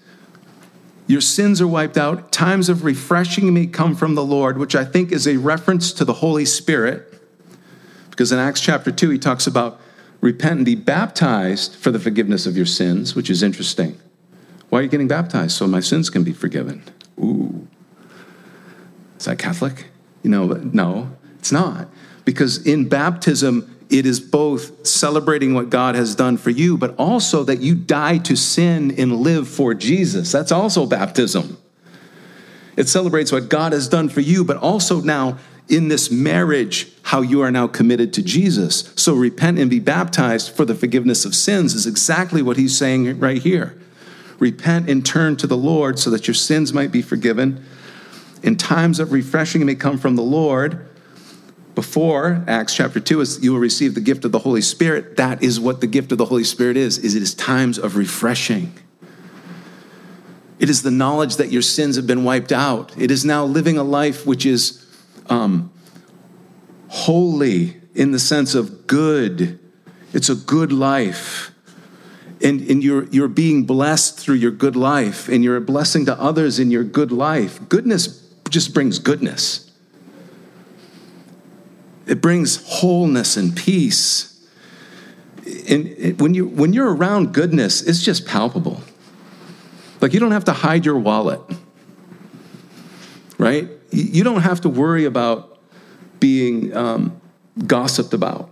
Your 1.06 1.20
sins 1.20 1.60
are 1.60 1.66
wiped 1.66 1.96
out. 1.96 2.32
Times 2.32 2.68
of 2.68 2.84
refreshing 2.84 3.54
may 3.54 3.66
come 3.66 3.94
from 3.94 4.14
the 4.14 4.24
Lord, 4.24 4.58
which 4.58 4.74
I 4.74 4.84
think 4.84 5.10
is 5.10 5.26
a 5.26 5.38
reference 5.38 5.92
to 5.94 6.04
the 6.04 6.14
Holy 6.14 6.44
Spirit. 6.44 7.14
Because 8.10 8.30
in 8.30 8.38
Acts 8.38 8.60
chapter 8.60 8.90
2, 8.90 9.10
he 9.10 9.18
talks 9.18 9.46
about 9.46 9.80
repent 10.20 10.56
and 10.56 10.66
be 10.66 10.74
baptized 10.74 11.76
for 11.76 11.90
the 11.90 11.98
forgiveness 11.98 12.46
of 12.46 12.56
your 12.56 12.66
sins, 12.66 13.14
which 13.14 13.30
is 13.30 13.42
interesting. 13.42 13.98
Why 14.68 14.80
are 14.80 14.82
you 14.82 14.88
getting 14.88 15.08
baptized? 15.08 15.52
So 15.52 15.66
my 15.66 15.80
sins 15.80 16.10
can 16.10 16.24
be 16.24 16.32
forgiven. 16.32 16.82
Ooh. 17.18 17.66
Is 19.18 19.24
that 19.24 19.38
Catholic? 19.38 19.86
You 20.22 20.30
know, 20.30 20.46
no, 20.46 21.16
it's 21.38 21.52
not. 21.52 21.88
Because 22.24 22.66
in 22.66 22.88
baptism, 22.88 23.77
it 23.90 24.04
is 24.04 24.20
both 24.20 24.86
celebrating 24.86 25.54
what 25.54 25.70
God 25.70 25.94
has 25.94 26.14
done 26.14 26.36
for 26.36 26.50
you, 26.50 26.76
but 26.76 26.94
also 26.98 27.44
that 27.44 27.60
you 27.60 27.74
die 27.74 28.18
to 28.18 28.36
sin 28.36 28.94
and 28.98 29.16
live 29.16 29.48
for 29.48 29.74
Jesus. 29.74 30.30
That's 30.30 30.52
also 30.52 30.86
baptism. 30.86 31.56
It 32.76 32.88
celebrates 32.88 33.32
what 33.32 33.48
God 33.48 33.72
has 33.72 33.88
done 33.88 34.08
for 34.08 34.20
you, 34.20 34.44
but 34.44 34.58
also 34.58 35.00
now 35.00 35.38
in 35.68 35.88
this 35.88 36.10
marriage, 36.10 36.90
how 37.02 37.20
you 37.20 37.42
are 37.42 37.50
now 37.50 37.66
committed 37.66 38.12
to 38.14 38.22
Jesus. 38.22 38.92
So 38.96 39.14
repent 39.14 39.58
and 39.58 39.68
be 39.68 39.80
baptized 39.80 40.54
for 40.54 40.64
the 40.64 40.74
forgiveness 40.74 41.24
of 41.24 41.34
sins 41.34 41.74
is 41.74 41.86
exactly 41.86 42.40
what 42.40 42.56
he's 42.56 42.76
saying 42.76 43.18
right 43.18 43.42
here. 43.42 43.76
Repent 44.38 44.88
and 44.88 45.04
turn 45.04 45.36
to 45.36 45.46
the 45.46 45.56
Lord 45.56 45.98
so 45.98 46.10
that 46.10 46.26
your 46.26 46.34
sins 46.34 46.72
might 46.72 46.92
be 46.92 47.02
forgiven. 47.02 47.64
In 48.42 48.56
times 48.56 49.00
of 49.00 49.12
refreshing 49.12 49.66
may 49.66 49.74
come 49.74 49.98
from 49.98 50.16
the 50.16 50.22
Lord. 50.22 50.87
Before 51.78 52.42
Acts 52.48 52.74
chapter 52.74 52.98
2 52.98 53.20
is 53.20 53.40
you 53.40 53.52
will 53.52 53.60
receive 53.60 53.94
the 53.94 54.00
gift 54.00 54.24
of 54.24 54.32
the 54.32 54.40
Holy 54.40 54.62
Spirit. 54.62 55.16
That 55.16 55.44
is 55.44 55.60
what 55.60 55.80
the 55.80 55.86
gift 55.86 56.10
of 56.10 56.18
the 56.18 56.24
Holy 56.24 56.42
Spirit 56.42 56.76
is, 56.76 56.98
is 56.98 57.14
it 57.14 57.22
is 57.22 57.34
times 57.34 57.78
of 57.78 57.94
refreshing. 57.94 58.72
It 60.58 60.68
is 60.68 60.82
the 60.82 60.90
knowledge 60.90 61.36
that 61.36 61.52
your 61.52 61.62
sins 61.62 61.94
have 61.94 62.04
been 62.04 62.24
wiped 62.24 62.50
out. 62.50 63.00
It 63.00 63.12
is 63.12 63.24
now 63.24 63.44
living 63.44 63.78
a 63.78 63.84
life 63.84 64.26
which 64.26 64.44
is 64.44 64.84
um, 65.28 65.70
holy 66.88 67.76
in 67.94 68.10
the 68.10 68.18
sense 68.18 68.56
of 68.56 68.88
good. 68.88 69.60
It's 70.12 70.28
a 70.28 70.34
good 70.34 70.72
life. 70.72 71.52
And, 72.42 72.60
and 72.62 72.82
you're, 72.82 73.04
you're 73.10 73.28
being 73.28 73.66
blessed 73.66 74.18
through 74.18 74.34
your 74.34 74.50
good 74.50 74.74
life, 74.74 75.28
and 75.28 75.44
you're 75.44 75.56
a 75.56 75.60
blessing 75.60 76.06
to 76.06 76.20
others 76.20 76.58
in 76.58 76.72
your 76.72 76.82
good 76.82 77.12
life. 77.12 77.60
Goodness 77.68 78.28
just 78.48 78.74
brings 78.74 78.98
goodness, 78.98 79.67
it 82.08 82.20
brings 82.20 82.64
wholeness 82.66 83.36
and 83.36 83.56
peace. 83.56 84.34
And 85.68 85.86
it, 85.86 86.20
when, 86.20 86.34
you, 86.34 86.46
when 86.46 86.72
you're 86.72 86.94
around 86.94 87.32
goodness, 87.32 87.82
it's 87.82 88.02
just 88.02 88.26
palpable. 88.26 88.82
Like 90.00 90.12
you 90.14 90.20
don't 90.20 90.32
have 90.32 90.44
to 90.44 90.52
hide 90.52 90.84
your 90.84 90.98
wallet, 90.98 91.40
right? 93.36 93.68
You 93.90 94.22
don't 94.24 94.42
have 94.42 94.60
to 94.62 94.68
worry 94.68 95.04
about 95.04 95.58
being 96.20 96.76
um, 96.76 97.20
gossiped 97.66 98.12
about. 98.12 98.50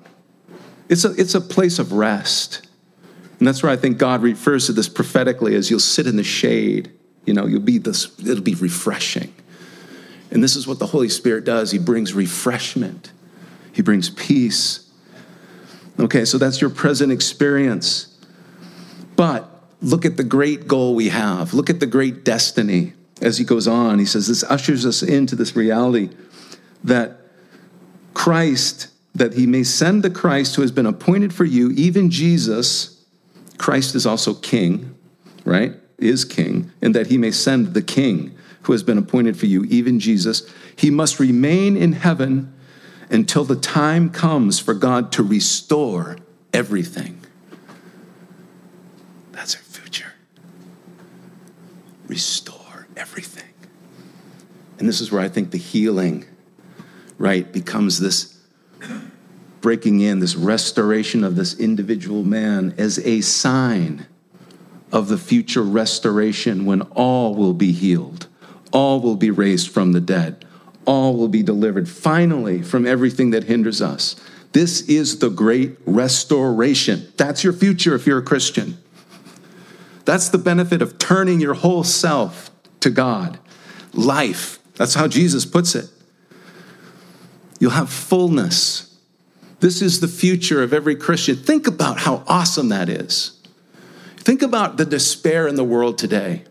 It's 0.88 1.04
a, 1.04 1.12
it's 1.12 1.34
a 1.34 1.40
place 1.40 1.78
of 1.78 1.92
rest. 1.92 2.66
And 3.38 3.46
that's 3.46 3.62
where 3.62 3.70
I 3.70 3.76
think 3.76 3.98
God 3.98 4.22
refers 4.22 4.66
to 4.66 4.72
this 4.72 4.88
prophetically 4.88 5.54
as 5.54 5.70
you'll 5.70 5.80
sit 5.80 6.06
in 6.06 6.16
the 6.16 6.24
shade. 6.24 6.90
You 7.26 7.34
know, 7.34 7.46
you'll 7.46 7.60
be 7.60 7.78
this, 7.78 8.18
it'll 8.20 8.42
be 8.42 8.54
refreshing. 8.54 9.34
And 10.30 10.42
this 10.42 10.56
is 10.56 10.66
what 10.66 10.78
the 10.78 10.86
Holy 10.86 11.08
Spirit 11.08 11.44
does. 11.44 11.70
He 11.70 11.78
brings 11.78 12.14
refreshment, 12.14 13.12
He 13.76 13.82
brings 13.82 14.08
peace. 14.08 14.90
Okay, 16.00 16.24
so 16.24 16.38
that's 16.38 16.62
your 16.62 16.70
present 16.70 17.12
experience. 17.12 18.18
But 19.16 19.50
look 19.82 20.06
at 20.06 20.16
the 20.16 20.24
great 20.24 20.66
goal 20.66 20.94
we 20.94 21.10
have. 21.10 21.52
Look 21.52 21.68
at 21.68 21.78
the 21.78 21.86
great 21.86 22.24
destiny 22.24 22.94
as 23.20 23.36
he 23.36 23.44
goes 23.44 23.68
on. 23.68 23.98
He 23.98 24.06
says 24.06 24.28
this 24.28 24.42
ushers 24.44 24.86
us 24.86 25.02
into 25.02 25.36
this 25.36 25.54
reality 25.54 26.08
that 26.84 27.18
Christ, 28.14 28.88
that 29.14 29.34
he 29.34 29.46
may 29.46 29.62
send 29.62 30.02
the 30.02 30.08
Christ 30.08 30.56
who 30.56 30.62
has 30.62 30.72
been 30.72 30.86
appointed 30.86 31.34
for 31.34 31.44
you, 31.44 31.70
even 31.72 32.10
Jesus. 32.10 33.04
Christ 33.58 33.94
is 33.94 34.06
also 34.06 34.32
king, 34.32 34.94
right? 35.44 35.74
Is 35.98 36.24
king, 36.24 36.72
and 36.80 36.94
that 36.94 37.08
he 37.08 37.18
may 37.18 37.30
send 37.30 37.74
the 37.74 37.82
king 37.82 38.34
who 38.62 38.72
has 38.72 38.82
been 38.82 38.96
appointed 38.96 39.36
for 39.36 39.44
you, 39.44 39.64
even 39.64 40.00
Jesus. 40.00 40.50
He 40.76 40.88
must 40.88 41.20
remain 41.20 41.76
in 41.76 41.92
heaven 41.92 42.54
until 43.10 43.44
the 43.44 43.56
time 43.56 44.10
comes 44.10 44.58
for 44.58 44.74
God 44.74 45.12
to 45.12 45.22
restore 45.22 46.16
everything. 46.52 47.20
That's 49.32 49.54
our 49.54 49.62
future. 49.62 50.12
Restore 52.08 52.86
everything. 52.96 53.44
And 54.78 54.88
this 54.88 55.00
is 55.00 55.10
where 55.10 55.22
I 55.22 55.28
think 55.28 55.50
the 55.50 55.58
healing, 55.58 56.24
right, 57.18 57.50
becomes 57.52 58.00
this 58.00 58.38
breaking 59.60 60.00
in, 60.00 60.20
this 60.20 60.36
restoration 60.36 61.24
of 61.24 61.34
this 61.34 61.58
individual 61.58 62.22
man 62.22 62.74
as 62.78 62.98
a 63.00 63.20
sign 63.20 64.06
of 64.92 65.08
the 65.08 65.18
future 65.18 65.62
restoration 65.62 66.64
when 66.64 66.82
all 66.82 67.34
will 67.34 67.52
be 67.52 67.72
healed, 67.72 68.28
all 68.72 69.00
will 69.00 69.16
be 69.16 69.30
raised 69.30 69.68
from 69.68 69.92
the 69.92 70.00
dead, 70.00 70.45
all 70.86 71.16
will 71.16 71.28
be 71.28 71.42
delivered 71.42 71.88
finally 71.88 72.62
from 72.62 72.86
everything 72.86 73.30
that 73.30 73.44
hinders 73.44 73.82
us. 73.82 74.16
This 74.52 74.82
is 74.88 75.18
the 75.18 75.28
great 75.28 75.76
restoration. 75.84 77.12
That's 77.16 77.44
your 77.44 77.52
future 77.52 77.94
if 77.94 78.06
you're 78.06 78.18
a 78.18 78.22
Christian. 78.22 78.78
That's 80.06 80.28
the 80.28 80.38
benefit 80.38 80.80
of 80.80 80.98
turning 80.98 81.40
your 81.40 81.54
whole 81.54 81.84
self 81.84 82.50
to 82.80 82.90
God. 82.90 83.38
Life. 83.92 84.60
That's 84.76 84.94
how 84.94 85.08
Jesus 85.08 85.44
puts 85.44 85.74
it. 85.74 85.90
You'll 87.58 87.72
have 87.72 87.90
fullness. 87.90 88.98
This 89.60 89.82
is 89.82 90.00
the 90.00 90.08
future 90.08 90.62
of 90.62 90.72
every 90.72 90.96
Christian. 90.96 91.36
Think 91.36 91.66
about 91.66 91.98
how 91.98 92.22
awesome 92.26 92.68
that 92.68 92.88
is. 92.88 93.32
Think 94.18 94.42
about 94.42 94.76
the 94.76 94.84
despair 94.84 95.46
in 95.46 95.56
the 95.56 95.64
world 95.64 95.98
today. 95.98 96.44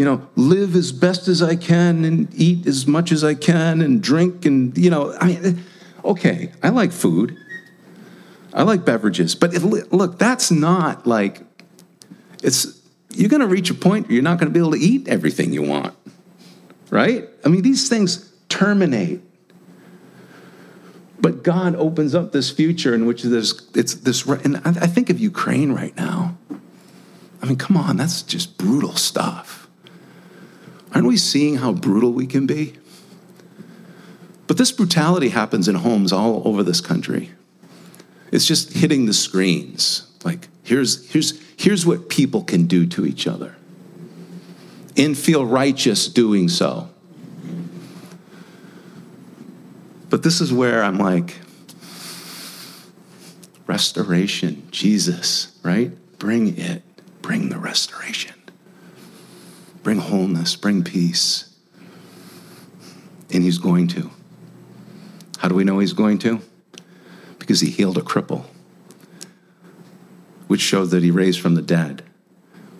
You 0.00 0.06
know, 0.06 0.26
live 0.34 0.76
as 0.76 0.92
best 0.92 1.28
as 1.28 1.42
I 1.42 1.56
can 1.56 2.06
and 2.06 2.34
eat 2.34 2.66
as 2.66 2.86
much 2.86 3.12
as 3.12 3.22
I 3.22 3.34
can 3.34 3.82
and 3.82 4.02
drink 4.02 4.46
and, 4.46 4.74
you 4.78 4.88
know, 4.88 5.14
I 5.20 5.26
mean, 5.26 5.62
okay, 6.02 6.52
I 6.62 6.70
like 6.70 6.90
food. 6.90 7.36
I 8.54 8.62
like 8.62 8.86
beverages. 8.86 9.34
But 9.34 9.52
it, 9.52 9.62
look, 9.62 10.18
that's 10.18 10.50
not 10.50 11.06
like, 11.06 11.42
it's, 12.42 12.80
you're 13.10 13.28
going 13.28 13.42
to 13.42 13.46
reach 13.46 13.68
a 13.68 13.74
point 13.74 14.06
where 14.06 14.14
you're 14.14 14.22
not 14.22 14.38
going 14.38 14.50
to 14.50 14.54
be 14.54 14.58
able 14.58 14.70
to 14.70 14.78
eat 14.78 15.06
everything 15.06 15.52
you 15.52 15.64
want, 15.64 15.94
right? 16.88 17.28
I 17.44 17.50
mean, 17.50 17.60
these 17.60 17.90
things 17.90 18.32
terminate. 18.48 19.20
But 21.20 21.42
God 21.42 21.76
opens 21.76 22.14
up 22.14 22.32
this 22.32 22.50
future 22.50 22.94
in 22.94 23.04
which 23.04 23.22
there's 23.22 23.68
it's 23.74 23.96
this, 23.96 24.24
and 24.24 24.62
I 24.64 24.86
think 24.86 25.10
of 25.10 25.20
Ukraine 25.20 25.72
right 25.72 25.94
now. 25.94 26.38
I 27.42 27.44
mean, 27.44 27.56
come 27.56 27.76
on, 27.76 27.98
that's 27.98 28.22
just 28.22 28.56
brutal 28.56 28.96
stuff. 28.96 29.59
Aren't 30.94 31.06
we 31.06 31.16
seeing 31.16 31.56
how 31.56 31.72
brutal 31.72 32.12
we 32.12 32.26
can 32.26 32.46
be? 32.46 32.74
But 34.46 34.56
this 34.56 34.72
brutality 34.72 35.28
happens 35.28 35.68
in 35.68 35.76
homes 35.76 36.12
all 36.12 36.42
over 36.44 36.62
this 36.62 36.80
country. 36.80 37.30
It's 38.32 38.46
just 38.46 38.72
hitting 38.72 39.06
the 39.06 39.12
screens. 39.12 40.10
Like, 40.24 40.48
here's, 40.64 41.08
here's, 41.10 41.40
here's 41.56 41.86
what 41.86 42.08
people 42.08 42.42
can 42.42 42.66
do 42.66 42.86
to 42.86 43.06
each 43.06 43.26
other 43.26 43.54
and 44.96 45.16
feel 45.16 45.46
righteous 45.46 46.08
doing 46.08 46.48
so. 46.48 46.90
But 50.08 50.24
this 50.24 50.40
is 50.40 50.52
where 50.52 50.82
I'm 50.82 50.98
like, 50.98 51.36
restoration, 53.66 54.66
Jesus, 54.72 55.56
right? 55.62 55.92
Bring 56.18 56.58
it, 56.58 56.82
bring 57.22 57.48
the 57.48 57.58
restoration, 57.58 58.34
bring 59.82 59.98
wholeness, 59.98 60.56
bring 60.56 60.84
peace. 60.84 61.54
And 63.32 63.42
he's 63.42 63.58
going 63.58 63.88
to. 63.88 64.10
How 65.38 65.48
do 65.48 65.54
we 65.54 65.64
know 65.64 65.78
he's 65.78 65.92
going 65.92 66.18
to? 66.18 66.40
Because 67.38 67.60
he 67.60 67.70
healed 67.70 67.96
a 67.96 68.02
cripple 68.02 68.44
which 70.50 70.60
showed 70.60 70.86
that 70.86 71.04
he 71.04 71.12
raised 71.12 71.40
from 71.40 71.54
the 71.54 71.62
dead, 71.62 72.02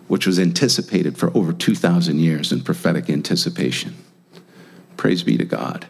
which 0.09 0.27
was 0.27 0.37
anticipated 0.37 1.17
for 1.17 1.31
over 1.33 1.53
2,000 1.53 2.19
years 2.19 2.51
in 2.51 2.59
prophetic 2.59 3.09
anticipation. 3.09 3.95
Praise 4.97 5.23
be 5.23 5.37
to 5.37 5.45
God. 5.45 5.87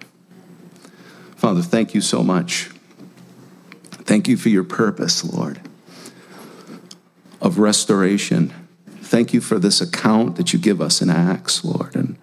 Father, 1.35 1.63
thank 1.63 1.95
you 1.95 2.01
so 2.01 2.21
much. 2.21 2.69
Thank 3.89 4.27
you 4.27 4.37
for 4.37 4.49
your 4.49 4.63
purpose, 4.63 5.23
Lord, 5.23 5.59
of 7.41 7.57
restoration. 7.57 8.53
Thank 9.11 9.33
you 9.33 9.41
for 9.41 9.59
this 9.59 9.81
account 9.81 10.37
that 10.37 10.53
you 10.53 10.57
give 10.57 10.79
us 10.79 11.01
in 11.01 11.09
Acts, 11.09 11.65
Lord. 11.65 11.97
And 11.97 12.15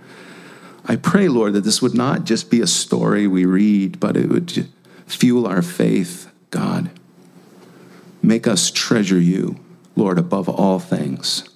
I 0.86 0.97
pray, 0.97 1.28
Lord, 1.28 1.53
that 1.53 1.61
this 1.61 1.82
would 1.82 1.93
not 1.93 2.24
just 2.24 2.51
be 2.51 2.62
a 2.62 2.66
story 2.66 3.26
we 3.26 3.45
read, 3.45 4.01
but 4.01 4.16
it 4.16 4.30
would 4.30 4.70
fuel 5.05 5.47
our 5.47 5.61
faith, 5.61 6.32
God. 6.49 6.91
Make 8.22 8.47
us 8.47 8.70
treasure 8.70 9.20
you, 9.20 9.61
Lord, 9.97 10.16
above 10.16 10.49
all 10.49 10.78
things. 10.78 11.47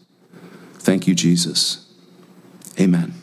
Thank 0.75 1.07
you, 1.07 1.15
Jesus. 1.15 1.91
Amen. 2.79 3.22